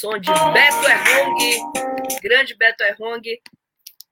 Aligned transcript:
Som 0.00 0.18
de 0.18 0.30
Beto 0.30 0.88
Errong, 0.88 2.20
grande 2.22 2.56
Beto 2.56 2.82
Errong. 2.82 3.20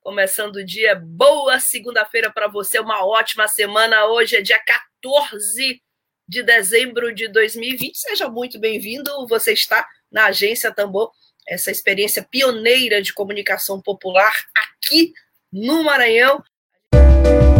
Começando 0.03 0.57
o 0.57 0.65
dia, 0.65 0.95
boa 0.95 1.59
segunda-feira 1.59 2.31
para 2.31 2.47
você, 2.47 2.79
uma 2.79 3.07
ótima 3.07 3.49
semana. 3.49 4.05
Hoje 4.05 4.37
é 4.37 4.43
dia 4.43 4.61
14 5.01 5.81
de 6.29 6.43
dezembro 6.43 7.15
de 7.15 7.27
2020. 7.29 7.97
Seja 7.97 8.29
muito 8.29 8.61
bem-vindo. 8.61 9.11
Você 9.29 9.55
está 9.55 9.89
na 10.13 10.27
Agência 10.27 10.71
Tambor, 10.71 11.11
essa 11.49 11.71
experiência 11.71 12.23
pioneira 12.23 13.01
de 13.01 13.15
comunicação 13.15 13.81
popular 13.81 14.35
aqui 14.55 15.15
no 15.51 15.83
Maranhão. 15.85 16.45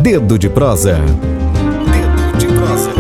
Dedo 0.03 0.39
de 0.39 0.51
prosa. 0.51 0.99
Dedo 0.99 2.39
de 2.39 2.47
prosa. 2.47 2.98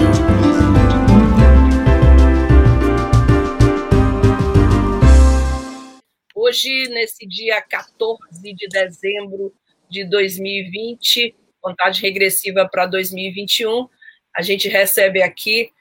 Hoje, 6.40 6.86
nesse 6.90 7.26
dia 7.26 7.60
14 7.60 8.54
de 8.54 8.68
dezembro 8.68 9.52
de 9.90 10.04
2020, 10.04 11.34
contagem 11.60 12.00
regressiva 12.00 12.68
para 12.70 12.86
2021, 12.86 13.88
a 14.36 14.40
gente 14.40 14.68
recebe 14.68 15.20
aqui 15.20 15.72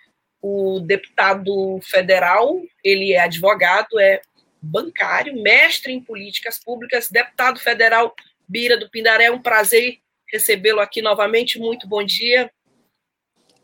o 0.41 0.79
deputado 0.79 1.79
federal, 1.83 2.59
ele 2.83 3.13
é 3.13 3.19
advogado, 3.19 3.99
é 3.99 4.19
bancário, 4.59 5.39
mestre 5.39 5.93
em 5.93 6.01
políticas 6.01 6.57
públicas, 6.57 7.07
deputado 7.07 7.59
federal 7.59 8.15
Bira 8.49 8.79
do 8.79 8.89
Pindaré, 8.89 9.25
é 9.25 9.31
um 9.31 9.39
prazer 9.39 9.99
recebê-lo 10.33 10.79
aqui 10.79 11.03
novamente. 11.03 11.59
Muito 11.59 11.87
bom 11.87 12.03
dia. 12.03 12.49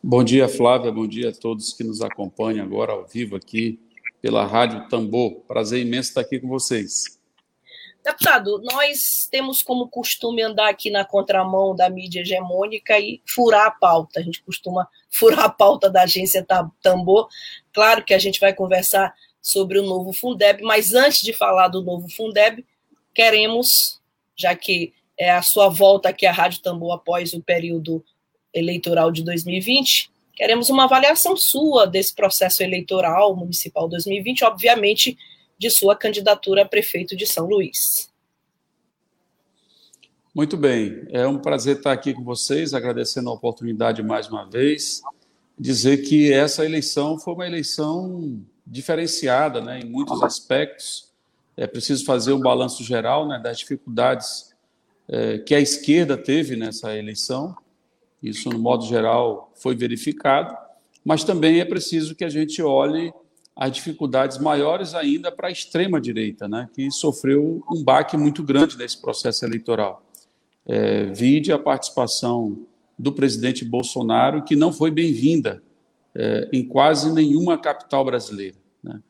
Bom 0.03 0.23
dia, 0.23 0.47
Flávia. 0.47 0.91
Bom 0.91 1.07
dia 1.07 1.29
a 1.29 1.33
todos 1.33 1.73
que 1.73 1.83
nos 1.83 2.03
acompanham 2.03 2.63
agora 2.63 2.91
ao 2.91 3.07
vivo 3.07 3.35
aqui 3.35 3.79
pela 4.23 4.45
Rádio 4.45 4.87
Tambor. 4.87 5.41
Prazer 5.41 5.81
imenso 5.81 6.07
estar 6.07 6.21
aqui 6.21 6.39
com 6.39 6.47
vocês. 6.47 7.19
Deputado, 8.05 8.61
nós 8.63 9.27
temos 9.29 9.61
como 9.61 9.89
costume 9.89 10.41
andar 10.41 10.69
aqui 10.69 10.89
na 10.89 11.03
contramão 11.03 11.75
da 11.75 11.89
mídia 11.89 12.21
hegemônica 12.21 12.97
e 12.97 13.21
furar 13.25 13.67
a 13.67 13.71
pauta. 13.71 14.21
A 14.21 14.23
gente 14.23 14.41
costuma 14.41 14.87
furar 15.09 15.43
a 15.43 15.49
pauta 15.49 15.89
da 15.89 16.03
agência 16.03 16.45
Tambor. 16.81 17.27
Claro 17.73 18.05
que 18.05 18.13
a 18.13 18.17
gente 18.17 18.39
vai 18.39 18.53
conversar 18.53 19.13
sobre 19.41 19.77
o 19.77 19.83
novo 19.83 20.13
Fundeb, 20.13 20.63
mas 20.63 20.93
antes 20.93 21.21
de 21.21 21.33
falar 21.33 21.67
do 21.67 21.81
novo 21.81 22.07
Fundeb, 22.09 22.65
queremos, 23.13 24.01
já 24.37 24.55
que 24.55 24.93
é 25.17 25.31
a 25.31 25.41
sua 25.41 25.67
volta 25.67 26.07
aqui 26.07 26.25
à 26.25 26.31
Rádio 26.31 26.61
Tambor 26.61 26.93
após 26.93 27.33
o 27.33 27.41
período 27.41 28.01
eleitoral 28.53 29.11
de 29.11 29.21
2020, 29.21 30.12
Queremos 30.33 30.69
uma 30.69 30.85
avaliação 30.85 31.37
sua 31.37 31.85
desse 31.85 32.13
processo 32.13 32.63
eleitoral 32.63 33.35
municipal 33.35 33.87
2020, 33.87 34.43
obviamente, 34.43 35.17
de 35.57 35.69
sua 35.69 35.95
candidatura 35.95 36.63
a 36.63 36.67
prefeito 36.67 37.15
de 37.15 37.27
São 37.27 37.45
Luís. 37.45 38.11
Muito 40.33 40.57
bem, 40.57 41.05
é 41.09 41.27
um 41.27 41.37
prazer 41.37 41.77
estar 41.77 41.91
aqui 41.91 42.11
com 42.11 42.23
vocês, 42.23 42.73
agradecendo 42.73 43.29
a 43.29 43.33
oportunidade 43.33 44.01
mais 44.01 44.27
uma 44.27 44.49
vez, 44.49 45.03
dizer 45.57 45.97
que 45.97 46.33
essa 46.33 46.65
eleição 46.65 47.19
foi 47.19 47.35
uma 47.35 47.45
eleição 47.45 48.43
diferenciada, 48.65 49.61
né, 49.61 49.81
em 49.81 49.85
muitos 49.85 50.23
aspectos. 50.23 51.13
É 51.55 51.67
preciso 51.67 52.03
fazer 52.03 52.33
um 52.33 52.39
balanço 52.39 52.83
geral, 52.83 53.27
né, 53.27 53.37
das 53.37 53.59
dificuldades 53.59 54.51
é, 55.07 55.37
que 55.37 55.53
a 55.53 55.59
esquerda 55.59 56.17
teve 56.17 56.55
nessa 56.55 56.97
eleição 56.97 57.55
isso, 58.23 58.49
no 58.49 58.57
modo 58.57 58.85
geral, 58.85 59.51
foi 59.53 59.75
verificado, 59.75 60.55
mas 61.03 61.25
também 61.25 61.59
é 61.59 61.65
preciso 61.65 62.15
que 62.15 62.23
a 62.23 62.29
gente 62.29 62.61
olhe 62.61 63.13
as 63.55 63.71
dificuldades 63.71 64.37
maiores 64.37 64.95
ainda 64.95 65.31
para 65.31 65.49
a 65.49 65.51
extrema-direita, 65.51 66.47
né, 66.47 66.69
que 66.73 66.89
sofreu 66.89 67.61
um 67.69 67.83
baque 67.83 68.15
muito 68.15 68.41
grande 68.41 68.77
nesse 68.77 68.99
processo 68.99 69.45
eleitoral. 69.45 70.03
É, 70.65 71.05
vide 71.07 71.51
a 71.51 71.59
participação 71.59 72.65
do 72.97 73.11
presidente 73.11 73.65
Bolsonaro, 73.65 74.43
que 74.43 74.55
não 74.55 74.71
foi 74.71 74.89
bem-vinda 74.89 75.61
é, 76.15 76.49
em 76.53 76.65
quase 76.65 77.11
nenhuma 77.11 77.57
capital 77.57 78.05
brasileira. 78.05 78.55
Né? 78.81 79.01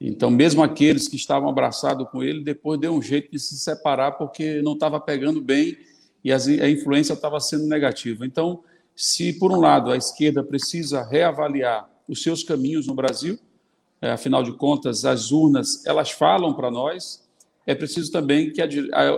Então, 0.00 0.30
mesmo 0.30 0.62
aqueles 0.62 1.06
que 1.06 1.16
estavam 1.16 1.48
abraçados 1.48 2.08
com 2.10 2.22
ele, 2.22 2.42
depois 2.42 2.80
deu 2.80 2.94
um 2.94 3.02
jeito 3.02 3.30
de 3.30 3.38
se 3.38 3.58
separar 3.58 4.12
porque 4.12 4.62
não 4.62 4.72
estava 4.72 4.98
pegando 4.98 5.40
bem 5.40 5.76
e 6.24 6.32
a 6.32 6.70
influência 6.70 7.12
estava 7.12 7.38
sendo 7.38 7.66
negativa. 7.66 8.24
Então, 8.24 8.64
se 8.96 9.34
por 9.34 9.52
um 9.52 9.60
lado 9.60 9.90
a 9.90 9.96
esquerda 9.96 10.42
precisa 10.42 11.02
reavaliar 11.02 11.88
os 12.08 12.22
seus 12.22 12.42
caminhos 12.42 12.86
no 12.86 12.94
Brasil, 12.94 13.38
é, 14.00 14.10
afinal 14.10 14.42
de 14.42 14.52
contas 14.52 15.04
as 15.04 15.30
urnas 15.30 15.84
elas 15.84 16.10
falam 16.10 16.54
para 16.54 16.70
nós, 16.70 17.22
é 17.66 17.74
preciso 17.74 18.10
também 18.10 18.50
que 18.52 18.62
a, 18.62 18.68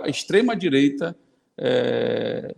a 0.03 0.09
extrema 0.09 0.55
direita 0.55 1.15
é, 1.57 2.55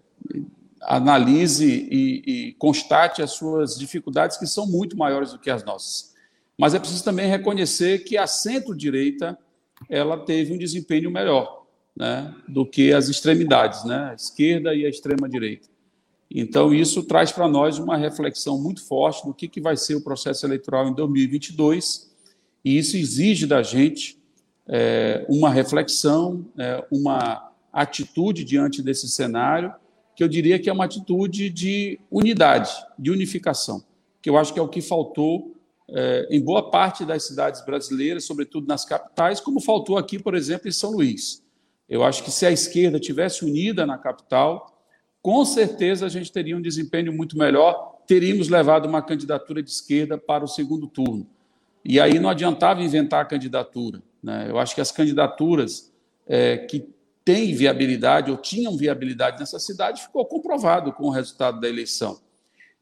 analise 0.81 1.87
e, 1.91 2.23
e 2.25 2.53
constate 2.53 3.21
as 3.21 3.31
suas 3.31 3.77
dificuldades 3.77 4.37
que 4.37 4.47
são 4.47 4.65
muito 4.65 4.97
maiores 4.97 5.31
do 5.31 5.39
que 5.39 5.49
as 5.49 5.63
nossas. 5.63 6.15
Mas 6.57 6.73
é 6.73 6.79
preciso 6.79 7.03
também 7.03 7.29
reconhecer 7.29 7.99
que 7.99 8.17
a 8.17 8.27
centro-direita 8.27 9.37
ela 9.89 10.17
teve 10.17 10.53
um 10.53 10.57
desempenho 10.57 11.09
melhor 11.11 11.58
né, 11.99 12.33
do 12.47 12.65
que 12.65 12.93
as 12.93 13.09
extremidades, 13.09 13.83
né, 13.83 14.11
a 14.11 14.15
esquerda 14.15 14.73
e 14.73 14.85
a 14.85 14.89
extrema-direita. 14.89 15.67
Então, 16.31 16.73
isso 16.73 17.03
traz 17.03 17.31
para 17.31 17.47
nós 17.47 17.77
uma 17.77 17.97
reflexão 17.97 18.57
muito 18.57 18.85
forte 18.85 19.25
do 19.25 19.33
que, 19.33 19.47
que 19.49 19.59
vai 19.59 19.75
ser 19.75 19.95
o 19.95 20.01
processo 20.01 20.45
eleitoral 20.45 20.87
em 20.87 20.93
2022, 20.93 22.09
e 22.63 22.77
isso 22.77 22.95
exige 22.95 23.45
da 23.45 23.61
gente 23.61 24.17
é, 24.65 25.25
uma 25.27 25.49
reflexão, 25.49 26.45
é, 26.57 26.85
uma 26.89 27.51
atitude 27.73 28.45
diante 28.45 28.81
desse 28.81 29.09
cenário, 29.09 29.73
que 30.15 30.23
eu 30.23 30.27
diria 30.27 30.59
que 30.59 30.69
é 30.69 30.73
uma 30.73 30.85
atitude 30.85 31.49
de 31.49 31.99
unidade, 32.11 32.71
de 32.97 33.09
unificação, 33.11 33.83
que 34.21 34.29
eu 34.29 34.37
acho 34.37 34.53
que 34.53 34.59
é 34.59 34.61
o 34.61 34.67
que 34.67 34.81
faltou 34.81 35.55
é, 35.89 36.27
em 36.29 36.39
boa 36.39 36.69
parte 36.69 37.03
das 37.03 37.23
cidades 37.23 37.65
brasileiras, 37.65 38.25
sobretudo 38.25 38.67
nas 38.67 38.85
capitais, 38.85 39.39
como 39.39 39.59
faltou 39.59 39.97
aqui, 39.97 40.19
por 40.19 40.35
exemplo, 40.35 40.67
em 40.67 40.71
São 40.71 40.91
Luís. 40.91 41.41
Eu 41.89 42.03
acho 42.03 42.23
que 42.23 42.31
se 42.31 42.45
a 42.45 42.51
esquerda 42.51 42.99
tivesse 42.99 43.43
unida 43.43 43.85
na 43.85 43.97
capital, 43.97 44.79
com 45.21 45.43
certeza 45.43 46.05
a 46.05 46.09
gente 46.09 46.31
teria 46.31 46.55
um 46.55 46.61
desempenho 46.61 47.11
muito 47.11 47.37
melhor, 47.37 47.97
teríamos 48.05 48.49
levado 48.49 48.87
uma 48.87 49.01
candidatura 49.01 49.61
de 49.63 49.69
esquerda 49.69 50.17
para 50.17 50.43
o 50.43 50.47
segundo 50.47 50.87
turno. 50.87 51.27
E 51.83 51.99
aí 51.99 52.19
não 52.19 52.29
adiantava 52.29 52.83
inventar 52.83 53.21
a 53.21 53.25
candidatura. 53.25 54.01
Né? 54.21 54.47
Eu 54.49 54.59
acho 54.59 54.75
que 54.75 54.81
as 54.81 54.91
candidaturas 54.91 55.91
é, 56.27 56.57
que 56.57 56.87
têm 57.25 57.53
viabilidade 57.53 58.31
ou 58.31 58.37
tinham 58.37 58.77
viabilidade 58.77 59.39
nessa 59.39 59.59
cidade 59.59 60.01
ficou 60.01 60.25
comprovado 60.25 60.91
com 60.93 61.05
o 61.05 61.09
resultado 61.09 61.59
da 61.59 61.67
eleição. 61.67 62.19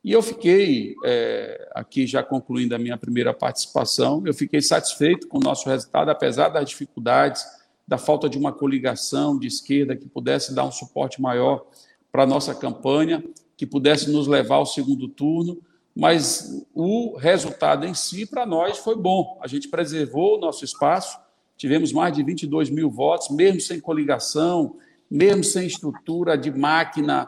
E 0.04 0.12
eu 0.12 0.22
fiquei, 0.22 0.96
é, 1.04 1.70
aqui 1.76 2.08
já 2.08 2.24
concluindo 2.24 2.74
a 2.74 2.80
minha 2.80 2.98
primeira 2.98 3.34
participação, 3.34 4.24
eu 4.26 4.34
fiquei 4.34 4.62
satisfeito 4.62 5.28
com 5.28 5.38
o 5.38 5.42
nosso 5.42 5.68
resultado, 5.68 6.10
apesar 6.10 6.50
das 6.50 6.70
dificuldades, 6.70 7.44
da 7.88 7.98
falta 7.98 8.28
de 8.28 8.38
uma 8.38 8.52
coligação 8.52 9.40
de 9.40 9.48
esquerda 9.48 9.96
que 9.96 10.08
pudesse 10.08 10.54
dar 10.54 10.66
um 10.66 10.72
suporte 10.72 11.22
maior 11.22 11.66
para 12.12 12.24
a 12.24 12.28
nossa 12.28 12.54
campanha, 12.54 13.24
que 13.56 13.66
pudesse 13.66 14.12
nos 14.12 14.28
levar 14.28 14.56
ao 14.56 14.66
segundo 14.66 15.08
turno, 15.08 15.60
mas 15.96 16.66
o 16.76 17.16
resultado 17.18 17.86
em 17.86 17.94
si, 17.94 18.26
para 18.26 18.46
nós, 18.46 18.78
foi 18.78 18.96
bom. 18.96 19.40
A 19.42 19.48
gente 19.48 19.68
preservou 19.68 20.38
o 20.38 20.40
nosso 20.40 20.64
espaço, 20.64 21.18
tivemos 21.56 21.92
mais 21.92 22.14
de 22.14 22.22
22 22.22 22.70
mil 22.70 22.92
votos, 22.92 23.30
mesmo 23.30 23.60
sem 23.62 23.80
coligação, 23.80 24.76
mesmo 25.10 25.44
sem 25.44 25.66
estrutura 25.66 26.38
de 26.38 26.52
máquina, 26.52 27.28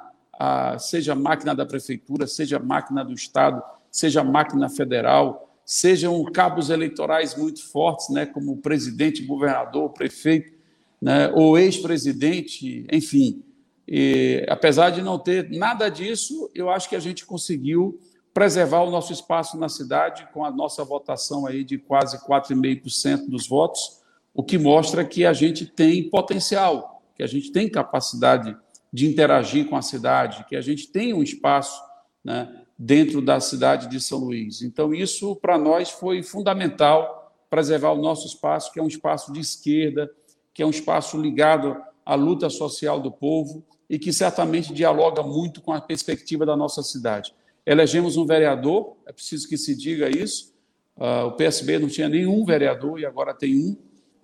seja 0.78 1.16
máquina 1.16 1.56
da 1.56 1.66
prefeitura, 1.66 2.28
seja 2.28 2.60
máquina 2.60 3.04
do 3.04 3.14
Estado, 3.14 3.64
seja 3.90 4.24
máquina 4.24 4.70
federal, 4.70 5.49
sejam 5.72 6.24
cabos 6.24 6.72
eleitorais 6.72 7.36
muito 7.36 7.64
fortes, 7.70 8.10
né, 8.10 8.26
como 8.26 8.58
presidente, 8.58 9.22
governador, 9.22 9.92
prefeito, 9.92 10.52
né, 11.00 11.32
ou 11.36 11.60
ex-presidente, 11.60 12.88
enfim. 12.92 13.44
E, 13.88 14.44
apesar 14.50 14.90
de 14.90 15.04
não 15.04 15.20
ter 15.20 15.48
nada 15.52 15.88
disso, 15.88 16.50
eu 16.56 16.72
acho 16.72 16.90
que 16.90 16.96
a 16.96 17.00
gente 17.00 17.24
conseguiu 17.24 18.00
preservar 18.34 18.82
o 18.82 18.90
nosso 18.90 19.14
espaço 19.14 19.60
na 19.60 19.70
cidade 19.70 20.28
com 20.34 20.44
a 20.44 20.50
nossa 20.50 20.84
votação 20.84 21.46
aí 21.46 21.64
de 21.64 21.78
quase 21.78 22.18
4,5% 22.26 23.30
dos 23.30 23.48
votos, 23.48 24.02
o 24.34 24.42
que 24.42 24.58
mostra 24.58 25.06
que 25.06 25.24
a 25.24 25.34
gente 25.34 25.68
tem 25.68 26.10
potencial, 26.10 27.04
que 27.16 27.22
a 27.22 27.28
gente 27.28 27.52
tem 27.52 27.70
capacidade 27.70 28.58
de 28.92 29.06
interagir 29.06 29.70
com 29.70 29.76
a 29.76 29.84
cidade, 29.84 30.46
que 30.50 30.56
a 30.56 30.62
gente 30.62 30.88
tem 30.88 31.14
um 31.14 31.22
espaço 31.22 31.80
né, 32.24 32.59
dentro 32.82 33.22
da 33.22 33.42
cidade 33.42 33.90
de 33.90 34.00
São 34.00 34.20
Luís. 34.20 34.62
Então, 34.62 34.94
isso 34.94 35.36
para 35.36 35.58
nós 35.58 35.90
foi 35.90 36.24
fundamental 36.24 37.36
preservar 37.50 37.92
o 37.92 38.02
nosso 38.02 38.26
espaço, 38.26 38.72
que 38.72 38.80
é 38.80 38.84
um 38.84 38.88
espaço 38.88 39.34
de 39.34 39.42
esquerda, 39.42 40.10
que 40.54 40.64
é 40.64 40.66
um 40.66 40.70
espaço 40.70 41.20
ligado 41.20 41.76
à 42.06 42.16
luta 42.16 42.50
social 42.50 43.02
do 43.02 43.12
povo 43.12 43.66
e 43.90 44.00
que 44.00 44.14
certamente 44.14 44.74
dialoga 44.74 45.22
muito 45.22 45.62
com 45.62 45.74
a 45.74 45.82
perspectiva 45.82 46.46
da 46.46 46.56
nossa 46.56 46.82
cidade. 46.82 47.34
Elegemos 47.66 48.16
um 48.16 48.26
vereador, 48.26 48.96
é 49.06 49.12
preciso 49.12 49.50
que 49.50 49.58
se 49.58 49.76
diga 49.76 50.10
isso. 50.10 50.54
Uh, 50.96 51.28
o 51.28 51.32
PSB 51.34 51.80
não 51.80 51.90
tinha 51.90 52.08
nenhum 52.08 52.46
vereador 52.46 52.98
e 53.00 53.06
agora 53.06 53.34
tem 53.34 53.58
um. 53.58 53.76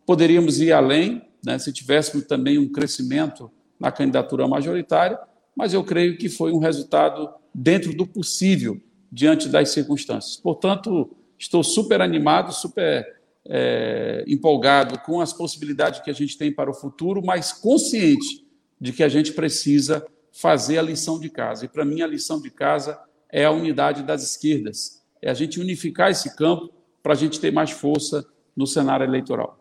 Poderíamos 0.06 0.62
ir 0.62 0.72
além, 0.72 1.28
né, 1.46 1.60
se 1.60 1.74
tivéssemos 1.74 2.26
também 2.26 2.58
um 2.58 2.72
crescimento 2.72 3.52
na 3.78 3.92
candidatura 3.92 4.48
majoritária, 4.48 5.20
mas 5.56 5.74
eu 5.74 5.84
creio 5.84 6.18
que 6.18 6.30
foi 6.30 6.52
um 6.52 6.60
resultado 6.60 7.30
dentro 7.56 7.96
do 7.96 8.06
possível 8.06 8.82
diante 9.10 9.48
das 9.48 9.70
circunstâncias. 9.70 10.36
Portanto, 10.36 11.16
estou 11.40 11.64
super 11.64 12.02
animado, 12.02 12.52
super 12.52 13.16
é, 13.48 14.26
empolgado 14.28 15.00
com 15.00 15.22
as 15.22 15.32
possibilidades 15.32 16.02
que 16.02 16.10
a 16.10 16.14
gente 16.14 16.38
tem 16.38 16.52
para 16.52 16.70
o 16.70 16.74
futuro, 16.74 17.24
mas 17.24 17.54
consciente 17.54 18.46
de 18.80 18.92
que 18.92 19.04
a 19.04 19.08
gente 19.08 19.32
precisa 19.32 20.06
fazer 20.34 20.78
a 20.78 20.82
lição 20.82 21.18
de 21.18 21.30
casa. 21.30 21.64
E 21.64 21.70
para 21.70 21.86
mim, 21.86 22.02
a 22.02 22.08
lição 22.08 22.42
de 22.42 22.52
casa 22.52 23.00
é 23.32 23.46
a 23.46 23.52
unidade 23.52 24.04
das 24.04 24.22
esquerdas, 24.22 25.02
é 25.22 25.30
a 25.30 25.34
gente 25.34 25.60
unificar 25.60 26.12
esse 26.12 26.36
campo 26.36 26.74
para 27.02 27.14
a 27.14 27.16
gente 27.16 27.40
ter 27.40 27.54
mais 27.54 27.72
força 27.72 28.26
no 28.54 28.68
cenário 28.68 29.06
eleitoral. 29.06 29.58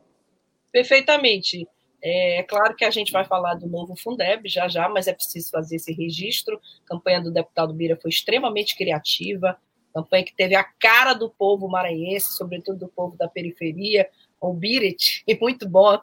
Perfeitamente. 0.73 1.69
É 2.07 2.43
claro 2.43 2.77
que 2.77 2.85
a 2.85 2.91
gente 2.91 3.11
vai 3.11 3.25
falar 3.25 3.55
do 3.55 3.67
novo 3.67 3.97
Fundeb 3.97 4.47
já 4.47 4.69
já, 4.69 4.91
mas 4.91 5.09
é 5.09 5.15
preciso 5.15 5.51
fazer 5.51 5.77
esse 5.77 5.91
registro. 5.91 6.61
A 6.85 6.89
campanha 6.89 7.19
do 7.19 7.31
deputado 7.31 7.73
Bira 7.73 7.97
foi 7.97 8.11
extremamente 8.11 8.77
criativa, 8.77 9.59
campanha 9.95 10.23
que 10.23 10.37
teve 10.37 10.55
a 10.55 10.65
cara 10.65 11.15
do 11.15 11.31
povo 11.31 11.67
maranhense, 11.67 12.37
sobretudo 12.37 12.81
do 12.81 12.89
povo 12.89 13.17
da 13.17 13.27
periferia, 13.27 14.07
o 14.39 14.53
Birit, 14.53 15.23
e 15.27 15.35
muito 15.35 15.67
bom. 15.67 15.99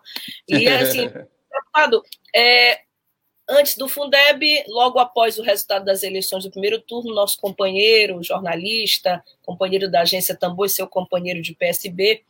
E 0.48 0.68
assim, 0.68 1.07
deputado, 1.53 2.01
é, 2.36 2.80
antes 3.47 3.77
do 3.77 3.88
Fundeb, 3.88 4.63
logo 4.69 4.97
após 4.97 5.38
o 5.38 5.44
resultado 5.44 5.86
das 5.86 6.01
eleições 6.01 6.44
do 6.44 6.50
primeiro 6.50 6.81
turno, 6.81 7.13
nosso 7.13 7.39
companheiro, 7.39 8.24
jornalista, 8.24 9.24
companheiro 9.44 9.92
da 9.92 10.01
agência 10.01 10.36
Tambor 10.36 10.65
e 10.65 10.69
seu 10.69 10.88
companheiro 10.88 11.44
de 11.44 11.54
PSB, 11.54 12.24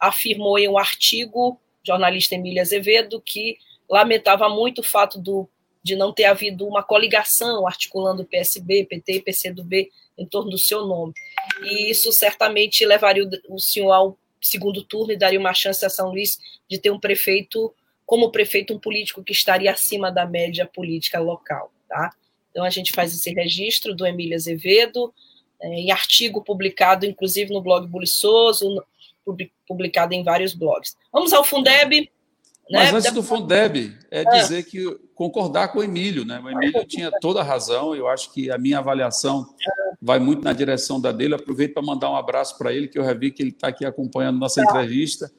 afirmou 0.00 0.58
em 0.58 0.66
um 0.66 0.78
artigo 0.78 1.60
jornalista 1.88 2.34
Emília 2.34 2.62
Azevedo, 2.62 3.20
que 3.20 3.58
lamentava 3.88 4.48
muito 4.48 4.80
o 4.80 4.84
fato 4.84 5.18
do, 5.18 5.48
de 5.82 5.96
não 5.96 6.12
ter 6.12 6.24
havido 6.24 6.66
uma 6.66 6.82
coligação 6.82 7.66
articulando 7.66 8.24
PSB, 8.24 8.84
PT 8.84 9.12
e 9.14 9.22
PCdoB 9.22 9.90
em 10.16 10.26
torno 10.26 10.50
do 10.50 10.58
seu 10.58 10.84
nome. 10.84 11.14
E 11.62 11.90
isso 11.90 12.12
certamente 12.12 12.84
levaria 12.84 13.24
o, 13.24 13.54
o 13.54 13.58
senhor 13.58 13.92
ao 13.92 14.18
segundo 14.40 14.84
turno 14.84 15.12
e 15.12 15.16
daria 15.16 15.40
uma 15.40 15.54
chance 15.54 15.84
a 15.84 15.90
São 15.90 16.10
Luís 16.10 16.38
de 16.68 16.78
ter 16.78 16.90
um 16.90 17.00
prefeito, 17.00 17.74
como 18.04 18.30
prefeito, 18.30 18.74
um 18.74 18.78
político 18.78 19.24
que 19.24 19.32
estaria 19.32 19.72
acima 19.72 20.12
da 20.12 20.26
média 20.26 20.66
política 20.66 21.18
local. 21.18 21.72
Tá? 21.88 22.10
Então 22.50 22.64
a 22.64 22.70
gente 22.70 22.92
faz 22.92 23.14
esse 23.14 23.32
registro 23.32 23.94
do 23.94 24.06
Emília 24.06 24.36
Azevedo, 24.36 25.12
é, 25.60 25.68
em 25.68 25.90
artigo 25.90 26.44
publicado, 26.44 27.06
inclusive, 27.06 27.52
no 27.52 27.62
blog 27.62 27.86
Buliçoso, 27.86 28.84
publicado 29.66 30.14
em 30.14 30.22
vários 30.22 30.54
blogs. 30.54 30.96
Vamos 31.12 31.32
ao 31.32 31.44
Fundeb. 31.44 32.10
Né? 32.70 32.78
Mas 32.78 32.94
antes 32.94 33.12
do 33.12 33.22
Fundeb, 33.22 33.96
é 34.10 34.24
ah. 34.26 34.30
dizer 34.30 34.64
que 34.64 34.84
concordar 35.14 35.68
com 35.68 35.78
o 35.78 35.82
Emílio, 35.82 36.24
né? 36.24 36.40
O 36.44 36.50
Emílio 36.50 36.84
tinha 36.84 37.10
toda 37.20 37.40
a 37.40 37.42
razão, 37.42 37.94
eu 37.94 38.06
acho 38.08 38.32
que 38.32 38.50
a 38.50 38.58
minha 38.58 38.78
avaliação 38.78 39.48
vai 40.00 40.18
muito 40.18 40.44
na 40.44 40.52
direção 40.52 41.00
da 41.00 41.10
dele. 41.10 41.34
Aproveito 41.34 41.74
para 41.74 41.82
mandar 41.82 42.10
um 42.10 42.16
abraço 42.16 42.56
para 42.58 42.72
ele, 42.72 42.88
que 42.88 42.98
eu 42.98 43.04
já 43.04 43.14
vi 43.14 43.30
que 43.30 43.42
ele 43.42 43.50
está 43.50 43.68
aqui 43.68 43.84
acompanhando 43.84 44.38
nossa 44.38 44.62
tá. 44.62 44.70
entrevista, 44.70 45.32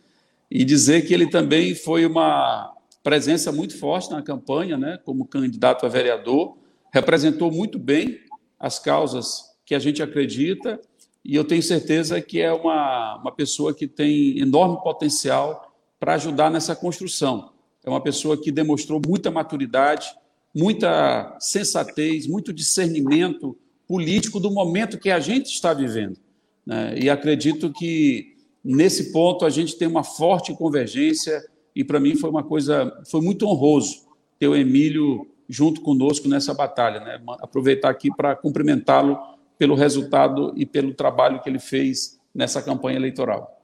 e 0.50 0.65
dizer 0.65 1.06
que 1.06 1.13
ele 1.13 1.30
também 1.30 1.75
foi 1.75 2.06
uma 2.06 2.74
presença 3.03 3.51
muito 3.51 3.77
forte 3.77 4.12
na 4.12 4.21
campanha, 4.21 4.77
né? 4.77 5.00
Como 5.06 5.25
candidato 5.25 5.85
a 5.85 5.89
vereador, 5.89 6.57
representou 6.92 7.51
muito 7.51 7.77
bem 7.77 8.19
as 8.59 8.80
causas 8.80 9.50
que 9.65 9.75
a 9.75 9.80
gente 9.80 10.01
acredita 10.01 10.81
e 11.24 11.36
eu 11.36 11.44
tenho 11.44 11.62
certeza 11.62 12.21
que 12.21 12.39
é 12.39 12.51
uma, 12.51 13.18
uma 13.18 13.31
pessoa 13.31 13.74
que 13.74 13.88
tem 13.88 14.39
enorme 14.39 14.81
potencial 14.81 15.74
para 16.00 16.13
ajudar 16.13 16.50
nessa 16.50 16.75
construção. 16.75 17.51
É 17.83 17.89
uma 17.89 18.01
pessoa 18.01 18.38
que 18.38 18.51
demonstrou 18.51 19.01
muita 19.06 19.30
maturidade, 19.30 20.07
muita 20.56 21.36
sensatez, 21.39 22.25
muito 22.27 22.54
discernimento 22.54 23.57
político 23.88 24.39
do 24.39 24.51
momento 24.51 24.98
que 24.98 25.10
a 25.10 25.19
gente 25.19 25.48
está 25.48 25.74
vivendo. 25.74 26.18
Né? 26.66 27.00
E 27.00 27.10
acredito 27.10 27.71
que 27.71 28.36
nesse 28.63 29.12
ponto 29.12 29.45
a 29.45 29.50
gente 29.50 29.77
tem 29.77 29.88
uma 29.88 30.04
forte 30.04 30.54
convergência 30.54 31.44
e 31.75 31.83
para 31.83 32.00
mim 32.00 32.16
foi 32.16 32.30
uma 32.30 32.44
coisa, 32.44 33.01
foi 33.10 33.21
muito 33.21 33.45
honroso 33.45 34.07
ter 34.38 34.48
o 34.48 34.56
Emílio 34.56 35.27
junto 35.48 35.81
conosco 35.81 36.27
nessa 36.27 36.54
batalha. 36.54 37.00
Né? 37.00 37.21
Aproveitar 37.42 37.89
aqui 37.89 38.10
para 38.16 38.36
cumprimentá-lo 38.36 39.18
pelo 39.59 39.75
resultado 39.75 40.53
e 40.56 40.65
pelo 40.65 40.94
trabalho 40.94 41.41
que 41.41 41.50
ele 41.50 41.59
fez 41.59 42.17
nessa 42.33 42.61
campanha 42.61 42.97
eleitoral. 42.97 43.61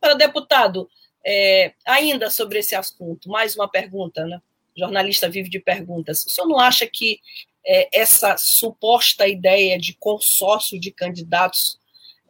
Para 0.00 0.14
deputado, 0.14 0.90
é, 1.24 1.72
ainda 1.86 2.28
sobre 2.28 2.58
esse 2.58 2.74
assunto, 2.74 3.30
mais 3.30 3.54
uma 3.54 3.68
pergunta, 3.68 4.26
né? 4.26 4.42
O 4.76 4.80
jornalista 4.80 5.30
vive 5.30 5.48
de 5.48 5.60
perguntas. 5.60 6.24
O 6.26 6.28
senhor 6.30 6.48
não 6.48 6.58
acha 6.58 6.84
que 6.84 7.20
é, 7.64 7.88
essa 7.96 8.36
suposta 8.36 9.28
ideia 9.28 9.78
de 9.78 9.94
consórcio 9.94 10.80
de 10.80 10.90
candidatos 10.90 11.78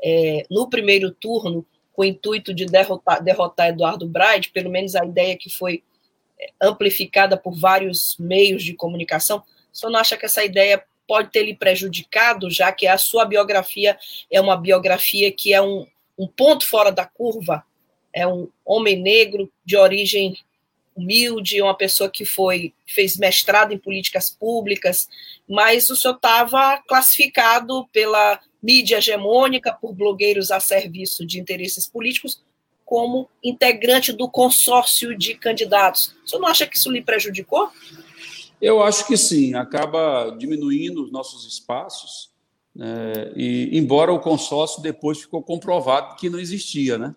é, 0.02 0.44
no 0.50 0.68
primeiro 0.68 1.10
turno, 1.10 1.66
com 1.94 2.02
o 2.02 2.04
intuito 2.04 2.52
de 2.52 2.66
derrotar, 2.66 3.24
derrotar 3.24 3.68
Eduardo 3.68 4.06
Braide, 4.06 4.50
pelo 4.50 4.70
menos 4.70 4.94
a 4.94 5.06
ideia 5.06 5.38
que 5.38 5.48
foi 5.48 5.82
é, 6.38 6.50
amplificada 6.60 7.34
por 7.34 7.58
vários 7.58 8.14
meios 8.18 8.62
de 8.62 8.74
comunicação, 8.74 9.42
o 9.72 9.76
senhor 9.76 9.90
não 9.90 10.00
acha 10.00 10.16
que 10.18 10.26
essa 10.26 10.44
ideia 10.44 10.84
pode 11.06 11.30
ter 11.30 11.44
lhe 11.44 11.54
prejudicado, 11.54 12.50
já 12.50 12.72
que 12.72 12.86
a 12.86 12.98
sua 12.98 13.24
biografia 13.24 13.98
é 14.30 14.40
uma 14.40 14.56
biografia 14.56 15.30
que 15.32 15.52
é 15.52 15.60
um, 15.60 15.86
um 16.18 16.26
ponto 16.26 16.66
fora 16.66 16.90
da 16.90 17.04
curva, 17.04 17.64
é 18.12 18.26
um 18.26 18.48
homem 18.64 19.00
negro 19.00 19.50
de 19.64 19.76
origem 19.76 20.36
humilde, 20.96 21.60
uma 21.60 21.76
pessoa 21.76 22.08
que 22.10 22.24
foi 22.24 22.72
fez 22.86 23.18
mestrado 23.18 23.72
em 23.72 23.78
políticas 23.78 24.30
públicas, 24.30 25.06
mas 25.46 25.90
o 25.90 25.96
senhor 25.96 26.14
estava 26.14 26.78
classificado 26.88 27.86
pela 27.92 28.40
mídia 28.62 28.96
hegemônica, 28.96 29.72
por 29.72 29.92
blogueiros 29.92 30.50
a 30.50 30.58
serviço 30.58 31.26
de 31.26 31.38
interesses 31.38 31.86
políticos, 31.86 32.42
como 32.84 33.28
integrante 33.42 34.12
do 34.12 34.28
consórcio 34.28 35.16
de 35.16 35.34
candidatos. 35.34 36.14
O 36.24 36.28
senhor 36.28 36.40
não 36.40 36.48
acha 36.48 36.66
que 36.66 36.76
isso 36.76 36.90
lhe 36.90 37.02
prejudicou? 37.02 37.70
Eu 38.60 38.82
acho 38.82 39.06
que 39.06 39.16
sim, 39.16 39.54
acaba 39.54 40.30
diminuindo 40.38 41.04
os 41.04 41.12
nossos 41.12 41.46
espaços, 41.46 42.30
né? 42.74 43.32
e 43.36 43.70
embora 43.72 44.12
o 44.12 44.20
consórcio 44.20 44.82
depois 44.82 45.20
ficou 45.20 45.42
comprovado 45.42 46.16
que 46.16 46.30
não 46.30 46.38
existia, 46.38 46.96
né? 46.96 47.14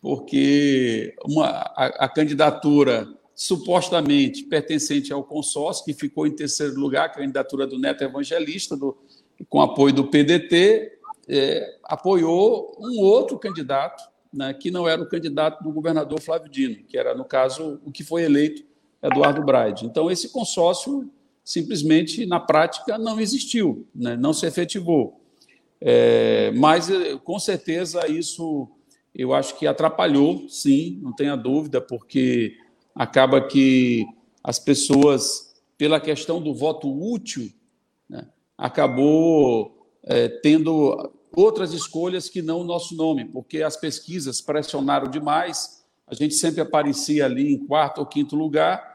porque 0.00 1.14
uma, 1.24 1.46
a, 1.46 2.04
a 2.04 2.08
candidatura 2.08 3.08
supostamente 3.34 4.42
pertencente 4.44 5.12
ao 5.12 5.22
consórcio, 5.22 5.84
que 5.84 5.94
ficou 5.94 6.26
em 6.26 6.34
terceiro 6.34 6.74
lugar, 6.74 7.06
a 7.06 7.10
candidatura 7.10 7.66
do 7.66 7.78
Neto 7.78 8.02
Evangelista, 8.02 8.76
do, 8.76 8.96
com 9.48 9.60
apoio 9.60 9.94
do 9.94 10.08
PDT, 10.08 10.98
é, 11.28 11.78
apoiou 11.84 12.76
um 12.80 13.00
outro 13.00 13.38
candidato, 13.38 14.02
né, 14.32 14.52
que 14.54 14.70
não 14.70 14.88
era 14.88 15.00
o 15.00 15.08
candidato 15.08 15.62
do 15.62 15.70
governador 15.70 16.20
Flávio 16.20 16.50
Dino, 16.50 16.82
que 16.88 16.98
era, 16.98 17.14
no 17.14 17.24
caso, 17.24 17.80
o 17.84 17.92
que 17.92 18.02
foi 18.02 18.24
eleito 18.24 18.67
Eduardo 19.02 19.42
Braide. 19.42 19.86
Então, 19.86 20.10
esse 20.10 20.30
consórcio 20.30 21.10
simplesmente, 21.44 22.26
na 22.26 22.38
prática, 22.38 22.98
não 22.98 23.18
existiu, 23.18 23.86
né? 23.94 24.16
não 24.16 24.32
se 24.32 24.46
efetivou. 24.46 25.20
É, 25.80 26.50
mas, 26.52 26.90
com 27.24 27.38
certeza, 27.38 28.06
isso 28.08 28.68
eu 29.14 29.32
acho 29.32 29.56
que 29.56 29.66
atrapalhou, 29.66 30.48
sim, 30.48 30.98
não 31.02 31.14
tenha 31.14 31.36
dúvida, 31.36 31.80
porque 31.80 32.56
acaba 32.94 33.40
que 33.40 34.04
as 34.44 34.58
pessoas, 34.58 35.54
pela 35.76 36.00
questão 36.00 36.42
do 36.42 36.52
voto 36.52 36.88
útil, 36.88 37.50
né, 38.08 38.28
acabou 38.56 39.88
é, 40.02 40.28
tendo 40.28 41.12
outras 41.34 41.72
escolhas 41.72 42.28
que 42.28 42.42
não 42.42 42.60
o 42.60 42.64
nosso 42.64 42.94
nome, 42.94 43.24
porque 43.24 43.62
as 43.62 43.76
pesquisas 43.76 44.40
pressionaram 44.40 45.10
demais 45.10 45.78
a 46.10 46.14
gente 46.14 46.34
sempre 46.34 46.60
aparecia 46.60 47.26
ali 47.26 47.52
em 47.52 47.66
quarto 47.66 47.98
ou 47.98 48.06
quinto 48.06 48.34
lugar, 48.34 48.87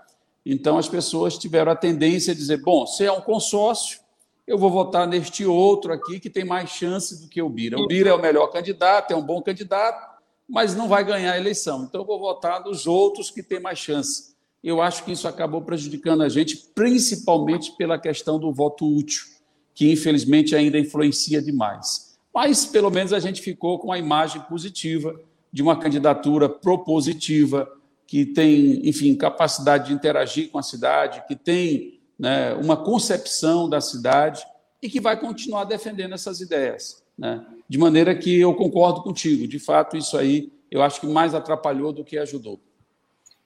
então 0.46 0.78
as 0.78 0.90
pessoas 0.90 1.38
tiveram 1.38 1.72
a 1.72 1.76
tendência 1.76 2.34
a 2.34 2.36
dizer: 2.36 2.62
bom, 2.62 2.86
se 2.86 3.06
é 3.06 3.12
um 3.12 3.22
consórcio, 3.22 4.00
eu 4.46 4.58
vou 4.58 4.70
votar 4.70 5.08
neste 5.08 5.46
outro 5.46 5.94
aqui 5.94 6.20
que 6.20 6.30
tem 6.30 6.44
mais 6.44 6.70
chance 6.70 7.22
do 7.22 7.30
que 7.30 7.42
o 7.42 7.50
Bira. 7.50 7.80
O 7.80 7.88
Bira 7.88 8.10
é 8.10 8.14
o 8.14 8.22
melhor 8.22 8.48
candidato, 8.48 9.12
é 9.12 9.16
um 9.16 9.22
bom 9.22 9.42
candidato, 9.42 10.22
mas 10.48 10.76
não 10.76 10.88
vai 10.88 11.04
ganhar 11.04 11.34
a 11.34 11.38
eleição. 11.38 11.86
Então, 11.86 12.02
eu 12.02 12.06
vou 12.06 12.20
votar 12.20 12.64
nos 12.64 12.86
outros 12.86 13.32
que 13.32 13.42
têm 13.42 13.62
mais 13.62 13.80
chance. 13.80 14.34
Eu 14.62 14.82
acho 14.82 15.04
que 15.04 15.12
isso 15.12 15.28
acabou 15.28 15.62
prejudicando 15.62 16.24
a 16.24 16.30
gente, 16.30 16.58
principalmente 16.76 17.72
pela 17.78 17.98
questão 17.98 18.40
do 18.40 18.52
voto 18.52 18.86
útil, 18.86 19.26
que 19.74 19.92
infelizmente 19.92 20.56
ainda 20.56 20.78
influencia 20.78 21.42
demais. 21.42 22.18
Mas, 22.34 22.66
pelo 22.66 22.90
menos, 22.90 23.14
a 23.14 23.20
gente 23.20 23.42
ficou 23.42 23.78
com 23.80 23.92
a 23.92 23.98
imagem 23.98 24.42
positiva 24.44 25.20
de 25.52 25.62
uma 25.62 25.78
candidatura 25.78 26.50
propositiva, 26.50 27.70
que 28.08 28.26
tem, 28.26 28.88
enfim, 28.88 29.16
capacidade 29.16 29.88
de 29.88 29.94
interagir 29.94 30.50
com 30.50 30.58
a 30.58 30.64
cidade, 30.64 31.24
que 31.28 31.36
tem 31.36 32.00
né, 32.18 32.54
uma 32.54 32.78
concepção 32.78 33.70
da 33.70 33.82
cidade 33.82 34.46
e 34.82 34.90
que 34.90 35.00
vai 35.00 35.20
continuar 35.20 35.64
defendendo 35.64 36.14
essas 36.14 36.42
ideias. 36.42 37.04
Né? 37.18 37.46
De 37.68 37.78
maneira 37.78 38.16
que 38.16 38.40
eu 38.40 38.54
concordo 38.54 39.02
contigo, 39.02 39.48
de 39.48 39.60
fato, 39.60 39.98
isso 39.98 40.18
aí 40.18 40.52
eu 40.70 40.82
acho 40.82 41.00
que 41.00 41.08
mais 41.08 41.34
atrapalhou 41.34 41.92
do 41.92 42.04
que 42.04 42.18
ajudou. 42.18 42.60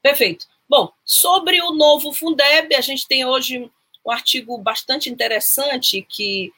Perfeito. 0.02 0.46
Bom, 0.70 0.92
sobre 1.04 1.62
o 1.62 1.72
novo 1.72 2.14
Fundeb, 2.14 2.74
a 2.76 2.82
gente 2.82 3.08
tem 3.08 3.26
hoje 3.26 3.70
um 4.06 4.12
artigo 4.12 4.58
bastante 4.58 5.10
interessante 5.10 6.06
que 6.08 6.52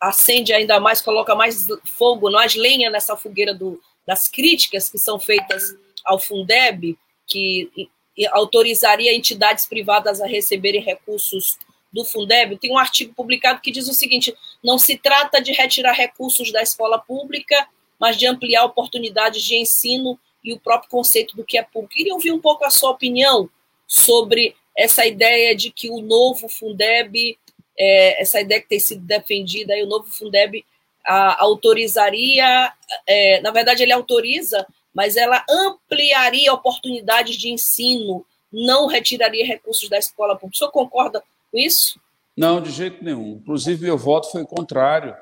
acende 0.00 0.52
ainda 0.52 0.78
mais, 0.78 1.00
coloca 1.00 1.34
mais 1.34 1.66
fogo, 1.84 2.30
mais 2.30 2.54
lenha 2.54 2.90
nessa 2.90 3.16
fogueira 3.16 3.54
do, 3.54 3.80
das 4.06 4.28
críticas 4.28 4.88
que 4.88 4.98
são 4.98 5.18
feitas 5.18 5.76
ao 6.04 6.18
Fundeb, 6.18 6.98
que 7.26 7.88
autorizaria 8.30 9.14
entidades 9.14 9.66
privadas 9.66 10.20
a 10.20 10.26
receberem 10.26 10.80
recursos 10.80 11.58
do 11.92 12.04
Fundeb, 12.04 12.58
tem 12.58 12.72
um 12.72 12.78
artigo 12.78 13.14
publicado 13.14 13.60
que 13.60 13.70
diz 13.70 13.88
o 13.88 13.94
seguinte: 13.94 14.34
não 14.62 14.78
se 14.78 14.96
trata 14.96 15.40
de 15.40 15.52
retirar 15.52 15.92
recursos 15.92 16.52
da 16.52 16.62
escola 16.62 16.98
pública, 16.98 17.68
mas 17.98 18.16
de 18.16 18.26
ampliar 18.26 18.64
oportunidades 18.64 19.42
de 19.42 19.56
ensino 19.56 20.18
e 20.44 20.52
o 20.52 20.60
próprio 20.60 20.90
conceito 20.90 21.36
do 21.36 21.44
que 21.44 21.58
é 21.58 21.62
público. 21.62 21.94
Queria 21.94 22.14
ouvir 22.14 22.32
um 22.32 22.40
pouco 22.40 22.64
a 22.64 22.70
sua 22.70 22.90
opinião 22.90 23.48
sobre 23.86 24.54
essa 24.76 25.06
ideia 25.06 25.56
de 25.56 25.70
que 25.70 25.88
o 25.88 26.00
novo 26.00 26.48
Fundeb, 26.48 27.38
é, 27.78 28.20
essa 28.20 28.40
ideia 28.40 28.60
que 28.60 28.68
tem 28.68 28.80
sido 28.80 29.00
defendida, 29.02 29.74
o 29.82 29.86
novo 29.86 30.10
Fundeb 30.12 30.64
a, 31.04 31.42
autorizaria, 31.42 32.72
é, 33.06 33.40
na 33.40 33.50
verdade, 33.50 33.82
ele 33.82 33.92
autoriza 33.92 34.66
mas 34.96 35.14
ela 35.14 35.44
ampliaria 35.50 36.54
oportunidades 36.54 37.36
de 37.36 37.50
ensino, 37.50 38.24
não 38.50 38.86
retiraria 38.86 39.44
recursos 39.44 39.90
da 39.90 39.98
escola 39.98 40.34
pública. 40.34 40.56
O 40.56 40.58
senhor 40.58 40.70
concorda 40.70 41.22
com 41.52 41.58
isso? 41.58 42.00
Não, 42.34 42.62
de 42.62 42.70
jeito 42.70 43.04
nenhum. 43.04 43.32
Inclusive, 43.42 43.84
meu 43.84 43.98
voto 43.98 44.32
foi 44.32 44.42
contrário 44.46 45.14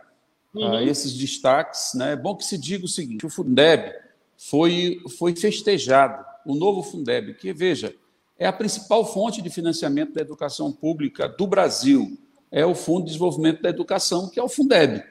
uhum. 0.54 0.76
a 0.76 0.82
esses 0.84 1.12
destaques. 1.12 1.92
Né? 1.94 2.12
É 2.12 2.16
bom 2.16 2.36
que 2.36 2.44
se 2.44 2.56
diga 2.56 2.84
o 2.84 2.88
seguinte: 2.88 3.26
o 3.26 3.28
Fundeb 3.28 3.92
foi, 4.38 5.00
foi 5.18 5.34
festejado, 5.34 6.24
o 6.46 6.54
novo 6.54 6.80
Fundeb, 6.80 7.34
que, 7.34 7.52
veja, 7.52 7.92
é 8.38 8.46
a 8.46 8.52
principal 8.52 9.04
fonte 9.04 9.42
de 9.42 9.50
financiamento 9.50 10.12
da 10.12 10.20
educação 10.20 10.70
pública 10.70 11.28
do 11.28 11.48
Brasil. 11.48 12.16
É 12.48 12.64
o 12.64 12.76
Fundo 12.76 13.00
de 13.00 13.06
Desenvolvimento 13.06 13.60
da 13.60 13.70
Educação, 13.70 14.30
que 14.30 14.38
é 14.38 14.42
o 14.42 14.48
Fundeb. 14.48 15.02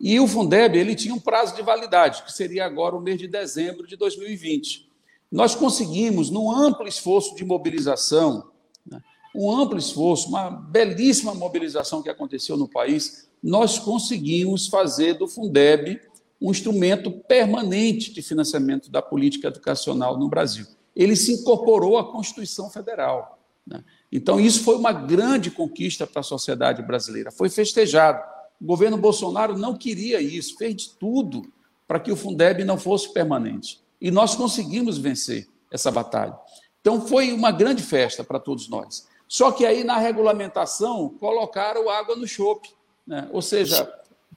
E 0.00 0.18
o 0.18 0.26
Fundeb 0.26 0.76
ele 0.76 0.94
tinha 0.94 1.14
um 1.14 1.20
prazo 1.20 1.54
de 1.54 1.62
validade, 1.62 2.22
que 2.22 2.32
seria 2.32 2.64
agora 2.64 2.96
o 2.96 3.00
mês 3.00 3.18
de 3.18 3.28
dezembro 3.28 3.86
de 3.86 3.96
2020. 3.96 4.90
Nós 5.30 5.54
conseguimos, 5.54 6.28
num 6.28 6.50
amplo 6.50 6.86
esforço 6.86 7.34
de 7.34 7.44
mobilização, 7.44 8.50
né, 8.84 9.00
um 9.34 9.50
amplo 9.50 9.78
esforço, 9.78 10.28
uma 10.28 10.50
belíssima 10.50 11.34
mobilização 11.34 12.02
que 12.02 12.10
aconteceu 12.10 12.56
no 12.56 12.68
país, 12.68 13.28
nós 13.42 13.78
conseguimos 13.78 14.66
fazer 14.66 15.14
do 15.14 15.26
Fundeb 15.26 16.00
um 16.40 16.50
instrumento 16.50 17.10
permanente 17.10 18.12
de 18.12 18.20
financiamento 18.20 18.90
da 18.90 19.00
política 19.00 19.48
educacional 19.48 20.18
no 20.18 20.28
Brasil. 20.28 20.66
Ele 20.94 21.16
se 21.16 21.32
incorporou 21.32 21.96
à 21.96 22.10
Constituição 22.10 22.68
Federal. 22.68 23.38
Né? 23.66 23.82
Então, 24.10 24.40
isso 24.40 24.62
foi 24.64 24.76
uma 24.76 24.92
grande 24.92 25.50
conquista 25.50 26.06
para 26.06 26.20
a 26.20 26.24
sociedade 26.24 26.82
brasileira. 26.82 27.30
Foi 27.30 27.48
festejado. 27.48 28.22
O 28.62 28.64
governo 28.64 28.96
Bolsonaro 28.96 29.58
não 29.58 29.76
queria 29.76 30.20
isso, 30.20 30.56
fez 30.56 30.76
de 30.76 30.90
tudo 30.90 31.52
para 31.88 31.98
que 31.98 32.12
o 32.12 32.16
Fundeb 32.16 32.62
não 32.62 32.78
fosse 32.78 33.12
permanente. 33.12 33.82
E 34.00 34.08
nós 34.08 34.36
conseguimos 34.36 34.96
vencer 34.98 35.48
essa 35.68 35.90
batalha. 35.90 36.38
Então, 36.80 37.04
foi 37.06 37.32
uma 37.32 37.50
grande 37.50 37.82
festa 37.82 38.22
para 38.22 38.38
todos 38.38 38.68
nós. 38.68 39.08
Só 39.26 39.50
que 39.50 39.66
aí, 39.66 39.82
na 39.82 39.98
regulamentação, 39.98 41.08
colocaram 41.18 41.90
água 41.90 42.14
no 42.14 42.26
chope. 42.26 42.70
Né? 43.04 43.28
Ou 43.32 43.42
seja, 43.42 43.92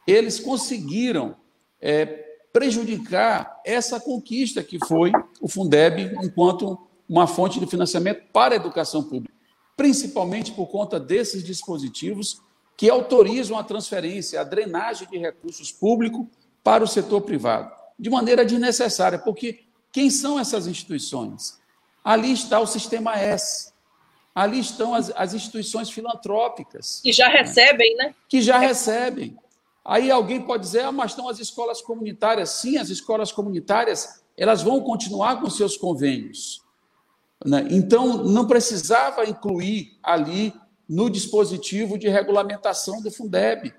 eles 0.07 0.39
conseguiram 0.39 1.35
é, 1.79 2.05
prejudicar 2.51 3.61
essa 3.63 3.99
conquista 3.99 4.63
que 4.63 4.79
foi 4.87 5.11
o 5.39 5.47
Fundeb 5.47 6.15
enquanto 6.23 6.79
uma 7.07 7.27
fonte 7.27 7.59
de 7.59 7.67
financiamento 7.67 8.23
para 8.33 8.55
a 8.55 8.57
educação 8.57 9.03
pública, 9.03 9.33
principalmente 9.77 10.51
por 10.51 10.65
conta 10.67 10.99
desses 10.99 11.43
dispositivos 11.43 12.41
que 12.77 12.89
autorizam 12.89 13.57
a 13.57 13.63
transferência, 13.63 14.41
a 14.41 14.43
drenagem 14.43 15.07
de 15.09 15.17
recursos 15.17 15.71
públicos 15.71 16.25
para 16.63 16.83
o 16.83 16.87
setor 16.87 17.21
privado, 17.21 17.71
de 17.97 18.09
maneira 18.09 18.45
desnecessária, 18.45 19.19
porque 19.19 19.61
quem 19.91 20.09
são 20.09 20.39
essas 20.39 20.67
instituições? 20.67 21.59
Ali 22.03 22.31
está 22.33 22.59
o 22.59 22.67
Sistema 22.67 23.17
S, 23.17 23.71
ali 24.33 24.59
estão 24.59 24.93
as, 24.93 25.11
as 25.15 25.33
instituições 25.33 25.89
filantrópicas. 25.89 26.99
Que 27.01 27.13
já 27.13 27.29
recebem, 27.29 27.95
né? 27.95 28.13
Que 28.27 28.41
já 28.41 28.57
recebem. 28.57 29.37
Aí 29.83 30.11
alguém 30.11 30.41
pode 30.41 30.63
dizer, 30.63 30.81
ah, 30.81 30.91
mas 30.91 31.11
estão 31.11 31.29
as 31.29 31.39
escolas 31.39 31.81
comunitárias. 31.81 32.49
Sim, 32.49 32.77
as 32.77 32.89
escolas 32.89 33.31
comunitárias, 33.31 34.23
elas 34.35 34.61
vão 34.63 34.81
continuar 34.81 35.39
com 35.39 35.49
seus 35.49 35.77
convênios. 35.77 36.63
Né? 37.45 37.67
Então, 37.69 38.23
não 38.23 38.47
precisava 38.47 39.25
incluir 39.25 39.97
ali 40.01 40.53
no 40.87 41.09
dispositivo 41.09 41.97
de 41.97 42.07
regulamentação 42.07 43.01
do 43.01 43.11
Fundeb. 43.11 43.73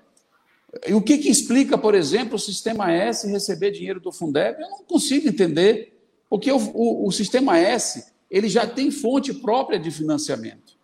E 0.85 0.93
o 0.93 1.01
que, 1.01 1.17
que 1.17 1.29
explica, 1.29 1.77
por 1.77 1.95
exemplo, 1.95 2.35
o 2.35 2.39
Sistema 2.39 2.91
S 2.91 3.27
receber 3.27 3.71
dinheiro 3.71 3.99
do 3.99 4.11
Fundeb? 4.11 4.61
Eu 4.61 4.69
não 4.69 4.83
consigo 4.83 5.27
entender, 5.27 5.97
porque 6.29 6.51
o, 6.51 6.57
o, 6.57 7.07
o 7.07 7.11
Sistema 7.11 7.57
S 7.57 8.11
ele 8.29 8.49
já 8.49 8.67
tem 8.67 8.91
fonte 8.91 9.33
própria 9.33 9.79
de 9.79 9.89
financiamento. 9.89 10.77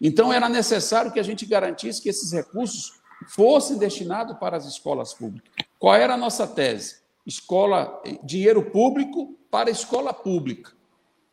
Então, 0.00 0.32
era 0.32 0.48
necessário 0.48 1.12
que 1.12 1.20
a 1.20 1.22
gente 1.22 1.44
garantisse 1.46 2.00
que 2.00 2.08
esses 2.08 2.32
recursos 2.32 2.94
fossem 3.28 3.76
destinados 3.76 4.36
para 4.38 4.56
as 4.56 4.66
escolas 4.66 5.14
públicas. 5.14 5.50
Qual 5.78 5.94
era 5.94 6.14
a 6.14 6.18
nossa 6.18 6.46
tese? 6.46 6.96
Escola, 7.26 8.02
dinheiro 8.22 8.70
público 8.70 9.34
para 9.50 9.70
escola 9.70 10.12
pública. 10.12 10.72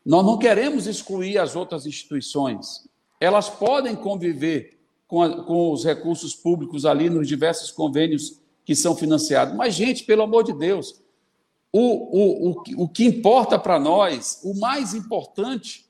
Nós 0.06 0.26
não 0.26 0.38
queremos 0.38 0.88
excluir 0.88 1.38
as 1.38 1.56
outras 1.56 1.86
instituições 1.86 2.88
elas 3.22 3.48
podem 3.48 3.96
conviver 3.96 4.80
com, 5.08 5.22
a, 5.22 5.44
com 5.44 5.72
os 5.72 5.86
recursos 5.86 6.34
públicos 6.34 6.86
ali 6.88 7.08
nos 7.08 7.28
diversos 7.28 7.70
convênios 7.70 8.42
que 8.66 8.76
são 8.76 8.96
financiados. 8.96 9.56
Mas, 9.56 9.76
gente, 9.76 10.04
pelo 10.04 10.24
amor 10.24 10.44
de 10.44 10.54
Deus, 10.54 11.00
o, 11.72 11.80
o, 11.80 12.50
o, 12.50 12.84
o 12.84 12.90
que 12.90 13.06
importa 13.06 13.60
para 13.60 13.80
nós, 13.80 14.40
o 14.44 14.60
mais 14.60 14.96
importante, 14.96 15.86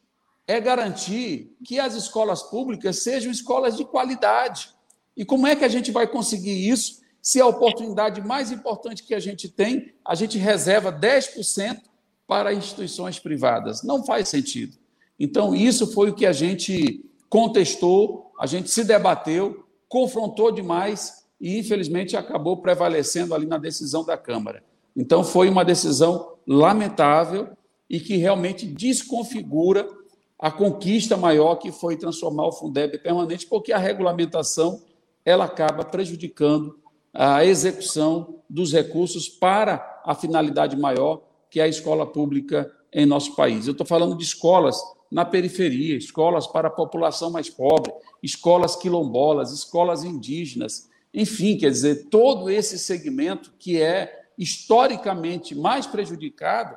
é 0.45 0.59
garantir 0.59 1.55
que 1.63 1.79
as 1.79 1.95
escolas 1.95 2.43
públicas 2.43 3.01
sejam 3.01 3.31
escolas 3.31 3.77
de 3.77 3.85
qualidade. 3.85 4.69
E 5.15 5.23
como 5.23 5.47
é 5.47 5.55
que 5.55 5.63
a 5.63 5.69
gente 5.69 5.89
vai 5.89 6.05
conseguir 6.07 6.69
isso 6.69 6.99
se 7.21 7.39
a 7.39 7.47
oportunidade 7.47 8.19
mais 8.19 8.51
importante 8.51 9.03
que 9.03 9.13
a 9.13 9.19
gente 9.19 9.47
tem, 9.47 9.93
a 10.03 10.15
gente 10.15 10.37
reserva 10.37 10.91
10% 10.91 11.79
para 12.27 12.53
instituições 12.53 13.19
privadas? 13.19 13.83
Não 13.83 14.03
faz 14.03 14.27
sentido. 14.27 14.75
Então, 15.17 15.55
isso 15.55 15.87
foi 15.93 16.09
o 16.09 16.15
que 16.15 16.25
a 16.25 16.33
gente 16.33 17.05
contestou, 17.31 18.33
a 18.37 18.45
gente 18.45 18.69
se 18.69 18.83
debateu, 18.83 19.65
confrontou 19.87 20.51
demais 20.51 21.25
e, 21.39 21.57
infelizmente, 21.57 22.17
acabou 22.17 22.57
prevalecendo 22.57 23.33
ali 23.33 23.45
na 23.45 23.57
decisão 23.57 24.03
da 24.03 24.17
Câmara. 24.17 24.61
Então, 24.93 25.23
foi 25.23 25.47
uma 25.47 25.63
decisão 25.63 26.33
lamentável 26.45 27.47
e 27.89 28.01
que 28.01 28.17
realmente 28.17 28.65
desconfigura 28.65 29.87
a 30.37 30.51
conquista 30.51 31.15
maior 31.15 31.55
que 31.55 31.71
foi 31.71 31.95
transformar 31.95 32.47
o 32.47 32.51
Fundeb 32.51 32.97
permanente, 32.97 33.47
porque 33.47 33.71
a 33.71 33.77
regulamentação 33.77 34.81
ela 35.23 35.45
acaba 35.45 35.85
prejudicando 35.85 36.79
a 37.13 37.45
execução 37.45 38.41
dos 38.49 38.73
recursos 38.73 39.29
para 39.29 40.01
a 40.05 40.13
finalidade 40.13 40.75
maior, 40.75 41.21
que 41.49 41.61
é 41.61 41.63
a 41.63 41.67
escola 41.69 42.05
pública 42.05 42.69
em 42.93 43.05
nosso 43.05 43.35
país. 43.35 43.67
Eu 43.67 43.71
estou 43.71 43.85
falando 43.85 44.15
de 44.15 44.23
escolas 44.23 44.81
na 45.11 45.25
periferia, 45.25 45.97
escolas 45.97 46.47
para 46.47 46.69
a 46.69 46.71
população 46.71 47.29
mais 47.29 47.49
pobre, 47.49 47.91
escolas 48.23 48.75
quilombolas, 48.75 49.51
escolas 49.51 50.03
indígenas, 50.03 50.89
enfim, 51.13 51.57
quer 51.57 51.69
dizer, 51.69 52.07
todo 52.09 52.49
esse 52.49 52.79
segmento 52.79 53.53
que 53.59 53.81
é 53.81 54.27
historicamente 54.37 55.53
mais 55.53 55.85
prejudicado, 55.85 56.75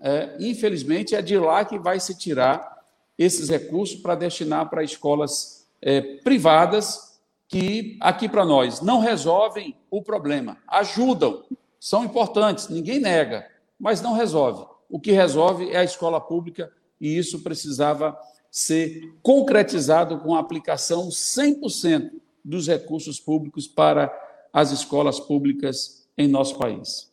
é, 0.00 0.36
infelizmente, 0.40 1.14
é 1.14 1.20
de 1.20 1.38
lá 1.38 1.64
que 1.64 1.78
vai 1.78 2.00
se 2.00 2.16
tirar 2.16 2.82
esses 3.18 3.48
recursos 3.48 4.00
para 4.00 4.14
destinar 4.14 4.68
para 4.70 4.82
escolas 4.82 5.66
é, 5.80 6.00
privadas 6.00 7.20
que 7.46 7.96
aqui 8.00 8.28
para 8.28 8.44
nós 8.44 8.80
não 8.80 8.98
resolvem 8.98 9.76
o 9.90 10.02
problema, 10.02 10.56
ajudam, 10.66 11.44
são 11.78 12.04
importantes, 12.04 12.68
ninguém 12.68 12.98
nega, 12.98 13.46
mas 13.78 14.00
não 14.00 14.14
resolve. 14.14 14.66
O 14.88 15.00
que 15.00 15.12
resolve 15.12 15.70
é 15.70 15.78
a 15.78 15.84
escola 15.84 16.20
pública 16.20 16.72
e 17.00 17.16
isso 17.16 17.42
precisava 17.42 18.18
ser 18.50 19.12
concretizado 19.22 20.18
com 20.20 20.34
a 20.34 20.38
aplicação 20.38 21.08
100% 21.08 22.10
dos 22.44 22.68
recursos 22.68 23.18
públicos 23.18 23.66
para 23.66 24.12
as 24.52 24.70
escolas 24.70 25.18
públicas 25.18 26.06
em 26.16 26.28
nosso 26.28 26.56
país. 26.56 27.12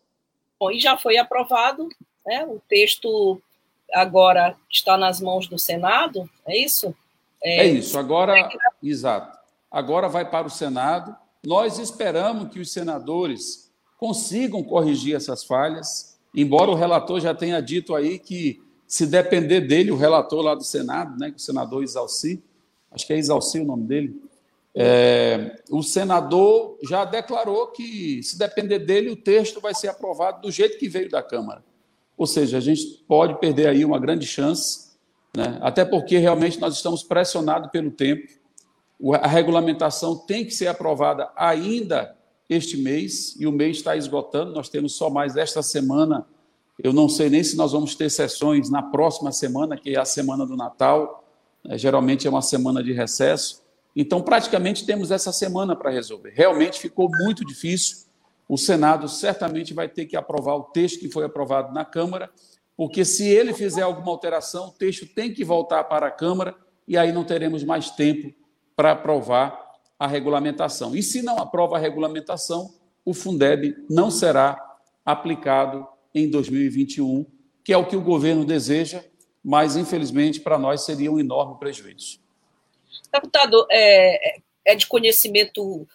Bom, 0.60 0.70
e 0.70 0.80
já 0.80 0.98
foi 0.98 1.18
aprovado, 1.18 1.90
né? 2.26 2.46
o 2.46 2.62
texto 2.70 3.42
agora 3.92 4.56
está 4.70 4.98
nas 4.98 5.20
mãos 5.20 5.48
do 5.48 5.58
Senado, 5.58 6.30
é 6.46 6.58
isso? 6.58 6.96
É, 7.44 7.66
é 7.66 7.68
isso, 7.68 7.98
agora, 7.98 8.38
é 8.38 8.50
exato. 8.84 9.36
Agora 9.72 10.08
vai 10.08 10.30
para 10.30 10.46
o 10.46 10.52
Senado. 10.52 11.16
Nós 11.44 11.80
esperamos 11.80 12.54
que 12.54 12.60
os 12.60 12.72
senadores 12.72 13.72
consigam 13.98 14.64
corrigir 14.64 15.16
essas 15.16 15.44
falhas, 15.44 16.11
embora 16.36 16.72
o 16.72 16.76
relator 16.76 17.20
já 17.20 17.34
tenha 17.34 17.62
dito 17.62 17.96
aí 17.96 18.18
que 18.20 18.62
se 18.88 19.06
depender 19.06 19.62
dele, 19.62 19.92
o 19.92 19.96
relator 19.96 20.42
lá 20.42 20.54
do 20.54 20.64
Senado, 20.64 21.18
né, 21.18 21.34
o 21.36 21.40
senador 21.40 21.84
Isalci, 21.84 22.44
acho 22.92 23.08
que 23.08 23.14
é 23.14 23.18
Isalci 23.18 23.60
o 23.60 23.66
nome 23.66 23.84
dele, 23.84 24.22
é, 24.76 25.62
o 25.70 25.82
senador 25.82 26.78
já 26.84 27.06
declarou 27.06 27.68
que, 27.68 28.22
se 28.24 28.38
depender 28.38 28.80
dele, 28.80 29.10
o 29.10 29.16
texto 29.16 29.60
vai 29.62 29.74
ser 29.74 29.90
aprovado 29.90 30.42
do 30.42 30.52
jeito 30.52 30.78
que 30.78 30.88
veio 30.88 31.10
da 31.10 31.22
Câmara. 31.22 31.64
Ou 32.18 32.26
seja, 32.26 32.58
a 32.58 32.62
gente 32.62 33.04
pode 33.08 33.40
perder 33.40 33.68
aí 33.68 33.84
uma 33.84 34.00
grande 34.00 34.26
chance, 34.26 34.92
né, 35.36 35.58
até 35.62 35.86
porque 35.86 36.18
realmente 36.18 36.60
nós 36.60 36.76
estamos 36.76 37.04
pressionados 37.04 37.72
pelo 37.72 37.92
tempo. 37.92 38.28
A 39.22 39.28
regulamentação 39.28 40.18
tem 40.18 40.46
que 40.46 40.54
ser 40.54 40.68
aprovada 40.68 41.30
ainda 41.36 42.16
este 42.54 42.78
mês, 42.78 43.36
e 43.40 43.48
o 43.48 43.52
mês 43.52 43.78
está 43.78 43.96
esgotando, 43.96 44.54
nós 44.54 44.70
temos 44.70 44.94
só 44.94 45.10
mais 45.10 45.36
esta 45.38 45.64
semana 45.64 46.28
eu 46.84 46.92
não 46.92 47.08
sei 47.08 47.30
nem 47.30 47.44
se 47.44 47.56
nós 47.56 47.74
vamos 47.74 47.96
ter 47.96 48.10
sessões 48.10 48.70
na 48.70 48.82
próxima 48.82 49.32
semana, 49.32 49.78
que 49.78 49.92
é 49.96 50.00
a 50.00 50.06
semana 50.06 50.48
do 50.48 50.58
Natal, 50.58 51.24
né? 51.64 51.78
geralmente 51.78 52.26
é 52.26 52.30
uma 52.30 52.42
semana 52.42 52.84
de 52.84 52.92
recesso. 52.92 53.62
Então, 53.96 54.22
praticamente 54.22 54.86
temos 54.86 55.12
essa 55.12 55.32
semana 55.32 55.76
para 55.76 55.92
resolver. 55.92 56.32
Realmente 56.34 56.80
ficou 56.80 57.10
muito 57.10 57.46
difícil. 57.46 58.08
O 58.50 58.58
Senado 58.58 59.08
certamente 59.08 59.74
vai 59.74 59.88
ter 59.88 60.06
que 60.06 60.18
aprovar 60.18 60.56
o 60.56 60.64
texto 60.64 61.00
que 61.00 61.10
foi 61.10 61.24
aprovado 61.24 61.72
na 61.72 61.86
Câmara, 61.86 62.32
porque 62.76 63.06
se 63.06 63.28
ele 63.28 63.54
fizer 63.54 63.84
alguma 63.84 64.12
alteração, 64.12 64.70
o 64.70 64.72
texto 64.72 65.06
tem 65.06 65.32
que 65.32 65.44
voltar 65.44 65.84
para 65.84 66.08
a 66.08 66.12
Câmara 66.12 66.56
e 66.88 66.98
aí 66.98 67.12
não 67.12 67.24
teremos 67.24 67.64
mais 67.64 67.92
tempo 67.92 68.34
para 68.76 68.94
aprovar 68.94 69.71
a 70.02 70.08
regulamentação. 70.08 70.96
E 70.96 71.04
se 71.04 71.22
não 71.22 71.38
aprova 71.38 71.76
a 71.76 71.80
regulamentação, 71.80 72.74
o 73.06 73.14
Fundeb 73.14 73.76
não 73.88 74.10
será 74.10 74.60
aplicado 75.06 75.88
em 76.12 76.28
2021, 76.28 77.24
que 77.64 77.72
é 77.72 77.78
o 77.78 77.86
que 77.86 77.96
o 77.96 78.02
governo 78.02 78.44
deseja, 78.44 79.06
mas 79.46 79.76
infelizmente 79.76 80.40
para 80.40 80.58
nós 80.58 80.86
seria 80.86 81.12
um 81.12 81.20
enorme 81.20 81.60
prejuízo. 81.60 82.20
Deputado, 83.14 83.68
é, 83.70 84.40
é 84.66 84.74
de 84.74 84.88
conhecimento 84.88 85.88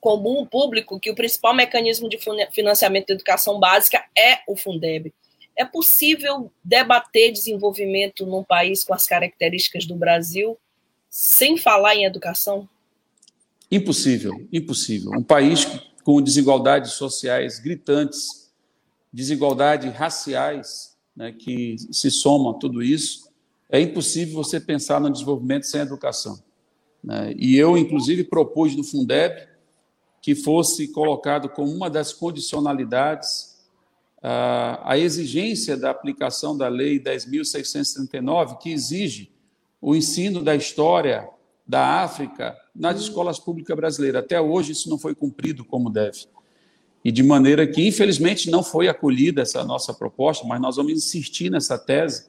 comum, 0.00 0.46
público, 0.46 1.00
que 1.00 1.10
o 1.10 1.16
principal 1.16 1.52
mecanismo 1.52 2.08
de 2.08 2.16
financiamento 2.52 3.08
da 3.08 3.14
educação 3.14 3.58
básica 3.58 4.04
é 4.16 4.38
o 4.46 4.54
Fundeb. 4.54 5.12
É 5.56 5.64
possível 5.64 6.52
debater 6.62 7.32
desenvolvimento 7.32 8.24
num 8.24 8.44
país 8.44 8.84
com 8.84 8.94
as 8.94 9.04
características 9.04 9.84
do 9.84 9.96
Brasil 9.96 10.56
sem 11.10 11.56
falar 11.56 11.96
em 11.96 12.04
educação? 12.04 12.68
Impossível, 13.70 14.48
impossível. 14.52 15.12
Um 15.12 15.22
país 15.22 15.64
com 16.02 16.20
desigualdades 16.20 16.92
sociais 16.92 17.58
gritantes, 17.58 18.50
desigualdades 19.12 19.92
raciais 19.94 20.96
né, 21.14 21.32
que 21.32 21.76
se 21.92 22.10
somam 22.10 22.50
a 22.50 22.54
tudo 22.54 22.82
isso, 22.82 23.30
é 23.68 23.80
impossível 23.80 24.34
você 24.34 24.58
pensar 24.58 25.00
no 25.00 25.10
desenvolvimento 25.10 25.66
sem 25.66 25.80
educação. 25.80 26.42
Né? 27.02 27.32
E 27.36 27.56
eu, 27.56 27.76
inclusive, 27.76 28.24
propus 28.24 28.74
no 28.74 28.82
Fundeb 28.82 29.48
que 30.20 30.34
fosse 30.34 30.88
colocado 30.88 31.48
como 31.48 31.72
uma 31.72 31.88
das 31.88 32.12
condicionalidades 32.12 33.50
a, 34.22 34.92
a 34.92 34.98
exigência 34.98 35.76
da 35.76 35.90
aplicação 35.90 36.56
da 36.56 36.68
Lei 36.68 37.00
10.639, 37.00 38.58
que 38.58 38.70
exige 38.70 39.32
o 39.80 39.96
ensino 39.96 40.42
da 40.42 40.54
história 40.54 41.28
da 41.66 42.02
África 42.02 42.56
nas 42.74 43.00
escolas 43.00 43.38
públicas 43.38 43.76
brasileiras. 43.76 44.24
Até 44.24 44.40
hoje 44.40 44.72
isso 44.72 44.90
não 44.90 44.98
foi 44.98 45.14
cumprido 45.14 45.64
como 45.64 45.90
deve 45.90 46.26
e 47.04 47.10
de 47.10 47.22
maneira 47.22 47.66
que, 47.66 47.86
infelizmente, 47.86 48.50
não 48.50 48.62
foi 48.62 48.88
acolhida 48.88 49.42
essa 49.42 49.64
nossa 49.64 49.92
proposta, 49.94 50.46
mas 50.46 50.60
nós 50.60 50.76
vamos 50.76 50.92
insistir 50.92 51.50
nessa 51.50 51.78
tese, 51.78 52.28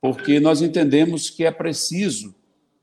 porque 0.00 0.38
nós 0.38 0.60
entendemos 0.60 1.30
que 1.30 1.44
é 1.44 1.50
preciso, 1.50 2.34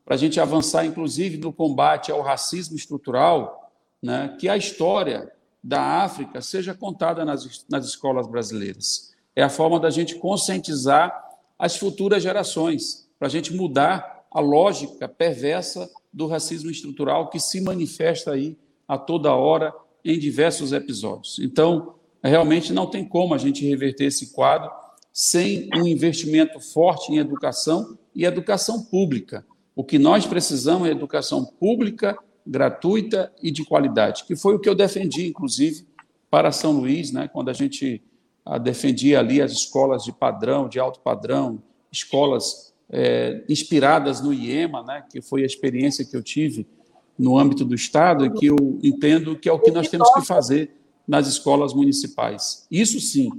para 0.03 0.15
a 0.15 0.17
gente 0.17 0.39
avançar, 0.39 0.85
inclusive, 0.85 1.37
no 1.37 1.53
combate 1.53 2.11
ao 2.11 2.21
racismo 2.21 2.75
estrutural, 2.75 3.71
né, 4.01 4.35
que 4.39 4.49
a 4.49 4.57
história 4.57 5.31
da 5.63 6.03
África 6.03 6.41
seja 6.41 6.73
contada 6.73 7.23
nas, 7.23 7.65
nas 7.69 7.85
escolas 7.85 8.27
brasileiras. 8.27 9.13
É 9.35 9.43
a 9.43 9.49
forma 9.49 9.79
da 9.79 9.89
gente 9.89 10.15
conscientizar 10.15 11.23
as 11.57 11.77
futuras 11.77 12.21
gerações, 12.21 13.07
para 13.17 13.27
a 13.27 13.31
gente 13.31 13.53
mudar 13.53 14.14
a 14.35 14.41
lógica 14.41 15.07
perversa 15.07 15.89
do 16.11 16.27
racismo 16.27 16.69
estrutural 16.69 17.29
que 17.29 17.39
se 17.39 17.61
manifesta 17.61 18.33
aí 18.33 18.57
a 18.85 18.97
toda 18.97 19.33
hora 19.33 19.73
em 20.03 20.19
diversos 20.19 20.73
episódios. 20.73 21.39
Então, 21.39 21.95
realmente 22.21 22.73
não 22.73 22.85
tem 22.85 23.07
como 23.07 23.33
a 23.33 23.37
gente 23.37 23.65
reverter 23.65 24.07
esse 24.07 24.33
quadro 24.33 24.69
sem 25.13 25.69
um 25.73 25.87
investimento 25.87 26.59
forte 26.59 27.13
em 27.13 27.17
educação 27.17 27.97
e 28.13 28.25
educação 28.25 28.83
pública. 28.83 29.45
O 29.73 29.85
que 29.85 29.97
nós 29.97 30.25
precisamos 30.25 30.89
é 30.89 30.91
educação 30.91 31.45
pública, 31.45 32.19
gratuita 32.45 33.31
e 33.41 33.51
de 33.51 33.63
qualidade, 33.63 34.25
que 34.25 34.35
foi 34.35 34.53
o 34.53 34.59
que 34.59 34.67
eu 34.67 34.75
defendi, 34.75 35.27
inclusive, 35.27 35.87
para 36.29 36.51
São 36.51 36.73
Luís, 36.73 37.09
né, 37.09 37.29
quando 37.29 37.47
a 37.47 37.53
gente 37.53 38.03
a, 38.43 38.57
defendia 38.57 39.19
ali 39.19 39.41
as 39.41 39.53
escolas 39.53 40.03
de 40.03 40.11
padrão, 40.11 40.67
de 40.67 40.77
alto 40.77 40.99
padrão, 40.99 41.63
escolas 41.89 42.74
é, 42.89 43.43
inspiradas 43.49 44.21
no 44.21 44.33
IEMA, 44.33 44.83
né, 44.83 45.03
que 45.09 45.21
foi 45.21 45.43
a 45.43 45.45
experiência 45.45 46.05
que 46.05 46.15
eu 46.15 46.23
tive 46.23 46.67
no 47.17 47.37
âmbito 47.37 47.63
do 47.63 47.75
Estado 47.75 48.25
e 48.25 48.29
que 48.31 48.47
eu 48.47 48.79
entendo 48.83 49.37
que 49.37 49.47
é 49.47 49.51
o 49.51 49.59
que 49.59 49.71
nós 49.71 49.87
temos 49.87 50.11
que 50.13 50.25
fazer 50.25 50.71
nas 51.07 51.27
escolas 51.27 51.73
municipais. 51.73 52.67
Isso 52.69 52.99
sim 52.99 53.29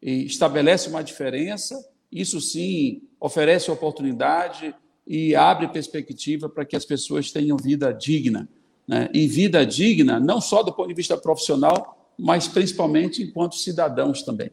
estabelece 0.00 0.88
uma 0.88 1.02
diferença, 1.02 1.78
isso 2.10 2.40
sim 2.40 3.02
oferece 3.20 3.70
oportunidade 3.70 4.74
e 5.06 5.34
abre 5.34 5.68
perspectiva 5.68 6.48
para 6.48 6.64
que 6.64 6.76
as 6.76 6.84
pessoas 6.84 7.30
tenham 7.30 7.56
vida 7.56 7.92
digna. 7.92 8.48
Né? 8.86 9.08
E 9.12 9.26
vida 9.26 9.66
digna 9.66 10.18
não 10.20 10.40
só 10.40 10.62
do 10.62 10.72
ponto 10.72 10.88
de 10.88 10.94
vista 10.94 11.16
profissional, 11.16 12.12
mas 12.18 12.48
principalmente 12.48 13.22
enquanto 13.22 13.56
cidadãos 13.56 14.22
também. 14.22 14.50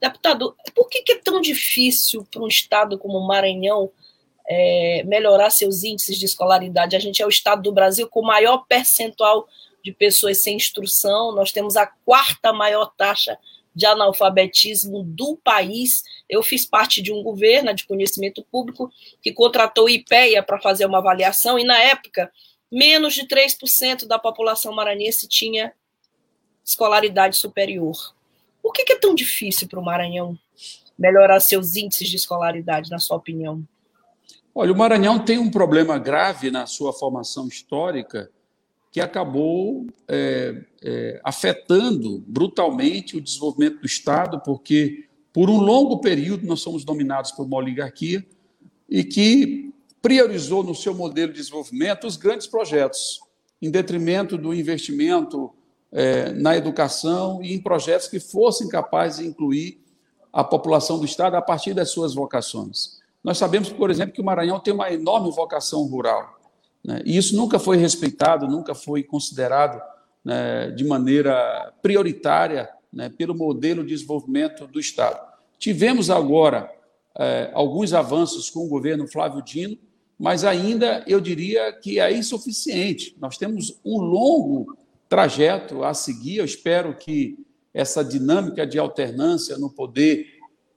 Deputado, 0.00 0.56
por 0.74 0.88
que 0.88 1.12
é 1.12 1.18
tão 1.18 1.40
difícil 1.40 2.26
para 2.30 2.42
um 2.42 2.48
Estado 2.48 2.98
como 2.98 3.18
o 3.18 3.26
Maranhão 3.26 3.90
é, 4.48 5.02
melhorar 5.04 5.50
seus 5.50 5.82
índices 5.82 6.18
de 6.18 6.26
escolaridade. 6.26 6.96
A 6.96 6.98
gente 6.98 7.22
é 7.22 7.26
o 7.26 7.30
estado 7.30 7.62
do 7.62 7.72
Brasil 7.72 8.08
com 8.08 8.20
o 8.20 8.26
maior 8.26 8.64
percentual 8.66 9.48
de 9.82 9.92
pessoas 9.92 10.38
sem 10.38 10.56
instrução, 10.56 11.34
nós 11.34 11.50
temos 11.50 11.76
a 11.76 11.86
quarta 11.86 12.52
maior 12.52 12.92
taxa 12.96 13.36
de 13.74 13.84
analfabetismo 13.84 15.02
do 15.02 15.36
país. 15.42 16.04
Eu 16.28 16.42
fiz 16.42 16.64
parte 16.64 17.02
de 17.02 17.12
um 17.12 17.22
governo 17.22 17.74
de 17.74 17.84
conhecimento 17.84 18.44
público 18.44 18.92
que 19.20 19.32
contratou 19.32 19.86
o 19.86 19.88
IPEA 19.88 20.42
para 20.42 20.60
fazer 20.60 20.86
uma 20.86 20.98
avaliação, 20.98 21.58
e 21.58 21.64
na 21.64 21.78
época, 21.78 22.30
menos 22.70 23.14
de 23.14 23.26
3% 23.26 24.06
da 24.06 24.18
população 24.18 24.72
maranhense 24.72 25.26
tinha 25.26 25.72
escolaridade 26.64 27.36
superior. 27.36 28.14
Por 28.62 28.72
que 28.72 28.92
é 28.92 28.98
tão 28.98 29.14
difícil 29.14 29.68
para 29.68 29.80
o 29.80 29.84
Maranhão 29.84 30.38
melhorar 30.98 31.40
seus 31.40 31.74
índices 31.76 32.08
de 32.08 32.16
escolaridade, 32.16 32.90
na 32.90 32.98
sua 32.98 33.16
opinião? 33.16 33.66
Olha, 34.54 34.72
o 34.72 34.76
Maranhão 34.76 35.18
tem 35.18 35.38
um 35.38 35.50
problema 35.50 35.98
grave 35.98 36.50
na 36.50 36.66
sua 36.66 36.92
formação 36.92 37.48
histórica 37.48 38.30
que 38.90 39.00
acabou 39.00 39.86
é, 40.06 40.64
é, 40.82 41.20
afetando 41.24 42.22
brutalmente 42.26 43.16
o 43.16 43.20
desenvolvimento 43.20 43.80
do 43.80 43.86
Estado, 43.86 44.40
porque 44.40 45.08
por 45.32 45.48
um 45.48 45.56
longo 45.56 45.98
período 46.00 46.46
nós 46.46 46.60
somos 46.60 46.84
dominados 46.84 47.32
por 47.32 47.46
uma 47.46 47.56
oligarquia 47.56 48.24
e 48.88 49.02
que 49.02 49.72
priorizou 50.02 50.62
no 50.62 50.74
seu 50.74 50.94
modelo 50.94 51.32
de 51.32 51.38
desenvolvimento 51.38 52.06
os 52.06 52.16
grandes 52.18 52.46
projetos, 52.46 53.20
em 53.62 53.70
detrimento 53.70 54.36
do 54.36 54.52
investimento 54.52 55.50
é, 55.92 56.32
na 56.32 56.56
educação 56.56 57.42
e 57.42 57.52
em 57.52 57.60
projetos 57.60 58.08
que 58.08 58.18
fossem 58.18 58.68
capazes 58.68 59.18
de 59.18 59.26
incluir 59.26 59.80
a 60.32 60.42
população 60.42 60.98
do 60.98 61.04
Estado 61.04 61.36
a 61.36 61.42
partir 61.42 61.74
das 61.74 61.90
suas 61.90 62.14
vocações. 62.14 63.00
Nós 63.22 63.38
sabemos, 63.38 63.68
por 63.68 63.90
exemplo, 63.90 64.14
que 64.14 64.20
o 64.20 64.24
Maranhão 64.24 64.58
tem 64.58 64.72
uma 64.72 64.90
enorme 64.90 65.30
vocação 65.30 65.84
rural. 65.84 66.40
Né? 66.82 67.02
E 67.04 67.16
isso 67.16 67.36
nunca 67.36 67.58
foi 67.58 67.76
respeitado, 67.76 68.48
nunca 68.48 68.74
foi 68.74 69.02
considerado 69.02 69.80
né, 70.24 70.70
de 70.70 70.84
maneira 70.84 71.72
prioritária 71.82 72.68
né, 72.92 73.10
pelo 73.10 73.34
modelo 73.34 73.82
de 73.82 73.90
desenvolvimento 73.90 74.66
do 74.66 74.80
Estado. 74.80 75.20
Tivemos 75.58 76.10
agora 76.10 76.72
é, 77.18 77.50
alguns 77.52 77.92
avanços 77.92 78.50
com 78.50 78.64
o 78.64 78.68
governo 78.68 79.06
Flávio 79.06 79.42
Dino, 79.42 79.76
mas 80.18 80.44
ainda 80.44 81.04
eu 81.06 81.20
diria 81.20 81.72
que 81.72 82.00
é 82.00 82.12
insuficiente. 82.12 83.16
Nós 83.20 83.36
temos 83.36 83.78
um 83.84 83.98
longo 83.98 84.76
trajeto 85.12 85.84
a 85.84 85.92
seguir. 85.92 86.38
Eu 86.38 86.44
espero 86.46 86.96
que 86.96 87.36
essa 87.74 88.02
dinâmica 88.02 88.66
de 88.66 88.78
alternância 88.78 89.58
no 89.58 89.68
poder 89.68 90.26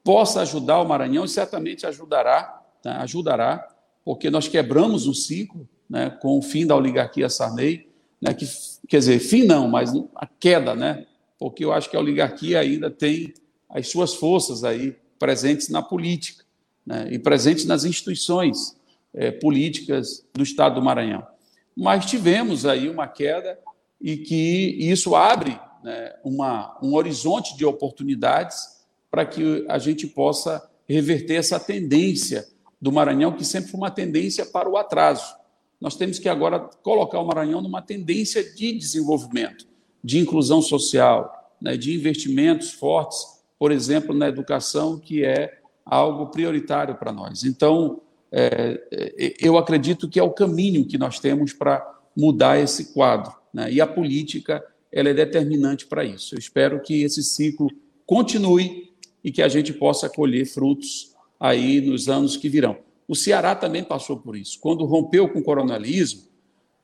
possa 0.03 0.41
ajudar 0.41 0.81
o 0.81 0.85
Maranhão 0.85 1.23
e 1.23 1.29
certamente 1.29 1.87
ajudará, 1.87 2.61
tá? 2.83 3.01
ajudará, 3.01 3.65
porque 4.03 4.29
nós 4.29 4.49
quebramos 4.49 5.07
um 5.07 5.13
ciclo 5.13 5.65
né, 5.89 6.09
com 6.21 6.37
o 6.37 6.41
fim 6.41 6.67
da 6.67 6.75
oligarquia 6.75 7.29
Sarney, 7.29 7.87
né, 8.21 8.33
que, 8.33 8.45
quer 8.89 8.99
dizer, 8.99 9.19
fim 9.19 9.45
não, 9.45 9.69
mas 9.69 9.93
a 10.13 10.27
queda, 10.27 10.75
né, 10.75 11.05
porque 11.39 11.63
eu 11.63 11.71
acho 11.71 11.89
que 11.89 11.95
a 11.95 12.01
oligarquia 12.01 12.59
ainda 12.59 12.91
tem 12.91 13.33
as 13.69 13.87
suas 13.87 14.15
forças 14.15 14.65
aí 14.65 14.97
presentes 15.17 15.69
na 15.69 15.81
política 15.81 16.43
né, 16.85 17.07
e 17.09 17.17
presentes 17.17 17.63
nas 17.63 17.85
instituições 17.85 18.75
é, 19.13 19.31
políticas 19.31 20.25
do 20.33 20.43
Estado 20.43 20.75
do 20.75 20.81
Maranhão. 20.81 21.25
Mas 21.73 22.05
tivemos 22.05 22.65
aí 22.65 22.89
uma 22.89 23.07
queda 23.07 23.57
e 24.01 24.17
que 24.17 24.75
isso 24.79 25.15
abre 25.15 25.59
né, 25.83 26.13
uma, 26.23 26.77
um 26.81 26.95
horizonte 26.95 27.55
de 27.55 27.65
oportunidades 27.65 28.85
para 29.09 29.25
que 29.25 29.65
a 29.69 29.77
gente 29.77 30.07
possa 30.07 30.67
reverter 30.87 31.35
essa 31.35 31.59
tendência 31.59 32.47
do 32.81 32.91
Maranhão, 32.91 33.31
que 33.31 33.45
sempre 33.45 33.71
foi 33.71 33.79
uma 33.79 33.91
tendência 33.91 34.45
para 34.45 34.69
o 34.69 34.77
atraso. 34.77 35.35
Nós 35.79 35.95
temos 35.95 36.19
que 36.19 36.29
agora 36.29 36.59
colocar 36.59 37.19
o 37.19 37.25
Maranhão 37.25 37.61
numa 37.61 37.81
tendência 37.81 38.43
de 38.53 38.73
desenvolvimento, 38.73 39.67
de 40.03 40.19
inclusão 40.19 40.61
social, 40.61 41.53
né, 41.61 41.77
de 41.77 41.95
investimentos 41.95 42.71
fortes, 42.71 43.43
por 43.57 43.71
exemplo, 43.71 44.13
na 44.13 44.27
educação, 44.27 44.99
que 44.99 45.23
é 45.23 45.59
algo 45.85 46.27
prioritário 46.27 46.95
para 46.95 47.11
nós. 47.11 47.43
Então, 47.43 48.01
é, 48.31 48.81
é, 48.91 49.33
eu 49.39 49.57
acredito 49.57 50.09
que 50.09 50.19
é 50.19 50.23
o 50.23 50.31
caminho 50.31 50.85
que 50.85 50.97
nós 50.97 51.19
temos 51.19 51.53
para 51.53 51.85
mudar 52.15 52.59
esse 52.59 52.93
quadro. 52.93 53.33
Né? 53.55 53.71
E 53.71 53.79
a 53.79 53.87
política 53.87 54.61
ela 54.91 55.09
é 55.09 55.13
determinante 55.13 55.85
para 55.85 56.03
isso. 56.03 56.35
Eu 56.35 56.39
espero 56.39 56.81
que 56.81 57.03
esse 57.03 57.23
ciclo 57.23 57.71
continue 58.05 58.91
e 59.23 59.31
que 59.31 59.41
a 59.41 59.47
gente 59.47 59.71
possa 59.71 60.09
colher 60.09 60.45
frutos 60.45 61.15
aí 61.39 61.79
nos 61.79 62.09
anos 62.09 62.35
que 62.35 62.49
virão. 62.49 62.77
O 63.07 63.15
Ceará 63.15 63.55
também 63.55 63.81
passou 63.81 64.17
por 64.17 64.35
isso. 64.35 64.59
Quando 64.59 64.83
rompeu 64.83 65.29
com 65.29 65.39
o 65.39 65.43
coronelismo, 65.43 66.23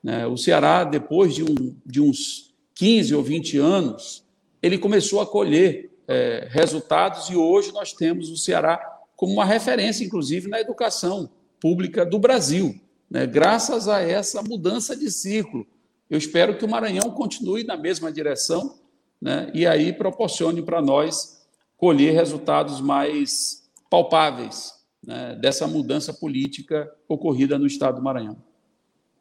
né, 0.02 0.26
o 0.26 0.38
Ceará, 0.38 0.82
depois 0.82 1.34
de, 1.34 1.44
um, 1.44 1.76
de, 1.84 2.00
uns 2.00 2.54
15 2.74 3.14
ou 3.14 3.22
20 3.22 3.58
anos, 3.58 4.24
ele 4.62 4.78
começou 4.78 5.20
a 5.20 5.26
colher 5.26 5.90
é, 6.08 6.48
resultados 6.50 7.28
e 7.28 7.36
hoje 7.36 7.70
nós 7.72 7.92
temos 7.92 8.30
o 8.30 8.36
Ceará 8.36 8.80
como 9.14 9.34
uma 9.34 9.44
referência, 9.44 10.04
inclusive, 10.04 10.48
na 10.48 10.58
educação 10.58 11.28
pública 11.60 12.04
do 12.04 12.18
Brasil, 12.18 12.80
né, 13.10 13.26
graças 13.26 13.88
a 13.88 14.00
essa 14.00 14.42
mudança 14.42 14.96
de 14.96 15.10
ciclo. 15.10 15.66
Eu 16.12 16.18
espero 16.18 16.58
que 16.58 16.64
o 16.66 16.68
Maranhão 16.68 17.10
continue 17.10 17.64
na 17.64 17.74
mesma 17.74 18.12
direção 18.12 18.78
né, 19.18 19.50
e 19.54 19.66
aí 19.66 19.94
proporcione 19.94 20.60
para 20.60 20.82
nós 20.82 21.42
colher 21.74 22.12
resultados 22.12 22.82
mais 22.82 23.66
palpáveis 23.88 24.74
né, 25.02 25.34
dessa 25.40 25.66
mudança 25.66 26.12
política 26.12 26.94
ocorrida 27.08 27.58
no 27.58 27.66
estado 27.66 27.96
do 27.96 28.02
Maranhão. 28.02 28.36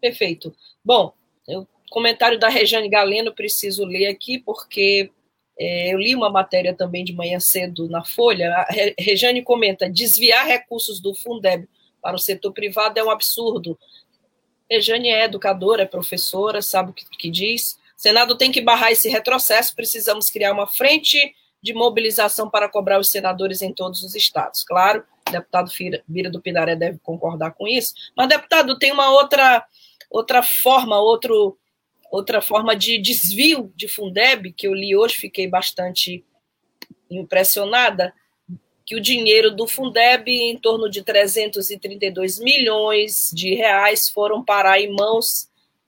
Perfeito. 0.02 0.54
Bom, 0.84 1.14
o 1.48 1.66
comentário 1.90 2.38
da 2.38 2.50
Rejane 2.50 2.90
Galeno 2.90 3.34
preciso 3.34 3.86
ler 3.86 4.08
aqui, 4.08 4.38
porque 4.40 5.10
é, 5.58 5.94
eu 5.94 5.98
li 5.98 6.14
uma 6.14 6.30
matéria 6.30 6.74
também 6.74 7.06
de 7.06 7.14
manhã 7.14 7.40
cedo 7.40 7.88
na 7.88 8.04
Folha. 8.04 8.52
A 8.54 8.68
Rejane 9.00 9.42
comenta: 9.42 9.90
desviar 9.90 10.46
recursos 10.46 11.00
do 11.00 11.16
Fundeb 11.16 11.70
para 12.02 12.18
o 12.18 12.20
setor 12.20 12.52
privado 12.52 13.00
é 13.00 13.04
um 13.04 13.10
absurdo. 13.10 13.80
Rejane 14.72 15.10
é 15.10 15.26
educadora, 15.26 15.84
é 15.84 15.86
professora, 15.86 16.62
sabe 16.62 16.92
o 16.92 16.94
que, 16.94 17.06
que 17.06 17.30
diz. 17.30 17.78
O 17.98 18.02
Senado 18.02 18.38
tem 18.38 18.52
que 18.52 18.62
barrar 18.62 18.92
esse 18.92 19.10
retrocesso, 19.10 19.76
precisamos 19.76 20.30
criar 20.30 20.54
uma 20.54 20.66
frente 20.66 21.36
de 21.62 21.74
mobilização 21.74 22.50
para 22.50 22.70
cobrar 22.70 23.00
os 23.00 23.12
senadores 23.12 23.62
em 23.62 23.72
todos 23.74 24.02
os 24.02 24.16
estados. 24.16 24.64
Claro, 24.64 25.04
o 25.28 25.32
deputado 25.32 25.72
Bira 26.08 26.30
do 26.30 26.42
Pinaré 26.42 26.76
deve 26.76 26.98
concordar 27.00 27.52
com 27.52 27.68
isso, 27.68 27.94
mas, 28.18 28.28
deputado, 28.28 28.80
tem 28.80 28.92
uma 28.92 29.12
outra, 29.12 29.64
outra 30.10 30.42
forma, 30.42 31.00
outro 31.00 31.58
Outra 32.12 32.42
forma 32.42 32.76
de 32.76 32.98
desvio 32.98 33.72
de 33.74 33.88
Fundeb, 33.88 34.52
que 34.52 34.68
eu 34.68 34.74
li 34.74 34.94
hoje, 34.94 35.16
fiquei 35.16 35.48
bastante 35.48 36.26
impressionada, 37.10 38.14
que 38.92 38.96
o 38.98 39.00
dinheiro 39.00 39.52
do 39.52 39.66
Fundeb, 39.66 40.30
em 40.30 40.58
torno 40.58 40.90
de 40.90 41.02
332 41.02 42.40
milhões 42.40 43.32
de 43.34 43.56
reais, 43.56 44.10
foram 44.10 44.44
parar 44.44 44.82
em 44.82 44.94
mãos 44.94 45.48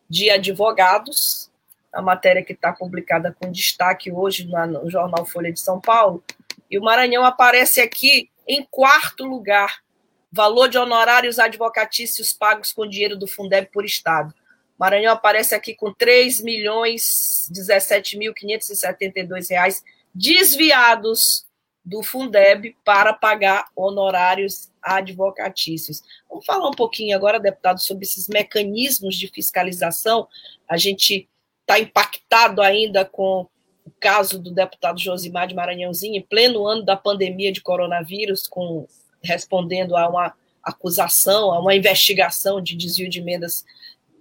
de 0.09 0.29
advogados. 0.29 1.51
A 1.91 2.01
matéria 2.01 2.41
que 2.41 2.53
está 2.53 2.71
publicada 2.71 3.35
com 3.37 3.51
destaque 3.51 4.09
hoje 4.09 4.47
no 4.47 4.89
jornal 4.89 5.25
Folha 5.25 5.51
de 5.51 5.59
São 5.59 5.81
Paulo. 5.81 6.23
E 6.71 6.79
o 6.79 6.81
Maranhão 6.81 7.25
aparece 7.25 7.81
aqui 7.81 8.29
em 8.47 8.65
quarto 8.71 9.25
lugar. 9.25 9.83
Valor 10.31 10.69
de 10.69 10.77
honorários 10.77 11.39
advocatícios 11.39 12.31
pagos 12.31 12.71
com 12.71 12.87
dinheiro 12.87 13.17
do 13.17 13.27
Fundeb 13.27 13.67
por 13.69 13.83
Estado. 13.83 14.33
Maranhão 14.79 15.11
aparece 15.11 15.53
aqui 15.53 15.75
com 15.75 15.91
3 15.91 16.41
milhões 16.41 17.51
17.572 17.51 19.49
reais 19.49 19.83
desviados 20.15 21.45
do 21.83 22.01
Fundeb 22.01 22.75
para 22.83 23.13
pagar 23.13 23.67
honorários 23.75 24.71
advocatícios. 24.81 26.01
Vamos 26.29 26.45
falar 26.45 26.67
um 26.67 26.73
pouquinho 26.73 27.15
agora, 27.15 27.39
deputado, 27.39 27.81
sobre 27.81 28.05
esses 28.05 28.27
mecanismos 28.27 29.15
de 29.15 29.27
fiscalização. 29.27 30.27
A 30.67 30.77
gente 30.77 31.27
está 31.61 31.79
impactado 31.79 32.61
ainda 32.61 33.03
com 33.03 33.47
o 33.85 33.91
caso 33.99 34.39
do 34.39 34.51
deputado 34.51 34.99
Josimar 34.99 35.47
de 35.47 35.55
Maranhãozinho, 35.55 36.15
em 36.15 36.21
pleno 36.21 36.65
ano 36.65 36.83
da 36.83 36.95
pandemia 36.95 37.51
de 37.51 37.61
coronavírus, 37.61 38.47
com 38.47 38.87
respondendo 39.21 39.95
a 39.95 40.07
uma 40.07 40.33
acusação, 40.63 41.51
a 41.51 41.59
uma 41.59 41.75
investigação 41.75 42.61
de 42.61 42.75
desvio 42.75 43.09
de 43.09 43.19
emendas 43.19 43.65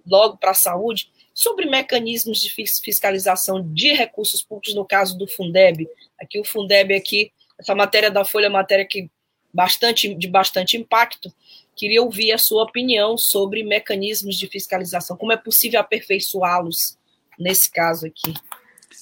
logo 0.05 0.37
para 0.37 0.51
a 0.51 0.55
saúde, 0.55 1.09
sobre 1.33 1.65
mecanismos 1.65 2.39
de 2.39 2.49
fiscalização 2.51 3.73
de 3.73 3.93
recursos 3.93 4.43
públicos 4.43 4.75
no 4.75 4.85
caso 4.85 5.17
do 5.17 5.27
Fundeb. 5.27 5.87
Aqui 6.19 6.39
o 6.39 6.43
Fundeb 6.43 6.93
aqui, 6.93 7.31
essa 7.59 7.75
matéria 7.75 8.11
da 8.11 8.25
Folha 8.25 8.45
é 8.45 8.49
uma 8.49 8.59
matéria 8.59 8.85
que 8.85 9.09
bastante 9.53 10.13
de 10.15 10.27
bastante 10.27 10.77
impacto. 10.77 11.31
Queria 11.75 12.01
ouvir 12.01 12.31
a 12.31 12.37
sua 12.37 12.63
opinião 12.63 13.17
sobre 13.17 13.63
mecanismos 13.63 14.35
de 14.37 14.47
fiscalização, 14.47 15.17
como 15.17 15.31
é 15.31 15.37
possível 15.37 15.79
aperfeiçoá-los 15.79 16.97
nesse 17.39 17.71
caso 17.71 18.05
aqui. 18.05 18.33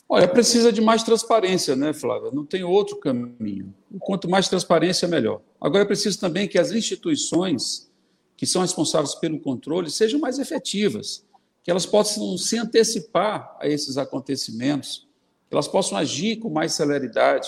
Olha, 0.07 0.27
precisa 0.27 0.71
de 0.71 0.81
mais 0.81 1.03
transparência, 1.03 1.75
né, 1.75 1.93
Flávia? 1.93 2.31
Não 2.31 2.45
tem 2.45 2.63
outro 2.63 2.97
caminho. 2.97 3.73
Quanto 3.99 4.29
mais 4.29 4.47
transparência, 4.47 5.07
melhor. 5.07 5.41
Agora 5.59 5.83
é 5.83 5.87
preciso 5.87 6.19
também 6.19 6.47
que 6.47 6.57
as 6.57 6.71
instituições 6.71 7.89
que 8.37 8.45
são 8.45 8.61
responsáveis 8.61 9.15
pelo 9.15 9.39
controle 9.39 9.91
sejam 9.91 10.19
mais 10.19 10.39
efetivas, 10.39 11.25
que 11.63 11.69
elas 11.69 11.85
possam 11.85 12.37
se 12.37 12.57
antecipar 12.57 13.55
a 13.59 13.67
esses 13.67 13.97
acontecimentos, 13.97 15.07
que 15.47 15.53
elas 15.53 15.67
possam 15.67 15.97
agir 15.97 16.37
com 16.37 16.49
mais 16.49 16.73
celeridade. 16.73 17.47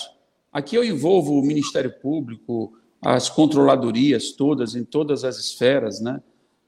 Aqui 0.54 0.76
eu 0.76 0.84
envolvo 0.84 1.34
o 1.34 1.42
Ministério 1.42 1.92
Público, 1.92 2.78
as 3.02 3.30
controladorias 3.30 4.32
todas, 4.32 4.76
em 4.76 4.84
todas 4.84 5.24
as 5.24 5.38
esferas, 5.38 6.00
né? 6.00 6.22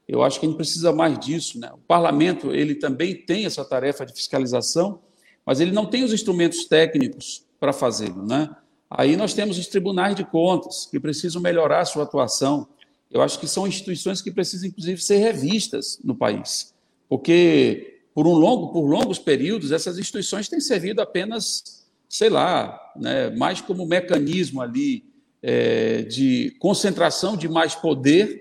Eu 0.08 0.22
acho 0.22 0.38
que 0.38 0.46
a 0.46 0.48
gente 0.48 0.58
precisa 0.58 0.92
mais 0.92 1.18
disso, 1.18 1.58
né? 1.58 1.70
O 1.72 1.78
parlamento, 1.78 2.52
ele 2.52 2.74
também 2.74 3.14
tem 3.14 3.46
essa 3.46 3.64
tarefa 3.64 4.04
de 4.04 4.12
fiscalização, 4.12 5.00
mas 5.44 5.60
ele 5.60 5.70
não 5.70 5.86
tem 5.86 6.04
os 6.04 6.12
instrumentos 6.12 6.64
técnicos 6.64 7.44
para 7.58 7.72
fazê-lo, 7.72 8.26
né? 8.26 8.50
Aí 8.90 9.16
nós 9.16 9.34
temos 9.34 9.58
os 9.58 9.66
tribunais 9.66 10.14
de 10.14 10.24
contas, 10.24 10.86
que 10.90 11.00
precisam 11.00 11.40
melhorar 11.40 11.80
a 11.80 11.84
sua 11.84 12.02
atuação, 12.02 12.68
eu 13.10 13.22
acho 13.22 13.38
que 13.38 13.46
são 13.46 13.66
instituições 13.66 14.20
que 14.20 14.30
precisam, 14.30 14.68
inclusive, 14.68 15.00
ser 15.00 15.18
revistas 15.18 15.98
no 16.04 16.14
país, 16.14 16.74
porque 17.08 18.00
por 18.14 18.26
um 18.26 18.32
longo, 18.32 18.72
por 18.72 18.86
longos 18.88 19.18
períodos, 19.18 19.72
essas 19.72 19.98
instituições 19.98 20.48
têm 20.48 20.60
servido 20.60 21.00
apenas, 21.02 21.85
sei 22.08 22.28
lá, 22.28 22.78
né, 22.96 23.30
mais 23.30 23.60
como 23.60 23.86
mecanismo 23.86 24.60
ali 24.60 25.04
é, 25.42 26.02
de 26.02 26.56
concentração 26.58 27.36
de 27.36 27.48
mais 27.48 27.74
poder 27.74 28.40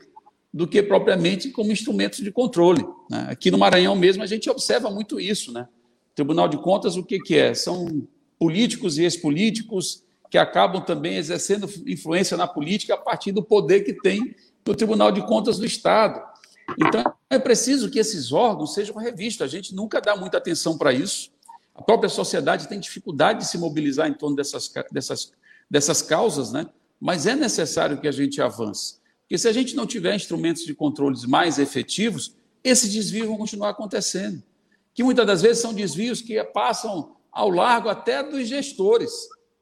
do 0.53 0.67
que 0.67 0.81
propriamente 0.81 1.49
como 1.49 1.71
instrumentos 1.71 2.19
de 2.19 2.31
controle. 2.31 2.85
Né? 3.09 3.27
Aqui 3.29 3.51
no 3.51 3.57
Maranhão 3.57 3.95
mesmo 3.95 4.23
a 4.23 4.25
gente 4.25 4.49
observa 4.49 4.89
muito 4.89 5.19
isso, 5.19 5.51
né? 5.51 5.67
O 6.11 6.15
Tribunal 6.15 6.47
de 6.47 6.57
Contas 6.57 6.95
o 6.95 7.03
que, 7.03 7.19
que 7.19 7.35
é? 7.35 7.53
São 7.53 8.07
políticos 8.39 8.97
e 8.97 9.03
ex-políticos 9.03 10.03
que 10.31 10.37
acabam 10.37 10.81
também 10.81 11.17
exercendo 11.17 11.69
influência 11.85 12.37
na 12.37 12.47
política 12.47 12.93
a 12.93 12.97
partir 12.97 13.31
do 13.31 13.43
poder 13.43 13.81
que 13.81 13.93
tem 13.93 14.35
do 14.63 14.73
Tribunal 14.73 15.11
de 15.11 15.21
Contas 15.25 15.57
do 15.57 15.65
Estado. 15.65 16.21
Então, 16.79 17.03
é 17.29 17.37
preciso 17.37 17.89
que 17.89 17.99
esses 17.99 18.31
órgãos 18.31 18.73
sejam 18.73 18.95
revistos. 18.95 19.43
A 19.43 19.47
gente 19.47 19.75
nunca 19.75 20.01
dá 20.01 20.15
muita 20.15 20.37
atenção 20.37 20.77
para 20.77 20.91
isso. 20.91 21.31
A 21.75 21.81
própria 21.81 22.09
sociedade 22.09 22.69
tem 22.69 22.79
dificuldade 22.79 23.39
de 23.39 23.47
se 23.47 23.57
mobilizar 23.57 24.07
em 24.07 24.13
torno 24.13 24.35
dessas, 24.35 24.71
dessas, 24.91 25.33
dessas 25.69 26.01
causas, 26.01 26.53
né? 26.53 26.65
mas 26.99 27.27
é 27.27 27.35
necessário 27.35 27.99
que 27.99 28.07
a 28.07 28.11
gente 28.11 28.41
avance. 28.41 28.95
Porque 29.21 29.37
se 29.37 29.47
a 29.47 29.51
gente 29.51 29.75
não 29.75 29.85
tiver 29.85 30.15
instrumentos 30.15 30.63
de 30.63 30.73
controles 30.73 31.25
mais 31.25 31.59
efetivos, 31.59 32.35
esses 32.63 32.93
desvios 32.93 33.27
vão 33.27 33.37
continuar 33.37 33.69
acontecendo. 33.69 34.41
Que 34.93 35.03
muitas 35.03 35.27
das 35.27 35.41
vezes 35.41 35.61
são 35.61 35.73
desvios 35.73 36.21
que 36.21 36.41
passam 36.45 37.15
ao 37.31 37.49
largo 37.49 37.89
até 37.89 38.23
dos 38.23 38.47
gestores. 38.47 39.11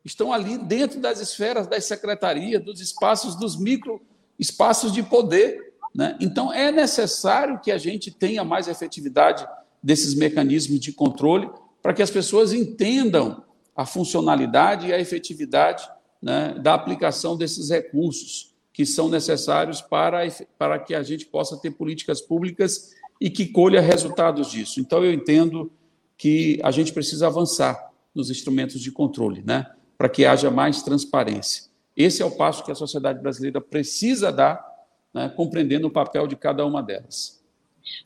Estão 0.06 0.32
ali 0.32 0.58
dentro 0.58 1.00
das 1.00 1.20
esferas 1.20 1.66
das 1.66 1.86
secretarias, 1.86 2.64
dos 2.64 2.80
espaços, 2.80 3.36
dos 3.36 3.58
micro 3.58 4.02
espaços 4.38 4.92
de 4.92 5.02
poder. 5.02 5.74
Né? 5.96 6.18
Então, 6.20 6.54
é 6.54 6.72
necessário 6.72 7.60
que 7.60 7.72
a 7.72 7.78
gente 7.78 8.12
tenha 8.12 8.44
mais 8.44 8.68
efetividade 8.68 9.48
desses 9.82 10.14
mecanismos 10.14 10.80
de 10.80 10.92
controle 10.92 11.50
para 11.84 11.94
que 11.94 12.02
as 12.02 12.10
pessoas 12.10 12.54
entendam 12.54 13.44
a 13.76 13.86
funcionalidade 13.86 14.88
e 14.88 14.94
a 14.94 15.00
efetividade 15.00 15.86
né, 16.22 16.56
da 16.58 16.74
aplicação 16.74 17.36
desses 17.36 17.70
recursos 17.70 18.54
que 18.72 18.86
são 18.86 19.10
necessários 19.10 19.82
para, 19.82 20.22
para 20.58 20.80
que 20.80 20.96
a 20.96 21.04
gente 21.04 21.26
possa 21.26 21.58
ter 21.58 21.72
políticas 21.72 22.22
públicas 22.22 22.92
e 23.20 23.30
que 23.30 23.46
colha 23.46 23.82
resultados 23.82 24.50
disso. 24.50 24.80
Então, 24.80 25.04
eu 25.04 25.14
entendo 25.14 25.72
que 26.18 26.60
a 26.64 26.72
gente 26.72 26.94
precisa 26.94 27.28
avançar 27.28 27.92
nos 28.16 28.32
instrumentos 28.32 28.80
de 28.80 28.92
controle, 28.92 29.44
né, 29.46 29.66
para 29.98 30.08
que 30.08 30.26
haja 30.26 30.50
mais 30.50 30.82
transparência. 30.82 31.66
Esse 31.96 32.22
é 32.22 32.26
o 32.26 32.32
passo 32.32 32.64
que 32.64 32.72
a 32.72 32.76
sociedade 32.76 33.22
brasileira 33.22 33.60
precisa 33.60 34.32
dar, 34.32 34.66
né, 35.14 35.30
compreendendo 35.36 35.88
o 35.88 35.92
papel 35.92 36.26
de 36.28 36.36
cada 36.36 36.66
uma 36.66 36.82
delas. 36.82 37.43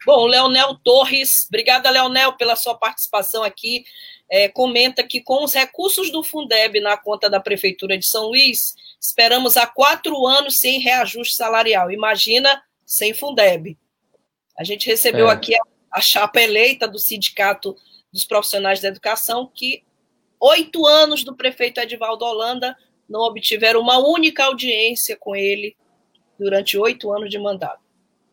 Bom, 0.06 0.26
Leonel 0.26 0.76
Torres, 0.84 1.46
obrigada, 1.48 1.90
Leonel, 1.90 2.34
pela 2.34 2.56
sua 2.56 2.76
participação 2.76 3.44
aqui. 3.44 3.86
É, 4.30 4.50
comenta 4.50 5.04
que 5.04 5.22
com 5.22 5.44
os 5.44 5.54
recursos 5.54 6.12
do 6.12 6.24
Fundeb 6.24 6.80
na 6.82 6.98
conta 6.98 7.30
da 7.30 7.40
Prefeitura 7.40 7.98
de 7.98 8.06
São 8.06 8.28
Luís, 8.28 8.76
esperamos 9.00 9.56
há 9.56 9.66
quatro 9.66 10.26
anos 10.26 10.58
sem 10.58 10.80
reajuste 10.80 11.36
salarial. 11.36 11.92
Imagina 11.92 12.62
sem 12.86 13.14
Fundeb. 13.14 13.78
A 14.58 14.64
gente 14.64 14.88
recebeu 14.88 15.30
é. 15.30 15.34
aqui 15.34 15.56
a, 15.56 15.60
a 15.92 16.02
chapa 16.02 16.42
eleita 16.42 16.88
do 16.88 17.00
Sindicato 17.00 17.76
dos 18.12 18.26
Profissionais 18.26 18.82
da 18.82 18.90
Educação, 18.90 19.50
que 19.54 19.84
oito 20.40 20.86
anos 20.86 21.24
do 21.24 21.36
prefeito 21.36 21.80
Edivaldo 21.80 22.26
Holanda 22.26 22.76
não 23.08 23.22
obtiveram 23.22 23.80
uma 23.80 23.98
única 23.98 24.46
audiência 24.46 25.16
com 25.16 25.36
ele 25.36 25.76
durante 26.38 26.78
oito 26.78 27.12
anos 27.12 27.30
de 27.30 27.40
mandato. 27.40 27.87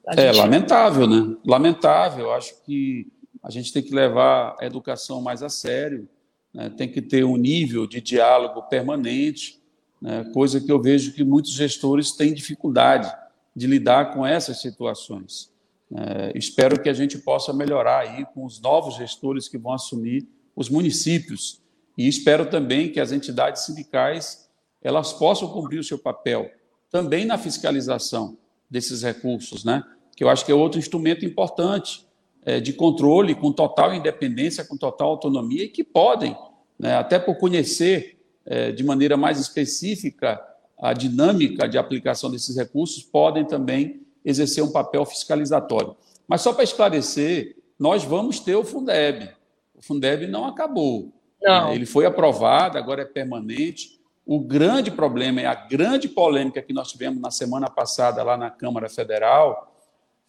É 0.09 0.33
lamentável, 0.33 1.07
né? 1.07 1.37
Lamentável. 1.45 2.33
Acho 2.33 2.62
que 2.64 3.11
a 3.43 3.51
gente 3.51 3.73
tem 3.73 3.83
que 3.83 3.95
levar 3.95 4.57
a 4.61 4.67
educação 4.67 5.21
mais 5.21 5.43
a 5.43 5.49
sério, 5.49 6.09
né? 6.53 6.71
tem 6.71 6.90
que 6.90 7.03
ter 7.03 7.25
um 7.25 7.37
nível 7.37 7.87
de 7.87 8.01
diálogo 8.01 8.62
permanente, 8.62 9.61
né? 10.01 10.25
coisa 10.33 10.61
que 10.61 10.71
eu 10.71 10.81
vejo 10.81 11.12
que 11.12 11.25
muitos 11.25 11.53
gestores 11.53 12.12
têm 12.12 12.33
dificuldade 12.33 13.12
de 13.55 13.67
lidar 13.67 14.14
com 14.14 14.27
essas 14.27 14.61
situações. 14.61 15.53
É, 15.95 16.33
espero 16.35 16.81
que 16.81 16.88
a 16.88 16.93
gente 16.93 17.19
possa 17.19 17.53
melhorar 17.53 18.01
aí 18.01 18.25
com 18.35 18.45
os 18.45 18.61
novos 18.61 18.97
gestores 18.97 19.49
que 19.49 19.59
vão 19.59 19.73
assumir 19.73 20.27
os 20.57 20.69
municípios 20.69 21.62
e 21.97 22.09
espero 22.09 22.47
também 22.47 22.90
que 22.90 22.99
as 22.99 23.12
entidades 23.12 23.64
sindicais 23.64 24.49
elas 24.83 25.12
possam 25.12 25.49
cumprir 25.49 25.79
o 25.79 25.85
seu 25.85 25.99
papel 25.99 26.51
também 26.90 27.25
na 27.25 27.38
fiscalização 27.38 28.37
desses 28.69 29.03
recursos, 29.03 29.64
né? 29.64 29.85
Que 30.16 30.24
eu 30.24 30.29
acho 30.29 30.44
que 30.44 30.53
é 30.53 30.55
outro 30.55 30.79
instrumento 30.79 31.24
importante 31.24 32.07
é, 32.44 32.61
de 32.61 32.72
controle 32.72 33.35
com 33.35 33.50
total 33.50 33.94
independência, 33.94 34.64
com 34.64 34.77
total 34.77 35.11
autonomia 35.11 35.64
e 35.64 35.68
que 35.68 35.83
podem, 35.83 36.37
né, 36.79 36.96
até 36.96 37.18
por 37.18 37.37
conhecer 37.37 38.18
é, 38.44 38.70
de 38.70 38.85
maneira 38.85 39.16
mais 39.16 39.40
específica 39.40 40.40
a 40.79 40.92
dinâmica 40.92 41.68
de 41.68 41.79
aplicação 41.79 42.31
desses 42.31 42.57
recursos, 42.57 43.03
podem 43.03 43.44
também 43.44 44.03
exercer 44.24 44.62
um 44.62 44.70
papel 44.70 45.05
fiscalizatório. 45.07 45.96
Mas 46.27 46.42
só 46.42 46.53
para 46.53 46.64
esclarecer, 46.64 47.57
nós 47.79 48.05
vamos 48.05 48.40
ter 48.40 48.57
o 48.57 48.64
Fundeb. 48.64 49.31
O 49.74 49.83
Fundeb 49.83 50.27
não 50.27 50.46
acabou. 50.46 51.12
Não. 51.42 51.72
Ele 51.72 51.87
foi 51.87 52.07
aprovado, 52.07 52.79
agora 52.79 53.03
é 53.03 53.07
permanente. 53.07 54.00
O 54.27 54.40
grande 54.40 54.90
problema 54.90 55.40
é 55.40 55.46
a 55.46 55.55
grande 55.55 56.09
polêmica 56.09 56.62
que 56.62 56.72
nós 56.72 56.90
tivemos 56.90 57.20
na 57.20 57.31
semana 57.31 57.68
passada 57.68 58.22
lá 58.22 58.37
na 58.37 58.50
Câmara 58.50 58.88
Federal 58.88 59.73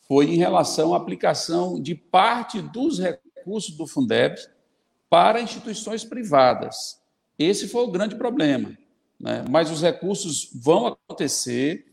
foi 0.08 0.26
em 0.26 0.38
relação 0.38 0.94
à 0.94 0.98
aplicação 0.98 1.82
de 1.82 1.96
parte 1.96 2.62
dos 2.62 3.00
recursos 3.00 3.76
do 3.76 3.88
Fundeb 3.88 4.36
para 5.10 5.42
instituições 5.42 6.04
privadas. 6.04 7.00
Esse 7.38 7.68
foi 7.68 7.84
o 7.84 7.92
grande 7.92 8.16
problema. 8.16 8.78
Né? 9.20 9.44
Mas 9.50 9.72
os 9.72 9.82
recursos 9.82 10.50
vão 10.54 10.88
acontecer, 10.88 11.86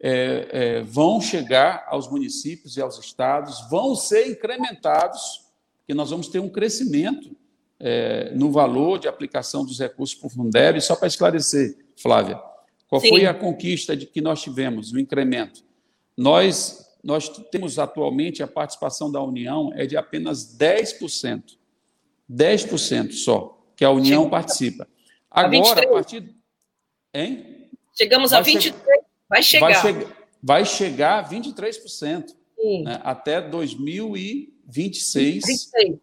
é, 0.00 0.48
é, 0.50 0.82
vão 0.82 1.20
chegar 1.20 1.86
aos 1.88 2.08
municípios 2.08 2.76
e 2.76 2.80
aos 2.80 2.98
estados, 2.98 3.68
vão 3.70 3.94
ser 3.94 4.28
incrementados, 4.28 5.46
porque 5.78 5.94
nós 5.94 6.10
vamos 6.10 6.28
ter 6.28 6.38
um 6.38 6.48
crescimento 6.48 7.36
é, 7.80 8.32
no 8.34 8.50
valor 8.50 8.98
de 8.98 9.08
aplicação 9.08 9.64
dos 9.64 9.78
recursos 9.78 10.16
para 10.16 10.26
o 10.26 10.30
Fundeb. 10.30 10.78
E 10.78 10.80
só 10.82 10.94
para 10.94 11.08
esclarecer, 11.08 11.76
Flávia, 11.96 12.40
qual 12.88 13.00
Sim. 13.00 13.08
foi 13.10 13.26
a 13.26 13.34
conquista 13.34 13.96
de 13.96 14.06
que 14.06 14.20
nós 14.20 14.42
tivemos, 14.42 14.92
o 14.92 14.98
incremento? 14.98 15.62
Nós, 16.16 16.87
nós 17.02 17.28
temos 17.50 17.78
atualmente 17.78 18.42
a 18.42 18.46
participação 18.46 19.10
da 19.10 19.22
União 19.22 19.72
é 19.74 19.86
de 19.86 19.96
apenas 19.96 20.54
10%. 20.56 21.56
10% 22.30 23.12
só, 23.12 23.58
que 23.74 23.84
a 23.84 23.90
União 23.90 24.22
Chegou 24.22 24.30
participa. 24.30 24.86
Agora, 25.30 25.80
a, 25.80 25.84
a 25.84 25.92
partir. 25.94 26.34
Hein? 27.14 27.70
Chegamos 27.96 28.32
vai 28.32 28.40
a 28.40 28.44
23%. 28.44 28.74
Vai 29.28 29.42
chegar. 29.42 29.82
Vai, 29.82 29.92
che 29.92 30.06
vai 30.42 30.64
chegar 30.64 31.24
a 31.24 31.28
23%. 31.28 32.34
Né? 32.84 33.00
Até 33.02 33.40
2026. 33.40 35.46
26 35.46 35.98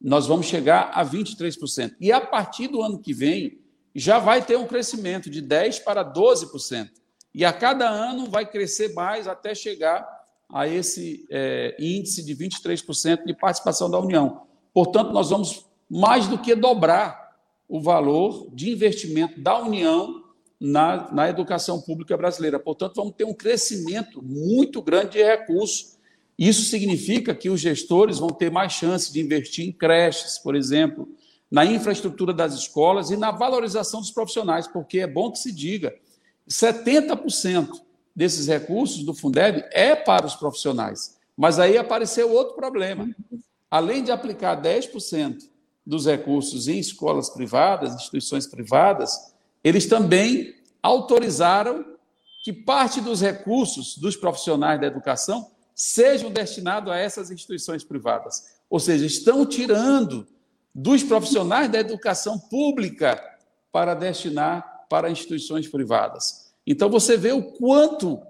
nós 0.00 0.26
vamos 0.26 0.46
chegar 0.46 0.90
a 0.94 1.04
23%. 1.04 1.96
E 2.00 2.12
a 2.12 2.20
partir 2.20 2.68
do 2.68 2.82
ano 2.82 3.00
que 3.00 3.12
vem, 3.12 3.60
já 3.94 4.18
vai 4.18 4.44
ter 4.44 4.56
um 4.56 4.66
crescimento 4.66 5.28
de 5.28 5.42
10% 5.42 5.82
para 5.82 6.04
12%. 6.04 6.90
E 7.34 7.44
a 7.44 7.52
cada 7.52 7.88
ano 7.88 8.26
vai 8.26 8.48
crescer 8.48 8.94
mais 8.94 9.26
até 9.26 9.54
chegar 9.54 10.06
a 10.48 10.66
esse 10.66 11.26
é, 11.30 11.76
índice 11.78 12.24
de 12.24 12.34
23% 12.34 13.24
de 13.24 13.34
participação 13.34 13.90
da 13.90 13.98
União. 13.98 14.42
Portanto, 14.72 15.12
nós 15.12 15.30
vamos 15.30 15.66
mais 15.90 16.26
do 16.26 16.38
que 16.38 16.54
dobrar 16.54 17.36
o 17.68 17.80
valor 17.80 18.48
de 18.54 18.70
investimento 18.70 19.40
da 19.40 19.60
União 19.60 20.24
na, 20.60 21.12
na 21.12 21.28
educação 21.28 21.80
pública 21.80 22.16
brasileira. 22.16 22.58
Portanto, 22.58 22.94
vamos 22.96 23.14
ter 23.14 23.24
um 23.24 23.34
crescimento 23.34 24.22
muito 24.22 24.80
grande 24.80 25.12
de 25.12 25.22
recursos 25.22 25.98
isso 26.38 26.62
significa 26.70 27.34
que 27.34 27.50
os 27.50 27.60
gestores 27.60 28.18
vão 28.18 28.28
ter 28.28 28.48
mais 28.48 28.72
chance 28.72 29.12
de 29.12 29.20
investir 29.20 29.66
em 29.66 29.72
creches, 29.72 30.38
por 30.38 30.54
exemplo, 30.54 31.08
na 31.50 31.64
infraestrutura 31.64 32.32
das 32.32 32.54
escolas 32.54 33.10
e 33.10 33.16
na 33.16 33.32
valorização 33.32 34.00
dos 34.00 34.12
profissionais, 34.12 34.68
porque 34.68 35.00
é 35.00 35.06
bom 35.06 35.32
que 35.32 35.38
se 35.38 35.50
diga, 35.50 35.92
70% 36.48 37.80
desses 38.18 38.48
recursos 38.48 39.04
do 39.04 39.14
Fundeb 39.14 39.64
é 39.70 39.94
para 39.94 40.26
os 40.26 40.34
profissionais. 40.34 41.16
Mas 41.36 41.60
aí 41.60 41.78
apareceu 41.78 42.32
outro 42.32 42.56
problema. 42.56 43.08
Além 43.70 44.02
de 44.02 44.10
aplicar 44.10 44.60
10% 44.60 45.48
dos 45.86 46.04
recursos 46.04 46.66
em 46.66 46.80
escolas 46.80 47.30
privadas, 47.30 47.94
instituições 47.94 48.44
privadas, 48.44 49.32
eles 49.62 49.86
também 49.86 50.52
autorizaram 50.82 51.84
que 52.42 52.52
parte 52.52 53.00
dos 53.00 53.20
recursos 53.20 53.96
dos 53.96 54.16
profissionais 54.16 54.80
da 54.80 54.88
educação 54.88 55.52
sejam 55.72 56.28
destinados 56.28 56.92
a 56.92 56.96
essas 56.96 57.30
instituições 57.30 57.84
privadas. 57.84 58.58
Ou 58.68 58.80
seja, 58.80 59.06
estão 59.06 59.46
tirando 59.46 60.26
dos 60.74 61.04
profissionais 61.04 61.70
da 61.70 61.78
educação 61.78 62.36
pública 62.36 63.22
para 63.70 63.94
destinar 63.94 64.86
para 64.90 65.08
instituições 65.08 65.68
privadas. 65.68 66.47
Então, 66.70 66.90
você 66.90 67.16
vê 67.16 67.32
o 67.32 67.42
quanto 67.42 68.20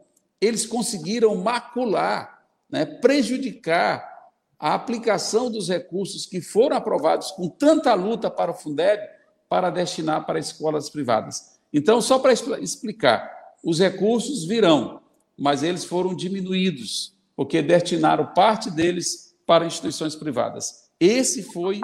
eles 0.40 0.64
conseguiram 0.64 1.34
macular, 1.34 2.44
né, 2.70 2.86
prejudicar 2.86 4.08
a 4.56 4.74
aplicação 4.74 5.50
dos 5.50 5.68
recursos 5.68 6.24
que 6.24 6.40
foram 6.40 6.76
aprovados 6.76 7.32
com 7.32 7.48
tanta 7.48 7.92
luta 7.94 8.30
para 8.30 8.52
o 8.52 8.54
Fundeb 8.54 9.02
para 9.48 9.70
destinar 9.70 10.24
para 10.24 10.38
escolas 10.38 10.88
privadas. 10.88 11.58
Então, 11.72 12.00
só 12.00 12.20
para 12.20 12.32
explicar, 12.32 13.28
os 13.64 13.80
recursos 13.80 14.44
virão, 14.44 15.00
mas 15.36 15.64
eles 15.64 15.84
foram 15.84 16.14
diminuídos 16.14 17.12
porque 17.34 17.60
destinaram 17.60 18.24
parte 18.34 18.70
deles 18.70 19.34
para 19.44 19.66
instituições 19.66 20.14
privadas. 20.14 20.88
Esse 21.00 21.42
foi 21.42 21.80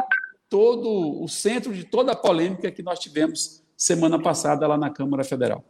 todo 0.49 1.21
o 1.21 1.27
centro 1.27 1.75
de 1.75 1.83
toda 1.83 2.13
a 2.13 2.17
polêmica 2.17 2.71
que 2.71 2.83
nós 2.83 3.01
tivemos 3.01 3.61
semana 3.77 4.23
passada 4.23 4.69
lá 4.69 4.79
na 4.79 4.91
Câmara 4.91 5.25
Federal. 5.25 5.65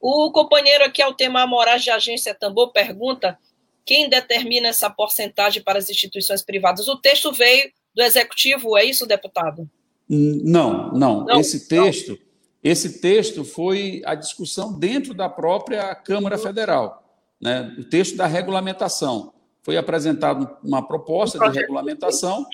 O 0.00 0.30
companheiro 0.30 0.84
aqui, 0.84 1.02
Altemar 1.02 1.48
Moraes, 1.48 1.82
de 1.82 1.90
Agência 1.90 2.34
Tambor, 2.34 2.72
pergunta 2.72 3.38
Quem 3.84 4.08
determina 4.08 4.68
essa 4.68 4.90
porcentagem 4.90 5.62
para 5.62 5.78
as 5.78 5.88
instituições 5.88 6.42
privadas? 6.42 6.88
O 6.88 6.96
texto 6.96 7.32
veio 7.32 7.70
do 7.94 8.02
executivo, 8.02 8.76
é 8.76 8.84
isso, 8.84 9.06
deputado? 9.06 9.68
Não, 10.08 10.92
não. 10.92 11.24
não 11.24 11.40
esse 11.40 11.68
texto, 11.68 12.10
não. 12.10 12.18
esse 12.62 13.00
texto 13.00 13.44
foi 13.44 14.02
a 14.04 14.14
discussão 14.14 14.78
dentro 14.78 15.14
da 15.14 15.28
própria 15.28 15.94
Câmara 15.94 16.38
Federal, 16.38 17.02
né? 17.40 17.74
O 17.78 17.84
texto 17.84 18.16
da 18.16 18.26
regulamentação 18.26 19.32
foi 19.62 19.76
apresentado 19.76 20.56
uma 20.62 20.86
proposta 20.86 21.38
de 21.38 21.58
regulamentação, 21.58 22.46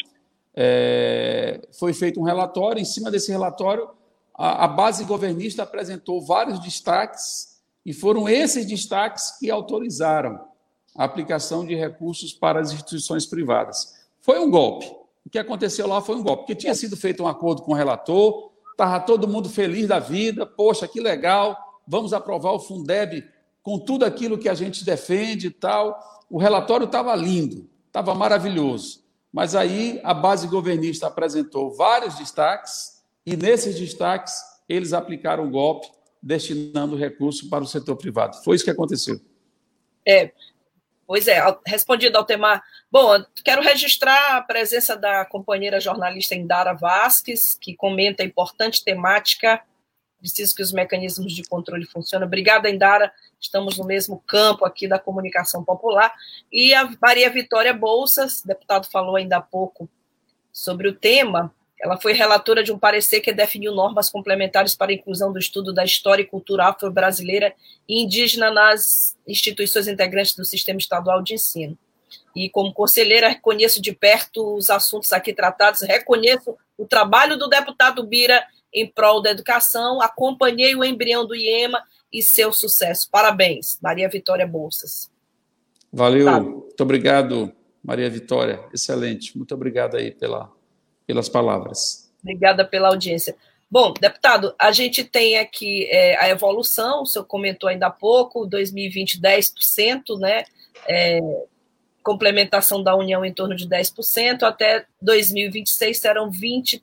é, 0.54 1.60
foi 1.78 1.92
feito 1.92 2.18
um 2.18 2.22
relatório. 2.22 2.80
Em 2.80 2.86
cima 2.86 3.10
desse 3.10 3.30
relatório, 3.30 3.88
a, 4.42 4.64
a 4.64 4.66
base 4.66 5.04
governista 5.04 5.62
apresentou 5.62 6.20
vários 6.20 6.58
destaques 6.58 7.60
e 7.86 7.92
foram 7.92 8.28
esses 8.28 8.66
destaques 8.66 9.38
que 9.38 9.48
autorizaram 9.48 10.44
a 10.96 11.04
aplicação 11.04 11.64
de 11.64 11.76
recursos 11.76 12.32
para 12.32 12.58
as 12.58 12.72
instituições 12.72 13.24
privadas. 13.24 13.94
Foi 14.20 14.40
um 14.40 14.50
golpe. 14.50 14.92
O 15.24 15.30
que 15.30 15.38
aconteceu 15.38 15.86
lá 15.86 16.02
foi 16.02 16.16
um 16.16 16.24
golpe, 16.24 16.42
porque 16.42 16.56
tinha 16.56 16.74
sido 16.74 16.96
feito 16.96 17.22
um 17.22 17.28
acordo 17.28 17.62
com 17.62 17.70
o 17.70 17.76
relator, 17.76 18.50
estava 18.72 18.98
todo 18.98 19.28
mundo 19.28 19.48
feliz 19.48 19.86
da 19.86 20.00
vida, 20.00 20.44
poxa, 20.44 20.88
que 20.88 21.00
legal, 21.00 21.56
vamos 21.86 22.12
aprovar 22.12 22.50
o 22.50 22.58
Fundeb 22.58 23.24
com 23.62 23.78
tudo 23.78 24.04
aquilo 24.04 24.36
que 24.36 24.48
a 24.48 24.54
gente 24.54 24.84
defende 24.84 25.46
e 25.46 25.50
tal. 25.50 25.96
O 26.28 26.36
relatório 26.36 26.86
estava 26.86 27.14
lindo, 27.14 27.70
estava 27.86 28.12
maravilhoso. 28.12 29.04
Mas 29.32 29.54
aí 29.54 30.00
a 30.02 30.12
base 30.12 30.48
governista 30.48 31.06
apresentou 31.06 31.72
vários 31.72 32.16
destaques, 32.16 33.01
e 33.24 33.36
nesses 33.36 33.78
destaques 33.78 34.34
eles 34.68 34.92
aplicaram 34.92 35.46
o 35.46 35.50
golpe, 35.50 35.88
destinando 36.22 36.96
recurso 36.96 37.48
para 37.48 37.64
o 37.64 37.66
setor 37.66 37.96
privado. 37.96 38.42
Foi 38.42 38.56
isso 38.56 38.64
que 38.64 38.70
aconteceu. 38.70 39.20
É, 40.06 40.32
Pois 41.12 41.28
é, 41.28 41.40
respondido 41.66 42.16
ao 42.16 42.24
tema. 42.24 42.62
Bom, 42.90 43.22
quero 43.44 43.60
registrar 43.60 44.36
a 44.36 44.40
presença 44.40 44.96
da 44.96 45.26
companheira 45.26 45.78
jornalista 45.78 46.34
Indara 46.34 46.72
Vasques, 46.72 47.54
que 47.60 47.76
comenta 47.76 48.22
a 48.22 48.26
importante 48.26 48.82
temática. 48.82 49.62
Preciso 50.18 50.54
que 50.54 50.62
os 50.62 50.72
mecanismos 50.72 51.34
de 51.34 51.42
controle 51.42 51.84
funcionem. 51.84 52.26
Obrigada, 52.26 52.70
Indara. 52.70 53.12
Estamos 53.38 53.76
no 53.76 53.84
mesmo 53.84 54.22
campo 54.26 54.64
aqui 54.64 54.88
da 54.88 54.98
comunicação 54.98 55.62
popular. 55.62 56.14
E 56.50 56.72
a 56.72 56.90
Maria 56.98 57.28
Vitória 57.28 57.74
Bolsas, 57.74 58.40
deputado 58.42 58.88
falou 58.90 59.16
ainda 59.16 59.36
há 59.36 59.42
pouco 59.42 59.90
sobre 60.50 60.88
o 60.88 60.94
tema. 60.94 61.54
Ela 61.82 62.00
foi 62.00 62.12
relatora 62.12 62.62
de 62.62 62.70
um 62.70 62.78
parecer 62.78 63.20
que 63.20 63.32
definiu 63.32 63.74
normas 63.74 64.08
complementares 64.08 64.72
para 64.72 64.92
a 64.92 64.94
inclusão 64.94 65.32
do 65.32 65.38
estudo 65.40 65.74
da 65.74 65.84
história 65.84 66.22
e 66.22 66.26
cultura 66.26 66.66
afro-brasileira 66.66 67.52
e 67.88 68.04
indígena 68.04 68.52
nas 68.52 69.18
instituições 69.26 69.88
integrantes 69.88 70.36
do 70.36 70.44
sistema 70.44 70.78
estadual 70.78 71.20
de 71.20 71.34
ensino. 71.34 71.76
E, 72.36 72.48
como 72.48 72.72
conselheira, 72.72 73.28
reconheço 73.28 73.82
de 73.82 73.92
perto 73.92 74.54
os 74.54 74.70
assuntos 74.70 75.12
aqui 75.12 75.34
tratados, 75.34 75.82
reconheço 75.82 76.56
o 76.78 76.86
trabalho 76.86 77.36
do 77.36 77.48
deputado 77.48 78.06
Bira 78.06 78.44
em 78.72 78.86
prol 78.86 79.20
da 79.20 79.32
educação, 79.32 80.00
acompanhei 80.00 80.76
o 80.76 80.84
embrião 80.84 81.26
do 81.26 81.34
IEMA 81.34 81.82
e 82.12 82.22
seu 82.22 82.52
sucesso. 82.52 83.08
Parabéns, 83.10 83.76
Maria 83.82 84.08
Vitória 84.08 84.46
Bolsas. 84.46 85.10
Valeu, 85.92 86.26
tá. 86.26 86.40
muito 86.40 86.80
obrigado, 86.80 87.52
Maria 87.82 88.08
Vitória, 88.08 88.64
excelente. 88.72 89.36
Muito 89.36 89.52
obrigado 89.52 89.96
aí 89.96 90.12
pela 90.12 90.50
pelas 91.06 91.28
palavras. 91.28 92.10
Obrigada 92.22 92.64
pela 92.64 92.88
audiência. 92.88 93.36
Bom, 93.70 93.94
deputado, 93.98 94.54
a 94.58 94.70
gente 94.70 95.02
tem 95.02 95.38
aqui 95.38 95.86
é, 95.86 96.16
a 96.22 96.28
evolução, 96.28 97.02
o 97.02 97.06
senhor 97.06 97.24
comentou 97.24 97.68
ainda 97.68 97.86
há 97.86 97.90
pouco, 97.90 98.46
2020 98.46 99.20
10%, 99.20 100.18
né? 100.18 100.44
É, 100.86 101.20
complementação 102.02 102.82
da 102.82 102.94
União 102.94 103.24
em 103.24 103.32
torno 103.32 103.56
de 103.56 103.66
10%, 103.66 104.42
até 104.42 104.84
2026 105.00 105.98
serão 105.98 106.30
23%. 106.30 106.82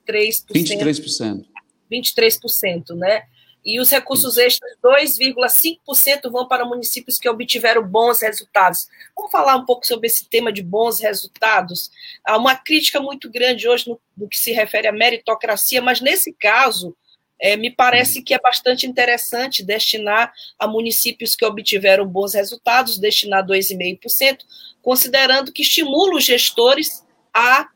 23%. 0.51 1.45
23%, 1.91 2.95
né? 2.95 3.23
E 3.63 3.79
os 3.79 3.89
recursos 3.89 4.37
extras, 4.37 4.77
2,5% 4.83 6.31
vão 6.31 6.47
para 6.47 6.65
municípios 6.65 7.19
que 7.19 7.29
obtiveram 7.29 7.83
bons 7.83 8.21
resultados. 8.21 8.87
Vamos 9.15 9.31
falar 9.31 9.55
um 9.55 9.65
pouco 9.65 9.85
sobre 9.85 10.07
esse 10.07 10.25
tema 10.25 10.51
de 10.51 10.63
bons 10.63 10.99
resultados? 10.99 11.91
Há 12.25 12.37
uma 12.37 12.55
crítica 12.55 12.99
muito 12.99 13.29
grande 13.29 13.67
hoje 13.67 13.89
no, 13.89 13.99
no 14.17 14.27
que 14.27 14.37
se 14.37 14.51
refere 14.51 14.87
à 14.87 14.91
meritocracia, 14.91 15.81
mas 15.81 16.01
nesse 16.01 16.33
caso, 16.33 16.95
é, 17.39 17.55
me 17.55 17.71
parece 17.71 18.21
que 18.21 18.33
é 18.33 18.39
bastante 18.39 18.85
interessante 18.85 19.63
destinar 19.63 20.33
a 20.57 20.67
municípios 20.67 21.35
que 21.35 21.45
obtiveram 21.45 22.05
bons 22.05 22.33
resultados, 22.33 22.97
destinar 22.97 23.45
2,5%, 23.45 24.39
considerando 24.81 25.51
que 25.51 25.61
estimula 25.61 26.15
os 26.15 26.25
gestores 26.25 27.05
a 27.33 27.69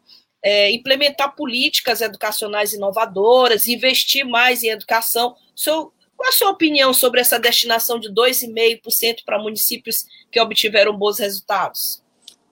é, 0.43 0.69
implementar 0.71 1.35
políticas 1.35 2.01
educacionais 2.01 2.73
inovadoras, 2.73 3.67
investir 3.67 4.25
mais 4.25 4.61
em 4.61 4.67
educação. 4.67 5.35
Seu, 5.55 5.93
qual 6.17 6.29
a 6.29 6.33
sua 6.33 6.49
opinião 6.49 6.93
sobre 6.93 7.21
essa 7.21 7.39
destinação 7.39 7.97
de 7.97 8.09
2,5% 8.09 9.23
para 9.25 9.41
municípios 9.41 10.05
que 10.29 10.39
obtiveram 10.41 10.97
bons 10.97 11.17
resultados? 11.17 12.03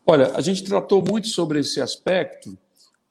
Olha, 0.06 0.32
a 0.34 0.42
gente 0.42 0.64
tratou 0.64 1.04
muito 1.04 1.28
sobre 1.28 1.60
esse 1.60 1.82
aspecto. 1.82 2.58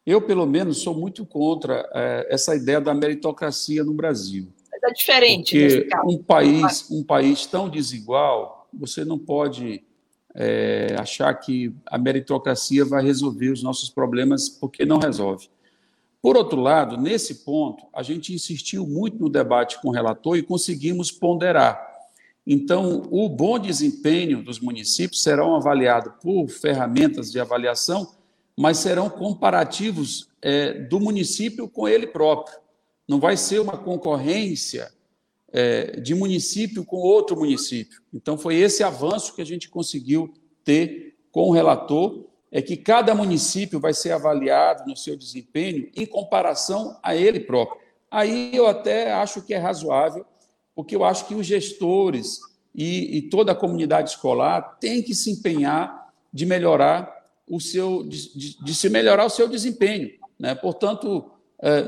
Eu, 0.05 0.23
pelo 0.23 0.47
menos, 0.47 0.81
sou 0.81 0.95
muito 0.95 1.27
contra 1.27 1.89
é, 1.95 2.27
essa 2.31 2.57
ideia 2.57 2.81
da 2.81 2.95
meritocracia 2.95 3.85
no 3.85 3.93
Brasil. 3.93 4.53
Mas 4.73 4.83
é 4.83 4.93
diferente. 4.93 5.59
Porque 5.59 5.89
um 6.07 6.19
país, 6.23 6.91
um 6.91 7.05
país 7.05 7.45
tão 7.45 7.69
desigual, 7.69 8.67
você 8.73 9.05
não 9.05 9.19
pode 9.19 9.85
é, 10.35 10.97
achar 10.99 11.33
que 11.35 11.75
a 11.87 11.99
meritocracia 11.99 12.85
vai 12.85 13.03
resolver 13.03 13.51
os 13.51 13.63
nossos 13.63 13.91
problemas, 13.91 14.49
porque 14.49 14.85
não 14.85 14.99
resolve. 14.99 15.49
Por 16.23 16.37
outro 16.37 16.61
lado, 16.61 16.97
nesse 16.97 17.37
ponto, 17.37 17.85
a 17.95 18.03
gente 18.03 18.35
insistiu 18.35 18.87
muito 18.87 19.19
no 19.19 19.29
debate 19.29 19.81
com 19.81 19.89
o 19.89 19.93
relator 19.93 20.37
e 20.37 20.43
conseguimos 20.43 21.11
ponderar. 21.11 21.89
Então, 22.47 23.09
o 23.11 23.29
bom 23.29 23.59
desempenho 23.59 24.43
dos 24.43 24.61
municípios 24.61 25.23
serão 25.23 25.55
avaliado 25.55 26.13
por 26.23 26.49
ferramentas 26.49 27.31
de 27.31 27.41
avaliação, 27.41 28.13
mas 28.57 28.79
serão 28.79 29.09
comparativos 29.09 30.29
é, 30.43 30.75
do 30.75 31.01
município 31.01 31.69
com 31.69 31.89
ele 31.89 32.07
próprio. 32.07 32.59
Não 33.09 33.19
vai 33.19 33.37
ser 33.37 33.61
uma 33.61 33.79
concorrência 33.79 34.91
é, 35.53 36.01
de 36.01 36.15
município 36.15 36.85
com 36.85 36.97
outro 36.97 37.37
município. 37.37 38.01
Então, 38.13 38.39
foi 38.39 38.57
esse 38.57 38.83
avanço 38.83 39.35
que 39.35 39.43
a 39.43 39.47
gente 39.47 39.69
conseguiu 39.69 40.33
ter 40.65 41.17
com 41.33 41.49
o 41.49 41.53
relator, 41.53 42.25
é 42.51 42.61
que 42.61 42.77
cada 42.77 43.15
município 43.15 43.79
vai 43.79 43.95
ser 43.95 44.11
avaliado 44.11 44.89
no 44.89 44.97
seu 44.97 45.17
desempenho 45.17 45.89
em 45.95 46.05
comparação 46.05 46.99
a 47.03 47.15
ele 47.15 47.41
próprio. 47.41 47.81
Aí 48.11 48.51
eu 48.55 48.67
até 48.67 49.13
acho 49.13 49.43
que 49.43 49.55
é 49.55 49.59
razoável, 49.59 50.27
porque 50.75 50.97
eu 50.97 51.05
acho 51.05 51.27
que 51.27 51.35
os 51.35 51.47
gestores 51.47 52.41
e, 52.75 53.19
e 53.19 53.23
toda 53.23 53.53
a 53.53 53.55
comunidade 53.55 54.11
escolar 54.11 54.79
tem 54.81 55.03
que 55.03 55.15
se 55.15 55.31
empenhar 55.31 56.13
de 56.33 56.45
melhorar 56.45 57.25
o 57.47 57.61
seu, 57.61 58.03
de, 58.05 58.37
de, 58.37 58.65
de 58.65 58.75
se 58.75 58.89
melhorar 58.89 59.25
o 59.27 59.31
seu 59.31 59.49
desempenho. 59.49 60.11
Né? 60.39 60.55
Portanto, 60.55 61.30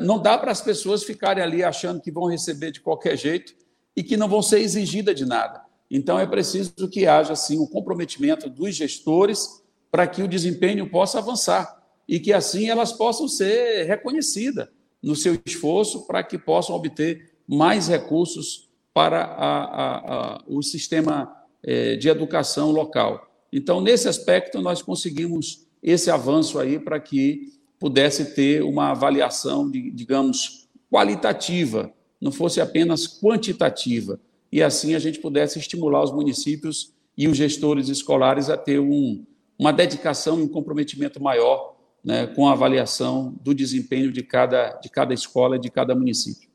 não 0.02 0.18
dá 0.18 0.36
para 0.36 0.52
as 0.52 0.60
pessoas 0.60 1.02
ficarem 1.02 1.42
ali 1.42 1.64
achando 1.64 2.00
que 2.00 2.10
vão 2.10 2.26
receber 2.26 2.70
de 2.70 2.80
qualquer 2.80 3.16
jeito 3.16 3.54
e 3.96 4.02
que 4.02 4.16
não 4.16 4.28
vão 4.28 4.42
ser 4.42 4.60
exigidas 4.60 5.14
de 5.14 5.24
nada. 5.24 5.62
Então, 5.90 6.18
é 6.18 6.26
preciso 6.26 6.88
que 6.90 7.06
haja, 7.06 7.36
sim, 7.36 7.58
um 7.58 7.66
comprometimento 7.66 8.48
dos 8.48 8.74
gestores 8.74 9.62
para 9.90 10.06
que 10.06 10.22
o 10.22 10.28
desempenho 10.28 10.88
possa 10.90 11.18
avançar 11.18 11.82
e 12.08 12.18
que, 12.18 12.32
assim, 12.32 12.68
elas 12.68 12.92
possam 12.92 13.28
ser 13.28 13.84
reconhecidas 13.84 14.68
no 15.02 15.14
seu 15.14 15.38
esforço 15.44 16.06
para 16.06 16.22
que 16.22 16.38
possam 16.38 16.74
obter 16.74 17.32
mais 17.46 17.88
recursos 17.88 18.70
para 18.94 19.22
a, 19.22 19.64
a, 19.64 19.96
a, 20.36 20.44
o 20.46 20.62
sistema 20.62 21.34
é, 21.62 21.96
de 21.96 22.08
educação 22.08 22.70
local. 22.70 23.28
Então, 23.52 23.80
nesse 23.80 24.08
aspecto, 24.08 24.60
nós 24.60 24.80
conseguimos 24.80 25.66
esse 25.82 26.10
avanço 26.10 26.58
aí 26.58 26.78
para 26.78 26.98
que 26.98 27.52
pudesse 27.82 28.32
ter 28.32 28.62
uma 28.62 28.92
avaliação, 28.92 29.68
de, 29.68 29.90
digamos, 29.90 30.68
qualitativa, 30.88 31.92
não 32.20 32.30
fosse 32.30 32.60
apenas 32.60 33.08
quantitativa, 33.20 34.20
e 34.52 34.62
assim 34.62 34.94
a 34.94 35.00
gente 35.00 35.18
pudesse 35.18 35.58
estimular 35.58 36.00
os 36.04 36.12
municípios 36.12 36.94
e 37.18 37.26
os 37.26 37.36
gestores 37.36 37.88
escolares 37.88 38.48
a 38.48 38.56
ter 38.56 38.78
um, 38.78 39.26
uma 39.58 39.72
dedicação 39.72 40.38
e 40.38 40.42
um 40.44 40.48
comprometimento 40.48 41.20
maior 41.20 41.74
né, 42.04 42.28
com 42.28 42.46
a 42.46 42.52
avaliação 42.52 43.34
do 43.40 43.52
desempenho 43.52 44.12
de 44.12 44.22
cada, 44.22 44.78
de 44.80 44.88
cada 44.88 45.12
escola 45.12 45.56
e 45.56 45.60
de 45.60 45.68
cada 45.68 45.92
município. 45.92 46.48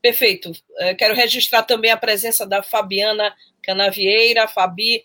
Perfeito. 0.00 0.50
É, 0.78 0.94
quero 0.94 1.14
registrar 1.14 1.62
também 1.64 1.90
a 1.90 1.96
presença 1.98 2.46
da 2.46 2.62
Fabiana 2.62 3.34
Canavieira, 3.62 4.48
Fabi, 4.48 5.04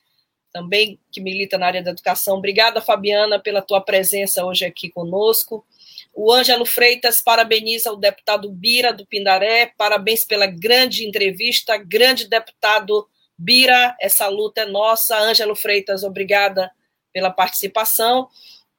também 0.52 1.00
que 1.12 1.22
milita 1.22 1.58
na 1.58 1.68
área 1.68 1.84
da 1.84 1.91
educação. 1.91 2.38
Obrigada, 2.38 2.82
Fabiana, 2.82 3.39
pela 3.39 3.62
tua 3.62 3.82
presença 3.82 4.45
hoje 4.45 4.66
aqui 4.66 4.89
conosco. 4.89 5.66
O 6.14 6.32
Ângelo 6.32 6.66
Freitas 6.66 7.22
parabeniza 7.22 7.91
o 7.91 7.95
deputado 7.95 8.52
Bira 8.52 8.91
do 8.91 9.06
Pindaré, 9.06 9.74
parabéns 9.78 10.26
pela 10.26 10.47
grande 10.47 11.08
entrevista, 11.08 11.78
grande 11.78 12.28
deputado 12.28 13.08
Bira, 13.38 13.95
essa 14.02 14.28
luta 14.28 14.62
é 14.62 14.66
nossa. 14.66 15.18
Ângelo 15.18 15.56
Freitas, 15.56 16.04
obrigada 16.04 16.72
pela 17.14 17.32
participação. 17.32 18.28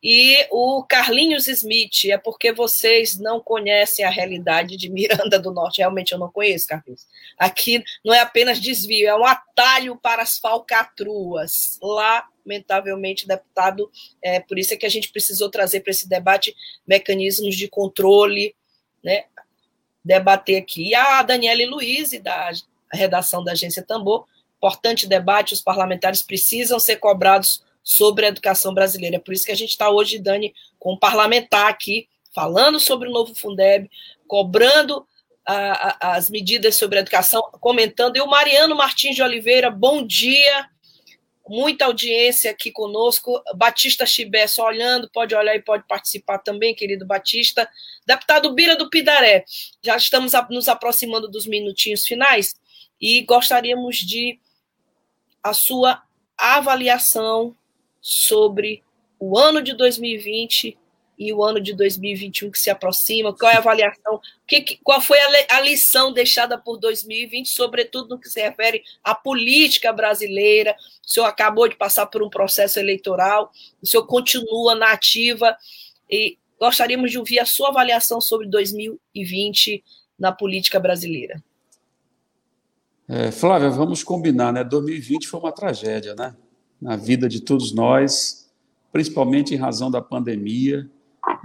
E 0.03 0.46
o 0.51 0.82
Carlinhos 0.84 1.46
Smith, 1.46 2.07
é 2.07 2.16
porque 2.16 2.53
vocês 2.53 3.18
não 3.18 3.38
conhecem 3.38 4.05
a 4.05 4.11
realidade 4.11 4.76
de 4.76 4.88
Miranda 4.88 5.38
do 5.38 5.53
Norte. 5.53 5.78
Realmente 5.78 6.12
eu 6.12 6.18
não 6.18 6.30
conheço, 6.30 6.66
Carlinhos. 6.66 7.07
Aqui 7.38 7.84
não 8.05 8.14
é 8.14 8.20
apenas 8.20 8.59
desvio, 8.59 9.09
é 9.09 9.14
um 9.14 9.26
atalho 9.26 9.96
para 9.96 10.22
as 10.22 10.38
falcatruas. 10.38 11.78
Lamentavelmente, 11.82 13.28
deputado, 13.28 13.90
é 14.22 14.40
por 14.40 14.59
isso 14.59 14.72
é 14.72 14.76
que 14.76 14.86
a 14.86 14.90
gente 14.90 15.12
precisou 15.12 15.51
trazer 15.51 15.80
para 15.80 15.90
esse 15.90 16.09
debate 16.09 16.57
mecanismos 16.86 17.55
de 17.55 17.68
controle, 17.68 18.55
né? 19.05 19.24
Debater 20.03 20.57
aqui. 20.57 20.88
E 20.88 20.94
a 20.94 21.22
Daniele 21.22 21.66
Luiz, 21.66 22.11
da 22.22 22.51
redação 22.90 23.44
da 23.44 23.53
Agência 23.53 23.82
Tambor, 23.82 24.26
importante 24.57 25.07
debate, 25.07 25.53
os 25.53 25.61
parlamentares 25.61 26.22
precisam 26.22 26.78
ser 26.78 26.96
cobrados 26.96 27.62
sobre 27.82 28.26
a 28.26 28.28
educação 28.28 28.72
brasileira. 28.74 29.16
É 29.16 29.20
por 29.20 29.32
isso 29.32 29.44
que 29.44 29.52
a 29.52 29.56
gente 29.56 29.70
está 29.70 29.90
hoje, 29.90 30.18
Dani, 30.18 30.54
com 30.78 30.94
um 30.94 30.98
parlamentar 30.98 31.68
aqui, 31.68 32.08
falando 32.34 32.78
sobre 32.78 33.08
o 33.08 33.12
novo 33.12 33.34
Fundeb, 33.34 33.90
cobrando 34.26 35.06
a, 35.46 36.08
a, 36.08 36.16
as 36.16 36.30
medidas 36.30 36.76
sobre 36.76 36.98
a 36.98 37.00
educação, 37.00 37.42
comentando. 37.60 38.16
E 38.16 38.20
o 38.20 38.26
Mariano 38.26 38.76
Martins 38.76 39.16
de 39.16 39.22
Oliveira, 39.22 39.70
bom 39.70 40.06
dia. 40.06 40.68
Muita 41.48 41.86
audiência 41.86 42.50
aqui 42.50 42.70
conosco. 42.70 43.42
Batista 43.56 44.06
Chibé, 44.06 44.46
só 44.46 44.66
olhando, 44.66 45.10
pode 45.10 45.34
olhar 45.34 45.56
e 45.56 45.62
pode 45.62 45.84
participar 45.88 46.38
também, 46.38 46.74
querido 46.74 47.04
Batista. 47.04 47.68
Deputado 48.06 48.52
Bira 48.54 48.76
do 48.76 48.88
Pidaré, 48.88 49.44
já 49.82 49.96
estamos 49.96 50.32
nos 50.50 50.68
aproximando 50.68 51.28
dos 51.28 51.46
minutinhos 51.46 52.04
finais 52.04 52.54
e 53.00 53.22
gostaríamos 53.22 53.96
de 53.96 54.38
a 55.42 55.52
sua 55.52 56.02
avaliação 56.38 57.56
sobre 58.01 58.82
o 59.18 59.38
ano 59.38 59.62
de 59.62 59.74
2020 59.74 60.78
e 61.20 61.34
o 61.34 61.44
ano 61.44 61.61
de 61.61 61.74
2021 61.74 62.51
que 62.51 62.59
se 62.59 62.70
aproxima? 62.70 63.36
Qual 63.36 63.53
é 63.53 63.57
a 63.57 63.59
avaliação? 63.59 64.18
Que, 64.46 64.78
qual 64.82 65.03
foi 65.03 65.18
a, 65.51 65.61
lição 65.61 66.11
deixada 66.11 66.57
por 66.57 66.78
2020, 66.78 67.46
sobretudo 67.51 68.09
no 68.09 68.18
que 68.18 68.30
se 68.30 68.40
refere 68.40 68.82
à 69.05 69.14
política 69.14 69.92
brasileira? 69.92 70.74
O 71.07 71.09
senhor 71.09 71.26
acabou 71.26 71.68
de 71.68 71.76
passar 71.76 72.07
por 72.07 72.22
um 72.22 72.30
processo 72.30 72.78
eleitoral, 72.78 73.53
o 73.82 73.86
senhor 73.86 74.07
continua 74.07 74.74
na 74.74 74.92
ativa 74.92 75.55
e 76.11 76.38
gostaríamos 76.59 77.11
de 77.11 77.18
ouvir 77.18 77.38
a 77.38 77.44
sua 77.44 77.68
avaliação 77.68 78.18
sobre 78.18 78.48
2020 78.48 79.84
na 80.18 80.32
política 80.32 80.80
brasileira. 80.80 81.42
É, 83.07 83.30
Flávia, 83.30 83.68
vamos 83.68 84.03
combinar, 84.03 84.53
né? 84.53 84.64
2020 84.64 85.26
foi 85.26 85.40
uma 85.40 85.53
tragédia, 85.53 86.14
né? 86.14 86.34
Na 86.80 86.96
vida 86.96 87.28
de 87.28 87.40
todos 87.40 87.72
nós, 87.72 88.50
principalmente 88.92 89.54
em 89.54 89.58
razão 89.58 89.90
da 89.90 90.00
pandemia. 90.00 90.88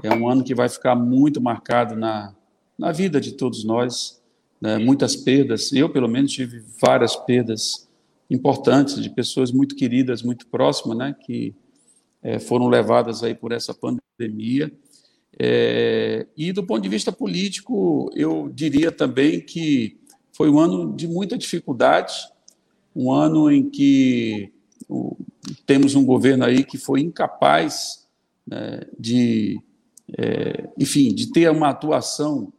É 0.01 0.13
um 0.13 0.29
ano 0.29 0.43
que 0.43 0.55
vai 0.55 0.69
ficar 0.69 0.95
muito 0.95 1.41
marcado 1.41 1.95
na, 1.95 2.33
na 2.77 2.91
vida 2.91 3.19
de 3.19 3.33
todos 3.33 3.63
nós, 3.63 4.21
né? 4.61 4.77
muitas 4.77 5.15
perdas. 5.15 5.71
Eu, 5.73 5.89
pelo 5.89 6.07
menos, 6.07 6.31
tive 6.31 6.63
várias 6.81 7.15
perdas 7.15 7.87
importantes 8.29 9.01
de 9.01 9.09
pessoas 9.09 9.51
muito 9.51 9.75
queridas, 9.75 10.23
muito 10.23 10.47
próximas, 10.47 10.97
né? 10.97 11.15
que 11.25 11.53
é, 12.23 12.39
foram 12.39 12.67
levadas 12.67 13.23
aí 13.23 13.35
por 13.35 13.51
essa 13.51 13.73
pandemia. 13.73 14.71
É, 15.37 16.25
e 16.37 16.53
do 16.53 16.63
ponto 16.63 16.81
de 16.81 16.89
vista 16.89 17.11
político, 17.11 18.09
eu 18.15 18.49
diria 18.53 18.91
também 18.91 19.41
que 19.41 19.97
foi 20.31 20.49
um 20.49 20.59
ano 20.59 20.95
de 20.95 21.07
muita 21.07 21.37
dificuldade, 21.37 22.13
um 22.95 23.11
ano 23.11 23.51
em 23.51 23.69
que 23.69 24.51
o, 24.87 25.17
temos 25.65 25.95
um 25.95 26.05
governo 26.05 26.45
aí 26.45 26.63
que 26.63 26.77
foi 26.77 27.01
incapaz 27.01 28.07
né, 28.45 28.81
de, 28.97 29.59
é, 30.17 30.69
enfim, 30.77 31.13
de 31.13 31.31
ter 31.31 31.49
uma 31.49 31.69
atuação 31.69 32.51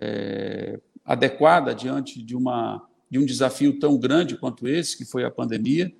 é, 0.00 0.78
adequada 1.04 1.74
diante 1.74 2.22
de, 2.22 2.36
uma, 2.36 2.86
de 3.10 3.18
um 3.18 3.24
desafio 3.24 3.78
tão 3.78 3.98
grande 3.98 4.36
quanto 4.36 4.68
esse, 4.68 4.96
que 4.96 5.04
foi 5.04 5.24
a 5.24 5.30
pandemia. 5.30 5.92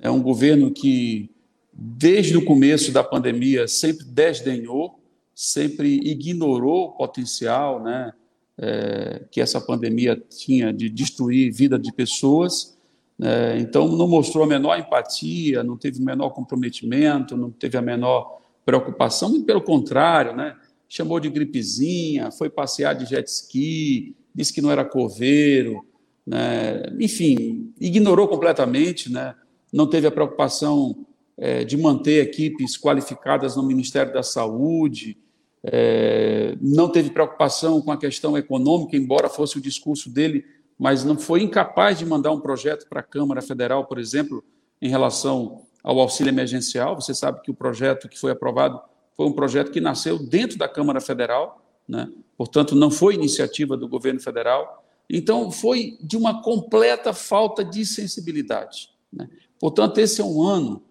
É 0.00 0.10
um 0.10 0.22
governo 0.22 0.70
que, 0.70 1.30
desde 1.72 2.36
o 2.36 2.44
começo 2.44 2.92
da 2.92 3.02
pandemia, 3.02 3.66
sempre 3.66 4.04
desdenhou, 4.04 5.00
sempre 5.34 5.96
ignorou 5.96 6.86
o 6.86 6.92
potencial 6.92 7.82
né, 7.82 8.12
é, 8.56 9.24
que 9.30 9.40
essa 9.40 9.60
pandemia 9.60 10.22
tinha 10.30 10.72
de 10.72 10.88
destruir 10.88 11.52
vida 11.52 11.78
de 11.78 11.92
pessoas 11.92 12.73
é, 13.22 13.58
então, 13.58 13.88
não 13.88 14.08
mostrou 14.08 14.44
a 14.44 14.46
menor 14.46 14.78
empatia, 14.78 15.62
não 15.62 15.76
teve 15.76 16.00
o 16.00 16.04
menor 16.04 16.30
comprometimento, 16.30 17.36
não 17.36 17.50
teve 17.50 17.78
a 17.78 17.82
menor 17.82 18.40
preocupação, 18.64 19.42
pelo 19.42 19.62
contrário, 19.62 20.34
né? 20.34 20.56
chamou 20.88 21.18
de 21.20 21.28
gripezinha, 21.28 22.30
foi 22.30 22.48
passear 22.48 22.94
de 22.94 23.06
jet 23.06 23.28
ski, 23.28 24.14
disse 24.34 24.52
que 24.52 24.60
não 24.60 24.70
era 24.70 24.84
coveiro, 24.84 25.84
né? 26.26 26.82
enfim, 27.00 27.72
ignorou 27.80 28.26
completamente, 28.26 29.10
né? 29.10 29.34
não 29.72 29.86
teve 29.86 30.06
a 30.06 30.10
preocupação 30.10 31.06
é, 31.36 31.64
de 31.64 31.76
manter 31.76 32.22
equipes 32.22 32.76
qualificadas 32.76 33.56
no 33.56 33.62
Ministério 33.62 34.12
da 34.12 34.22
Saúde, 34.22 35.18
é, 35.62 36.56
não 36.60 36.88
teve 36.88 37.10
preocupação 37.10 37.80
com 37.80 37.90
a 37.90 37.96
questão 37.96 38.36
econômica, 38.36 38.96
embora 38.96 39.28
fosse 39.28 39.56
o 39.56 39.60
discurso 39.60 40.10
dele 40.10 40.44
mas 40.84 41.02
não 41.02 41.18
foi 41.18 41.42
incapaz 41.42 41.98
de 41.98 42.04
mandar 42.04 42.30
um 42.30 42.38
projeto 42.38 42.86
para 42.86 43.00
a 43.00 43.02
Câmara 43.02 43.40
Federal, 43.40 43.86
por 43.86 43.98
exemplo, 43.98 44.44
em 44.82 44.90
relação 44.90 45.62
ao 45.82 45.98
auxílio 45.98 46.28
emergencial. 46.28 46.94
Você 46.94 47.14
sabe 47.14 47.40
que 47.40 47.50
o 47.50 47.54
projeto 47.54 48.06
que 48.06 48.20
foi 48.20 48.30
aprovado 48.30 48.78
foi 49.16 49.24
um 49.24 49.32
projeto 49.32 49.70
que 49.70 49.80
nasceu 49.80 50.18
dentro 50.18 50.58
da 50.58 50.68
Câmara 50.68 51.00
Federal, 51.00 51.64
né? 51.88 52.12
portanto, 52.36 52.74
não 52.74 52.90
foi 52.90 53.14
iniciativa 53.14 53.78
do 53.78 53.88
governo 53.88 54.20
federal. 54.20 54.84
Então, 55.08 55.50
foi 55.50 55.96
de 56.02 56.18
uma 56.18 56.42
completa 56.42 57.14
falta 57.14 57.64
de 57.64 57.86
sensibilidade. 57.86 58.90
Né? 59.10 59.26
Portanto, 59.58 59.96
esse 59.96 60.20
é 60.20 60.24
um 60.24 60.42
ano 60.42 60.82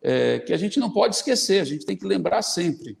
é, 0.00 0.38
que 0.38 0.54
a 0.54 0.56
gente 0.56 0.80
não 0.80 0.88
pode 0.88 1.16
esquecer, 1.16 1.60
a 1.60 1.66
gente 1.66 1.84
tem 1.84 1.94
que 1.94 2.06
lembrar 2.06 2.40
sempre. 2.40 2.96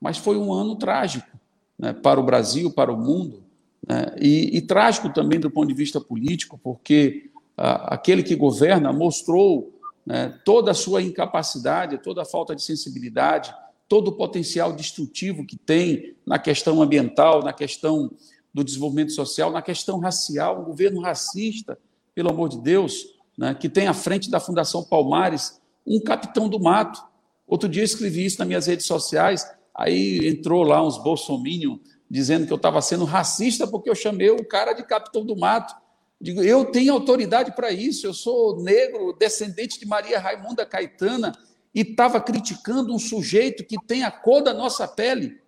Mas 0.00 0.16
foi 0.16 0.36
um 0.36 0.52
ano 0.52 0.76
trágico 0.76 1.36
né, 1.76 1.92
para 1.92 2.20
o 2.20 2.22
Brasil, 2.22 2.70
para 2.70 2.92
o 2.92 2.96
mundo, 2.96 3.47
né? 3.88 4.14
E, 4.20 4.58
e, 4.58 4.60
trágico 4.60 5.08
também 5.08 5.40
do 5.40 5.50
ponto 5.50 5.68
de 5.68 5.74
vista 5.74 5.98
político, 5.98 6.60
porque 6.62 7.30
ah, 7.56 7.94
aquele 7.94 8.22
que 8.22 8.36
governa 8.36 8.92
mostrou 8.92 9.72
né, 10.04 10.38
toda 10.44 10.72
a 10.72 10.74
sua 10.74 11.00
incapacidade, 11.02 12.02
toda 12.02 12.22
a 12.22 12.26
falta 12.26 12.54
de 12.54 12.62
sensibilidade, 12.62 13.54
todo 13.88 14.08
o 14.08 14.16
potencial 14.16 14.72
destrutivo 14.74 15.46
que 15.46 15.56
tem 15.56 16.14
na 16.26 16.38
questão 16.38 16.82
ambiental, 16.82 17.42
na 17.42 17.52
questão 17.52 18.10
do 18.52 18.62
desenvolvimento 18.62 19.12
social, 19.12 19.50
na 19.50 19.62
questão 19.62 19.98
racial, 19.98 20.60
um 20.60 20.64
governo 20.64 21.00
racista, 21.00 21.78
pelo 22.14 22.30
amor 22.30 22.50
de 22.50 22.60
Deus, 22.60 23.06
né, 23.38 23.54
que 23.54 23.68
tem 23.68 23.86
à 23.86 23.94
frente 23.94 24.30
da 24.30 24.40
Fundação 24.40 24.84
Palmares 24.84 25.60
um 25.86 26.00
capitão 26.00 26.48
do 26.48 26.60
mato. 26.60 27.02
Outro 27.46 27.68
dia 27.68 27.80
eu 27.80 27.86
escrevi 27.86 28.26
isso 28.26 28.38
nas 28.38 28.48
minhas 28.48 28.66
redes 28.66 28.84
sociais, 28.84 29.46
aí 29.74 30.28
entrou 30.28 30.62
lá 30.62 30.86
uns 30.86 30.98
bolsominions 30.98 31.78
dizendo 32.10 32.46
que 32.46 32.52
eu 32.52 32.56
estava 32.56 32.80
sendo 32.80 33.04
racista 33.04 33.66
porque 33.66 33.90
eu 33.90 33.94
chamei 33.94 34.30
o 34.30 34.44
cara 34.44 34.72
de 34.72 34.82
capitão 34.82 35.24
do 35.24 35.36
mato. 35.36 35.74
Digo, 36.20 36.42
eu 36.42 36.64
tenho 36.64 36.92
autoridade 36.92 37.54
para 37.54 37.70
isso, 37.70 38.06
eu 38.06 38.14
sou 38.14 38.60
negro, 38.60 39.12
descendente 39.12 39.78
de 39.78 39.86
Maria 39.86 40.18
Raimunda 40.18 40.66
Caetana, 40.66 41.32
e 41.74 41.82
estava 41.82 42.20
criticando 42.20 42.92
um 42.92 42.98
sujeito 42.98 43.64
que 43.64 43.76
tem 43.86 44.02
a 44.02 44.10
cor 44.10 44.42
da 44.42 44.52
nossa 44.52 44.88
pele, 44.88 45.40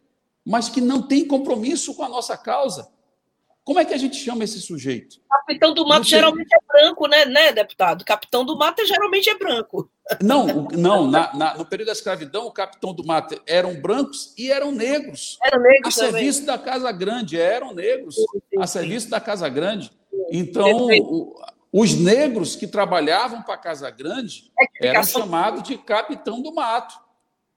mas 0.47 0.69
que 0.69 0.81
não 0.81 1.03
tem 1.03 1.27
compromisso 1.27 1.95
com 1.95 2.05
a 2.05 2.09
nossa 2.09 2.37
causa. 2.37 2.89
Como 3.65 3.79
é 3.79 3.85
que 3.85 3.95
a 3.95 3.99
gente 3.99 4.17
chama 4.17 4.45
esse 4.45 4.61
sujeito? 4.61 5.21
Capitão 5.29 5.75
do 5.75 5.87
mato 5.87 6.05
geralmente 6.05 6.49
é 6.55 6.59
branco, 6.67 7.07
né, 7.07 7.25
né, 7.25 7.53
deputado? 7.53 8.05
Capitão 8.05 8.45
do 8.45 8.57
mato 8.57 8.85
geralmente 8.87 9.29
é 9.29 9.37
branco. 9.37 9.91
Não, 10.23 10.69
não 10.73 11.07
na, 11.07 11.35
na, 11.35 11.57
no 11.57 11.65
período 11.65 11.87
da 11.87 11.93
escravidão, 11.93 12.47
o 12.47 12.53
capitão 12.53 12.93
do 12.93 13.05
mato 13.05 13.41
eram 13.47 13.81
brancos 13.81 14.35
e 14.37 14.51
eram 14.51 14.73
negros. 14.73 15.39
Eram 15.43 15.63
negros 15.63 15.99
A 15.99 16.05
serviço 16.05 16.45
da 16.45 16.59
Casa 16.59 16.91
Grande, 16.91 17.39
eram 17.39 17.73
negros, 17.73 18.17
sim, 18.17 18.25
sim, 18.51 18.61
a 18.61 18.67
serviço 18.67 19.07
sim. 19.07 19.11
da 19.11 19.21
Casa 19.21 19.49
Grande. 19.49 19.93
Então, 20.31 20.89
o, 20.89 21.41
os 21.73 21.95
negros 21.95 22.57
que 22.57 22.67
trabalhavam 22.67 23.43
para 23.43 23.55
a 23.55 23.59
Casa 23.59 23.91
Grande 23.91 24.51
eram 24.81 25.05
chamados 25.05 25.63
de 25.63 25.79
capitão 25.79 26.43
do 26.43 26.53
mato. 26.53 26.99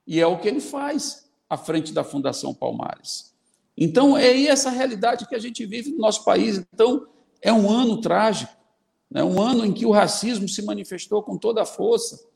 E 0.05 0.19
é 0.19 0.27
o 0.27 0.37
que 0.37 0.47
ele 0.47 0.61
faz 0.61 1.29
à 1.49 1.57
frente 1.57 1.93
da 1.93 2.03
Fundação 2.03 2.53
Palmares. 2.53 3.33
Então, 3.75 4.15
é 4.17 4.27
aí 4.27 4.47
essa 4.47 4.69
realidade 4.69 5.27
que 5.27 5.35
a 5.35 5.39
gente 5.39 5.65
vive 5.65 5.91
no 5.91 5.97
nosso 5.97 6.23
país. 6.23 6.63
Então, 6.73 7.07
é 7.41 7.51
um 7.51 7.69
ano 7.69 7.99
trágico, 7.99 8.53
é 9.11 9.15
né? 9.15 9.23
um 9.23 9.41
ano 9.41 9.65
em 9.65 9.73
que 9.73 9.85
o 9.85 9.91
racismo 9.91 10.47
se 10.47 10.61
manifestou 10.61 11.23
com 11.23 11.37
toda 11.37 11.63
a 11.63 11.65
força. 11.65 12.32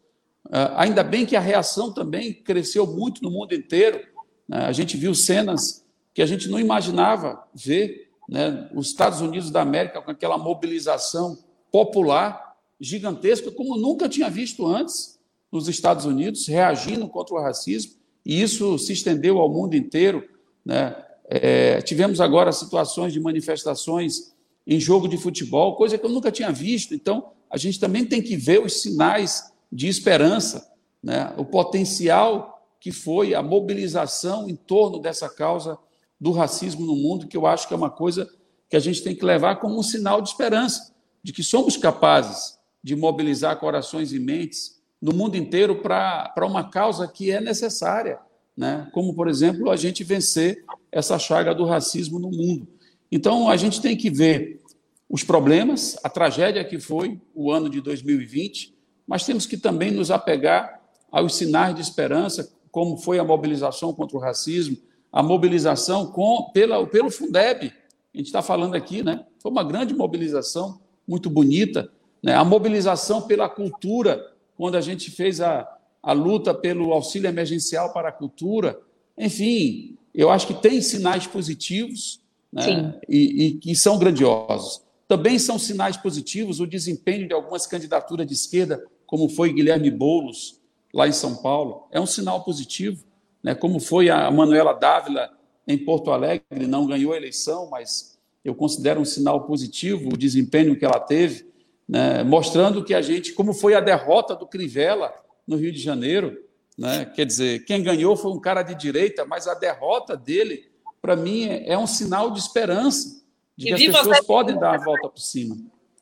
Ah, 0.52 0.82
ainda 0.84 1.04
bem 1.04 1.26
que 1.26 1.36
a 1.36 1.42
reação 1.42 1.92
também 1.92 2.34
cresceu 2.34 2.86
muito 2.88 3.22
no 3.22 3.32
mundo 3.32 3.54
inteiro. 3.54 4.00
Né? 4.48 4.60
A 4.60 4.72
gente 4.72 4.96
viu 4.98 5.14
cenas 5.14 5.86
que 6.14 6.22
a 6.22 6.26
gente 6.26 6.50
não 6.50 6.60
imaginava 6.60 7.44
ver, 7.54 8.10
né? 8.28 8.70
os 8.74 8.88
Estados 8.88 9.22
Unidos 9.22 9.52
da 9.52 9.62
América 9.62 10.02
com 10.02 10.12
aquela 10.12 10.38
mobilização 10.38 11.38
popular 11.72 12.56
gigantesca, 12.80 13.52
como 13.52 13.78
nunca 13.78 14.08
tinha 14.08 14.30
visto 14.30 14.66
antes. 14.66 15.18
nos 15.50 15.70
Estados 15.70 16.04
Unidos, 16.04 16.46
reagindo 16.46 17.08
contra 17.08 17.34
o 17.34 17.42
racismo, 17.42 17.94
e 18.26 18.42
isso 18.42 18.78
se 18.78 18.92
estendeu 18.92 19.40
ao 19.40 19.50
mundo 19.50 19.76
inteiro. 19.76 20.28
Né? 20.66 20.94
É, 21.30 21.82
tivemos 21.82 22.20
agora 22.20 22.52
situações 22.52 23.14
de 23.14 23.20
manifestações 23.20 24.34
em 24.66 24.78
jogo 24.78 25.08
de 25.08 25.18
futebol, 25.18 25.78
coisa 25.78 25.98
que 25.98 26.06
eu 26.06 26.10
nunca 26.10 26.32
tinha 26.32 26.52
visto. 26.52 26.94
Então, 26.94 27.32
a 27.50 27.58
gente 27.58 27.80
também 27.80 28.06
tem 28.06 28.22
que 28.22 28.36
ver 28.36 28.62
os 28.62 28.82
sinais 28.82 29.54
de 29.72 29.88
esperança, 29.88 30.72
né? 31.04 31.34
o 31.38 31.46
potencial 31.46 32.58
que 32.80 32.92
foi 32.92 33.34
a 33.34 33.42
mobilização 33.42 34.50
em 34.50 34.56
torno 34.56 35.00
dessa 35.00 35.30
causa 35.30 35.78
do 36.20 36.32
racismo 36.32 36.86
no 36.86 36.96
mundo, 36.96 37.28
que 37.28 37.38
eu 37.38 37.46
acho 37.46 37.68
que 37.68 37.74
é 37.74 37.78
uma 37.78 37.90
coisa 37.90 38.30
que 38.70 38.76
a 38.76 38.80
gente 38.80 39.04
tem 39.04 39.16
que 39.16 39.26
levar 39.26 39.58
como 39.58 39.78
um 39.78 39.84
sinal 39.84 40.22
de 40.22 40.30
esperança, 40.30 40.94
de 41.24 41.32
que 41.32 41.44
somos 41.44 41.78
capazes 41.78 42.58
de 42.84 42.96
mobilizar 42.96 43.60
corações 43.60 44.14
e 44.14 44.20
mentes 44.20 44.82
no 45.02 45.14
mundo 45.14 45.36
inteiro 45.36 45.82
para 45.82 46.34
uma 46.46 46.70
causa 46.70 47.08
que 47.08 47.32
é 47.32 47.40
necessária, 47.40 48.20
né? 48.56 48.90
como, 48.94 49.14
por 49.14 49.28
exemplo, 49.28 49.70
a 49.70 49.76
gente 49.76 50.04
vencer 50.04 50.64
essa 50.92 51.20
chaga 51.20 51.54
do 51.54 51.66
racismo 51.66 52.20
no 52.20 52.32
mundo. 52.32 52.68
Então, 53.12 53.50
a 53.50 53.56
gente 53.56 53.82
tem 53.82 53.96
que 53.96 54.10
ver 54.10 54.62
os 55.10 55.24
problemas, 55.24 55.98
a 56.04 56.10
tragédia 56.10 56.64
que 56.64 56.80
foi 56.80 57.22
o 57.34 57.52
ano 57.52 57.70
de 57.70 57.80
2020, 57.80 58.77
mas 59.08 59.26
temos 59.26 59.46
que 59.46 59.58
também 59.58 59.92
nos 59.92 60.12
apegar 60.12 60.82
aos 61.12 61.36
sinais 61.36 61.74
de 61.74 61.82
esperança, 61.82 62.52
como 62.72 62.98
foi 62.98 63.18
a 63.18 63.24
mobilização 63.24 63.94
contra 63.94 64.18
o 64.18 64.20
racismo, 64.20 64.78
a 65.12 65.24
mobilização 65.24 66.08
com, 66.08 66.52
pela, 66.54 66.86
pelo 66.86 67.10
Fundeb. 67.10 67.72
A 68.14 68.18
gente 68.18 68.28
está 68.28 68.42
falando 68.42 68.76
aqui, 68.76 69.02
né? 69.02 69.26
Foi 69.40 69.52
uma 69.52 69.64
grande 69.64 69.94
mobilização, 69.94 70.80
muito 71.08 71.30
bonita. 71.30 71.90
Né? 72.22 72.34
A 72.36 72.44
mobilização 72.44 73.22
pela 73.22 73.48
cultura, 73.48 74.34
quando 74.58 74.76
a 74.76 74.82
gente 74.82 75.10
fez 75.10 75.40
a, 75.40 75.68
a 76.04 76.12
luta 76.12 76.54
pelo 76.54 76.92
auxílio 76.92 77.28
emergencial 77.28 77.94
para 77.94 78.10
a 78.10 78.12
cultura. 78.12 78.80
Enfim, 79.18 79.98
eu 80.14 80.30
acho 80.30 80.48
que 80.48 80.54
tem 80.54 80.82
sinais 80.82 81.26
positivos 81.26 82.22
né? 82.52 83.00
e, 83.08 83.46
e 83.46 83.52
que 83.54 83.76
são 83.76 83.98
grandiosos. 83.98 84.82
Também 85.08 85.40
são 85.40 85.58
sinais 85.58 85.96
positivos 85.96 86.60
o 86.60 86.68
desempenho 86.68 87.28
de 87.28 87.34
algumas 87.34 87.66
candidaturas 87.66 88.28
de 88.28 88.34
esquerda, 88.34 88.84
como 89.08 89.30
foi 89.30 89.54
Guilherme 89.54 89.90
Boulos, 89.90 90.62
lá 90.94 91.08
em 91.08 91.12
São 91.12 91.36
Paulo. 91.38 91.88
É 91.92 92.00
um 92.00 92.06
sinal 92.06 92.44
positivo, 92.44 93.04
né? 93.42 93.56
como 93.56 93.80
foi 93.80 94.10
a 94.10 94.30
Manuela 94.30 94.74
Dávila 94.74 95.32
em 95.66 95.78
Porto 95.78 96.12
Alegre, 96.12 96.68
não 96.68 96.86
ganhou 96.86 97.14
a 97.14 97.18
eleição, 97.18 97.70
mas 97.70 98.20
eu 98.44 98.54
considero 98.54 99.02
um 99.02 99.06
sinal 99.06 99.46
positivo 99.46 100.14
o 100.14 100.18
desempenho 100.18 100.78
que 100.78 100.86
ela 100.86 101.00
teve, 101.00 101.48
né? 101.88 102.24
mostrando 102.24 102.84
que 102.84 102.94
a 102.94 103.02
gente, 103.02 103.34
como 103.34 103.54
foi 103.54 103.74
a 103.74 103.80
derrota 103.80 104.36
do 104.36 104.46
Crivella 104.46 105.14
no 105.48 105.56
Rio 105.56 105.72
de 105.72 105.80
Janeiro, 105.80 106.38
né? 106.78 107.06
quer 107.06 107.26
dizer, 107.26 107.66
quem 107.66 107.82
ganhou 107.82 108.16
foi 108.16 108.32
um 108.32 108.40
cara 108.40 108.62
de 108.62 108.76
direita, 108.76 109.26
mas 109.26 109.48
a 109.48 109.54
derrota 109.54 110.16
dele, 110.16 110.66
para 111.02 111.16
mim, 111.16 111.46
é, 111.46 111.72
é 111.72 111.78
um 111.78 111.88
sinal 111.88 112.32
de 112.32 112.40
esperança 112.40 113.26
de 113.58 113.68
que 113.68 113.74
as 113.74 113.98
pessoas 113.98 114.26
podem 114.26 114.58
dar 114.58 114.76
a 114.76 114.84
volta 114.84 115.10
por 115.10 115.20
cima. 115.20 115.58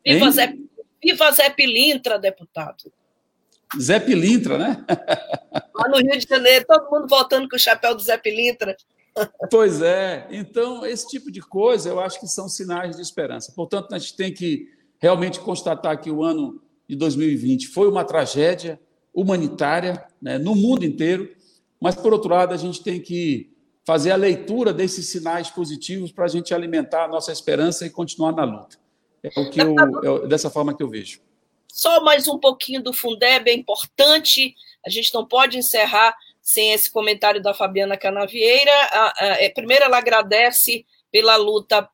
Viva 0.06 0.30
Zé, 0.30 0.56
viva 1.04 1.32
Zé 1.32 1.50
Pilintra, 1.50 2.20
deputado. 2.20 2.92
Zé 3.80 4.00
Pilintra, 4.00 4.58
né? 4.58 4.86
Lá 5.76 5.90
no 5.90 5.98
Rio 5.98 6.18
de 6.18 6.28
Janeiro, 6.28 6.66
todo 6.68 6.90
mundo 6.92 7.08
voltando 7.08 7.50
com 7.50 7.56
o 7.56 7.60
chapéu 7.60 7.96
do 7.96 8.02
Zé 8.02 8.18
Pilintra. 8.18 8.76
Pois 9.50 9.82
é. 9.82 10.28
Então, 10.30 10.86
esse 10.86 11.08
tipo 11.08 11.32
de 11.32 11.40
coisa 11.40 11.88
eu 11.88 12.02
acho 12.02 12.20
que 12.20 12.28
são 12.28 12.50
sinais 12.50 12.98
de 12.98 13.02
esperança. 13.02 13.54
Portanto, 13.56 13.96
a 13.96 13.98
gente 13.98 14.14
tem 14.14 14.34
que 14.34 14.68
realmente 15.00 15.40
constatar 15.40 16.02
que 16.02 16.12
o 16.12 16.22
ano 16.22 16.62
de 16.86 16.98
2020 16.98 17.68
foi 17.68 17.88
uma 17.88 18.04
tragédia 18.04 18.78
humanitária 19.14 20.06
né, 20.22 20.38
no 20.38 20.54
mundo 20.54 20.84
inteiro, 20.84 21.34
mas, 21.80 21.96
por 21.96 22.12
outro 22.12 22.30
lado, 22.30 22.54
a 22.54 22.58
gente 22.58 22.84
tem 22.84 23.00
que 23.00 23.56
fazer 23.86 24.12
a 24.12 24.16
leitura 24.16 24.74
desses 24.74 25.08
sinais 25.08 25.50
positivos 25.50 26.12
para 26.12 26.26
a 26.26 26.28
gente 26.28 26.54
alimentar 26.54 27.06
a 27.06 27.08
nossa 27.08 27.32
esperança 27.32 27.86
e 27.86 27.90
continuar 27.90 28.34
na 28.34 28.44
luta. 28.44 28.78
É 29.36 29.40
o 29.40 29.50
que 29.50 29.60
eu, 29.62 30.24
é 30.24 30.28
dessa 30.28 30.50
forma 30.50 30.76
que 30.76 30.84
eu 30.84 30.90
vejo. 30.90 31.22
Só 31.68 32.02
mais 32.02 32.28
um 32.28 32.40
pouquinho 32.40 32.82
do 32.82 32.94
Fundeb 32.94 33.50
é 33.50 33.54
importante. 33.54 34.56
A 34.86 34.90
gente 34.90 35.14
não 35.14 35.26
pode 35.26 35.58
encerrar 35.58 36.16
sem 36.42 36.72
esse 36.72 36.92
comentário 36.92 37.42
da 37.42 37.54
Fabiana 37.54 37.98
Canavieira. 37.98 38.72
É, 39.20 39.50
primeiro, 39.50 39.84
ela 39.84 39.98
agradece 39.98 40.86
pela 41.12 41.36
luta 41.36 41.90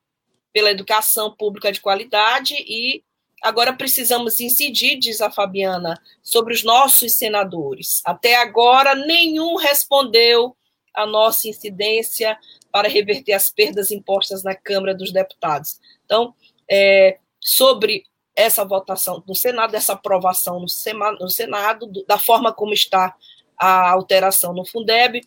pela 0.52 0.70
educação 0.70 1.34
pública 1.34 1.72
de 1.72 1.80
qualidade 1.80 2.54
e 2.54 3.02
agora 3.42 3.72
precisamos 3.72 4.38
incidir, 4.38 4.98
diz 4.98 5.20
a 5.20 5.30
Fabiana, 5.30 6.00
sobre 6.22 6.54
os 6.54 6.62
nossos 6.62 7.14
senadores. 7.14 8.02
Até 8.04 8.36
agora, 8.36 8.94
nenhum 8.94 9.56
respondeu 9.56 10.54
a 10.94 11.06
nossa 11.06 11.48
incidência 11.48 12.38
para 12.70 12.88
reverter 12.88 13.32
as 13.32 13.50
perdas 13.50 13.90
impostas 13.90 14.44
na 14.44 14.54
Câmara 14.54 14.94
dos 14.94 15.10
Deputados. 15.10 15.80
Então, 16.04 16.34
é, 16.70 17.18
sobre 17.42 18.04
essa 18.34 18.64
votação 18.64 19.22
no 19.26 19.34
Senado, 19.34 19.74
essa 19.74 19.92
aprovação 19.92 20.60
no, 20.60 20.68
Senado, 20.68 21.86
do, 21.86 22.04
da 22.06 22.18
forma 22.18 22.52
como 22.52 22.72
está 22.72 23.14
a 23.58 23.90
alteração 23.90 24.54
no 24.54 24.64
Fundeb, 24.64 25.20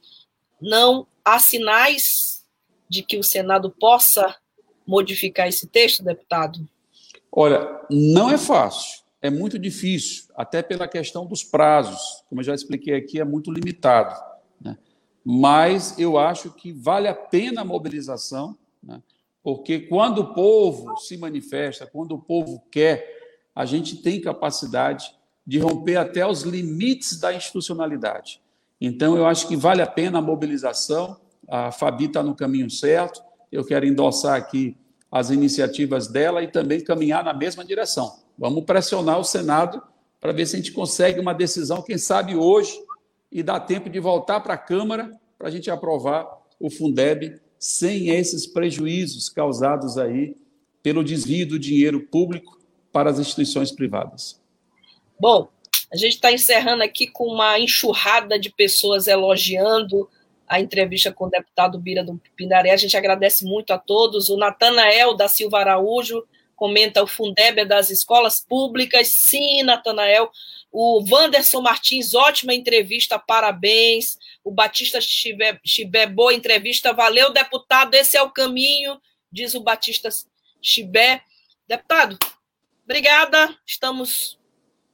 não 0.59 1.05
há 1.23 1.37
sinais 1.37 2.43
de 2.89 3.03
que 3.03 3.17
o 3.17 3.23
Senado 3.23 3.69
possa 3.69 4.35
modificar 4.87 5.47
esse 5.47 5.67
texto, 5.67 6.03
deputado? 6.03 6.67
Olha, 7.31 7.81
não 7.89 8.31
é 8.31 8.37
fácil, 8.37 9.03
é 9.21 9.29
muito 9.29 9.59
difícil, 9.59 10.25
até 10.35 10.63
pela 10.63 10.87
questão 10.87 11.25
dos 11.25 11.43
prazos, 11.43 12.23
como 12.29 12.41
eu 12.41 12.45
já 12.45 12.55
expliquei 12.55 12.95
aqui, 12.95 13.19
é 13.19 13.25
muito 13.25 13.51
limitado 13.51 14.15
mas 15.25 15.97
eu 15.97 16.19
acho 16.19 16.51
que 16.51 16.71
vale 16.71 17.07
a 17.07 17.15
pena 17.15 17.61
a 17.61 17.65
mobilização, 17.65 18.55
né? 18.83 19.01
Porque 19.45 19.81
quando 19.81 20.21
o 20.21 20.33
povo 20.33 20.97
se 20.97 21.15
manifesta, 21.17 21.85
quando 21.85 22.13
o 22.13 22.19
povo 22.19 22.63
quer, 22.71 23.15
a 23.53 23.63
gente 23.63 23.97
tem 23.97 24.19
capacidade 24.19 25.15
de 25.45 25.59
romper 25.59 25.97
até 25.97 26.25
os 26.25 26.41
limites 26.41 27.19
da 27.19 27.31
institucionalidade. 27.31 28.41
Então, 28.81 29.15
eu 29.15 29.23
acho 29.27 29.47
que 29.47 29.55
vale 29.55 29.83
a 29.83 29.87
pena 29.87 30.17
a 30.17 30.21
mobilização, 30.21 31.21
a 31.47 31.71
Fabi 31.71 32.05
está 32.05 32.23
no 32.23 32.33
caminho 32.33 32.71
certo, 32.71 33.21
eu 33.51 33.63
quero 33.63 33.85
endossar 33.85 34.35
aqui 34.35 34.75
as 35.11 35.29
iniciativas 35.29 36.07
dela 36.07 36.41
e 36.41 36.47
também 36.47 36.83
caminhar 36.83 37.23
na 37.23 37.31
mesma 37.31 37.63
direção. 37.63 38.17
Vamos 38.35 38.63
pressionar 38.65 39.19
o 39.19 39.23
Senado 39.23 39.79
para 40.19 40.33
ver 40.33 40.47
se 40.47 40.55
a 40.55 40.57
gente 40.57 40.71
consegue 40.71 41.19
uma 41.19 41.35
decisão, 41.35 41.83
quem 41.83 41.99
sabe 41.99 42.35
hoje, 42.35 42.73
e 43.31 43.43
dá 43.43 43.59
tempo 43.59 43.91
de 43.91 43.99
voltar 43.99 44.39
para 44.39 44.55
a 44.55 44.57
Câmara 44.57 45.11
para 45.37 45.49
a 45.49 45.51
gente 45.51 45.69
aprovar 45.69 46.27
o 46.59 46.67
Fundeb 46.71 47.39
sem 47.59 48.09
esses 48.09 48.45
prejuízos 48.45 49.29
causados 49.29 49.97
aí 49.97 50.35
pelo 50.81 51.03
desvio 51.03 51.47
do 51.47 51.59
dinheiro 51.59 52.01
público 52.01 52.59
para 52.91 53.09
as 53.09 53.19
instituições 53.19 53.71
privadas. 53.71 54.39
Bom, 55.19 55.49
a 55.91 55.97
gente 55.97 56.15
está 56.15 56.31
encerrando 56.31 56.83
aqui 56.83 57.07
com 57.07 57.25
uma 57.25 57.59
enxurrada 57.59 58.37
de 58.39 58.49
pessoas 58.49 59.07
elogiando 59.07 60.09
a 60.47 60.59
entrevista 60.59 61.11
com 61.11 61.25
o 61.25 61.29
deputado 61.29 61.79
Bira 61.79 62.03
do 62.03 62.21
Pindaré. 62.35 62.71
A 62.71 62.77
gente 62.77 62.95
agradece 62.95 63.45
muito 63.45 63.71
a 63.71 63.77
todos. 63.77 64.29
O 64.29 64.37
Natanael 64.37 65.15
da 65.15 65.27
Silva 65.27 65.59
Araújo 65.59 66.23
comenta 66.55 67.03
o 67.03 67.07
Fundeb 67.07 67.59
é 67.59 67.65
das 67.65 67.89
escolas 67.89 68.39
públicas. 68.39 69.07
Sim, 69.19 69.63
Natanael. 69.63 70.29
O 70.71 71.03
Wanderson 71.09 71.61
Martins, 71.61 72.13
ótima 72.13 72.53
entrevista, 72.53 73.17
parabéns. 73.17 74.17
O 74.45 74.51
Batista 74.51 74.99
Chibé, 75.01 76.05
boa 76.05 76.31
entrevista, 76.31 76.93
valeu, 76.93 77.33
deputado. 77.33 77.95
Esse 77.95 78.15
é 78.15 78.21
o 78.21 78.29
caminho, 78.29 79.01
diz 79.31 79.55
o 79.55 79.59
Batista 79.59 80.07
Chibé. 80.61 81.23
Deputado, 81.67 82.15
obrigada, 82.83 83.57
estamos 83.65 84.39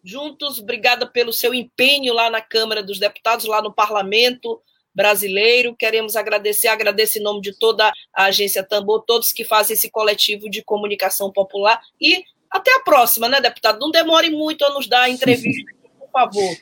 juntos. 0.01 0.57
Obrigada 0.57 1.05
pelo 1.05 1.33
seu 1.33 1.53
empenho 1.53 2.13
lá 2.13 2.29
na 2.29 2.39
Câmara 2.39 2.81
dos 2.81 2.97
Deputados, 2.97 3.45
lá 3.45 3.61
no 3.61 3.73
Parlamento 3.73 4.61
brasileiro. 4.95 5.75
Queremos 5.75 6.15
agradecer, 6.15 6.69
agradeço 6.69 7.19
em 7.19 7.21
nome 7.21 7.41
de 7.41 7.53
toda 7.53 7.91
a 8.13 8.23
agência 8.23 8.63
Tambor, 8.63 9.03
todos 9.05 9.33
que 9.33 9.43
fazem 9.43 9.73
esse 9.73 9.91
coletivo 9.91 10.49
de 10.49 10.63
comunicação 10.63 11.29
popular 11.29 11.81
e 11.99 12.23
até 12.49 12.73
a 12.73 12.79
próxima, 12.79 13.27
né, 13.27 13.41
deputado? 13.41 13.79
Não 13.79 13.91
demore 13.91 14.29
muito 14.29 14.63
a 14.63 14.69
nos 14.69 14.87
dar 14.87 15.03
a 15.03 15.09
entrevista, 15.09 15.73
por 15.99 16.09
favor. 16.09 16.57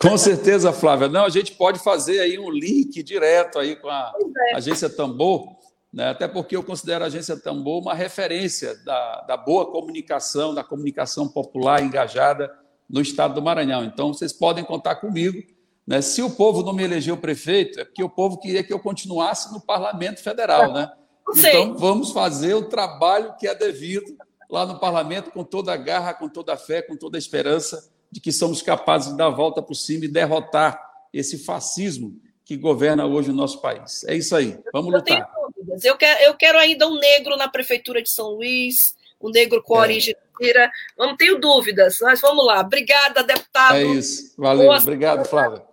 Com 0.00 0.16
certeza, 0.18 0.72
Flávia. 0.72 1.08
Não, 1.08 1.24
a 1.24 1.28
gente 1.28 1.52
pode 1.52 1.78
fazer 1.78 2.20
aí 2.20 2.38
um 2.38 2.50
link 2.50 3.02
direto 3.02 3.58
aí 3.58 3.76
com 3.76 3.88
a 3.88 4.12
é. 4.50 4.56
agência 4.56 4.88
Tambor, 4.90 5.56
né? 5.92 6.10
até 6.10 6.26
porque 6.26 6.56
eu 6.56 6.62
considero 6.62 7.04
a 7.04 7.06
agência 7.06 7.36
Tambor 7.36 7.80
uma 7.80 7.94
referência 7.94 8.74
da, 8.84 9.20
da 9.22 9.36
boa 9.36 9.70
comunicação, 9.70 10.54
da 10.54 10.64
comunicação 10.64 11.28
popular 11.28 11.82
engajada 11.82 12.50
no 12.88 13.00
estado 13.00 13.34
do 13.34 13.42
Maranhão. 13.42 13.84
Então, 13.84 14.12
vocês 14.12 14.32
podem 14.32 14.64
contar 14.64 14.96
comigo 14.96 15.42
né? 15.88 16.02
Se 16.02 16.20
o 16.20 16.28
povo 16.28 16.62
não 16.62 16.74
me 16.74 16.84
elegeu 16.84 17.16
prefeito, 17.16 17.80
é 17.80 17.84
porque 17.84 18.04
o 18.04 18.10
povo 18.10 18.36
queria 18.36 18.62
que 18.62 18.70
eu 18.70 18.78
continuasse 18.78 19.50
no 19.50 19.58
parlamento 19.58 20.22
federal. 20.22 20.70
Né? 20.70 20.92
Então, 21.34 21.78
vamos 21.78 22.12
fazer 22.12 22.52
o 22.52 22.68
trabalho 22.68 23.34
que 23.40 23.48
é 23.48 23.54
devido 23.54 24.14
lá 24.50 24.66
no 24.66 24.78
parlamento 24.78 25.30
com 25.30 25.42
toda 25.42 25.72
a 25.72 25.78
garra, 25.78 26.12
com 26.12 26.28
toda 26.28 26.52
a 26.52 26.56
fé, 26.58 26.82
com 26.82 26.94
toda 26.94 27.16
a 27.16 27.18
esperança 27.18 27.90
de 28.10 28.20
que 28.20 28.32
somos 28.32 28.62
capazes 28.62 29.10
de 29.10 29.16
dar 29.16 29.26
a 29.26 29.30
volta 29.30 29.62
por 29.62 29.74
cima 29.74 30.04
e 30.04 30.08
derrotar 30.08 30.80
esse 31.12 31.38
fascismo 31.38 32.20
que 32.44 32.56
governa 32.56 33.06
hoje 33.06 33.30
o 33.30 33.34
nosso 33.34 33.60
país. 33.60 34.04
É 34.04 34.14
isso 34.14 34.34
aí, 34.34 34.58
vamos 34.72 34.92
eu 34.92 34.98
lutar. 34.98 35.30
dúvidas. 35.56 35.84
Eu 35.84 35.96
quero, 35.96 36.22
eu 36.24 36.34
quero 36.34 36.58
ainda 36.58 36.88
um 36.88 36.98
negro 36.98 37.36
na 37.36 37.48
Prefeitura 37.48 38.02
de 38.02 38.10
São 38.10 38.30
Luís, 38.30 38.96
um 39.20 39.30
negro 39.30 39.62
com 39.62 39.76
é. 39.76 39.80
origem 39.80 40.16
negra. 40.40 40.70
Não 40.96 41.16
tenho 41.16 41.38
dúvidas, 41.38 41.98
mas 42.00 42.20
vamos 42.20 42.46
lá. 42.46 42.60
Obrigada, 42.60 43.22
deputado. 43.22 43.76
É 43.76 43.84
isso, 43.84 44.34
valeu. 44.36 44.66
Boa 44.66 44.78
Obrigado, 44.78 45.24
Flávia. 45.26 45.67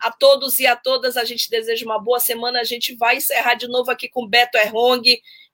A 0.00 0.10
todos 0.10 0.58
e 0.58 0.66
a 0.66 0.74
todas, 0.74 1.18
a 1.18 1.24
gente 1.24 1.50
deseja 1.50 1.84
uma 1.84 1.98
boa 1.98 2.18
semana. 2.18 2.60
A 2.60 2.64
gente 2.64 2.96
vai 2.96 3.16
encerrar 3.16 3.54
de 3.54 3.68
novo 3.68 3.90
aqui 3.90 4.08
com 4.08 4.26
Beto 4.26 4.56
Errong. 4.56 5.02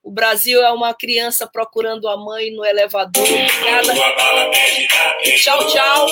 O 0.02 0.10
Brasil 0.10 0.62
é 0.62 0.70
uma 0.70 0.94
criança 0.94 1.48
procurando 1.48 2.08
a 2.08 2.16
mãe 2.16 2.52
no 2.52 2.64
elevador. 2.64 3.26
Tchau, 5.42 5.66
tchau. 5.66 6.06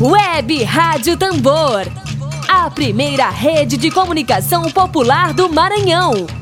Web 0.00 0.62
Rádio 0.62 1.16
Tambor. 1.16 1.82
A 2.48 2.70
primeira 2.70 3.28
rede 3.28 3.76
de 3.76 3.90
comunicação 3.90 4.70
popular 4.70 5.34
do 5.34 5.48
Maranhão. 5.48 6.41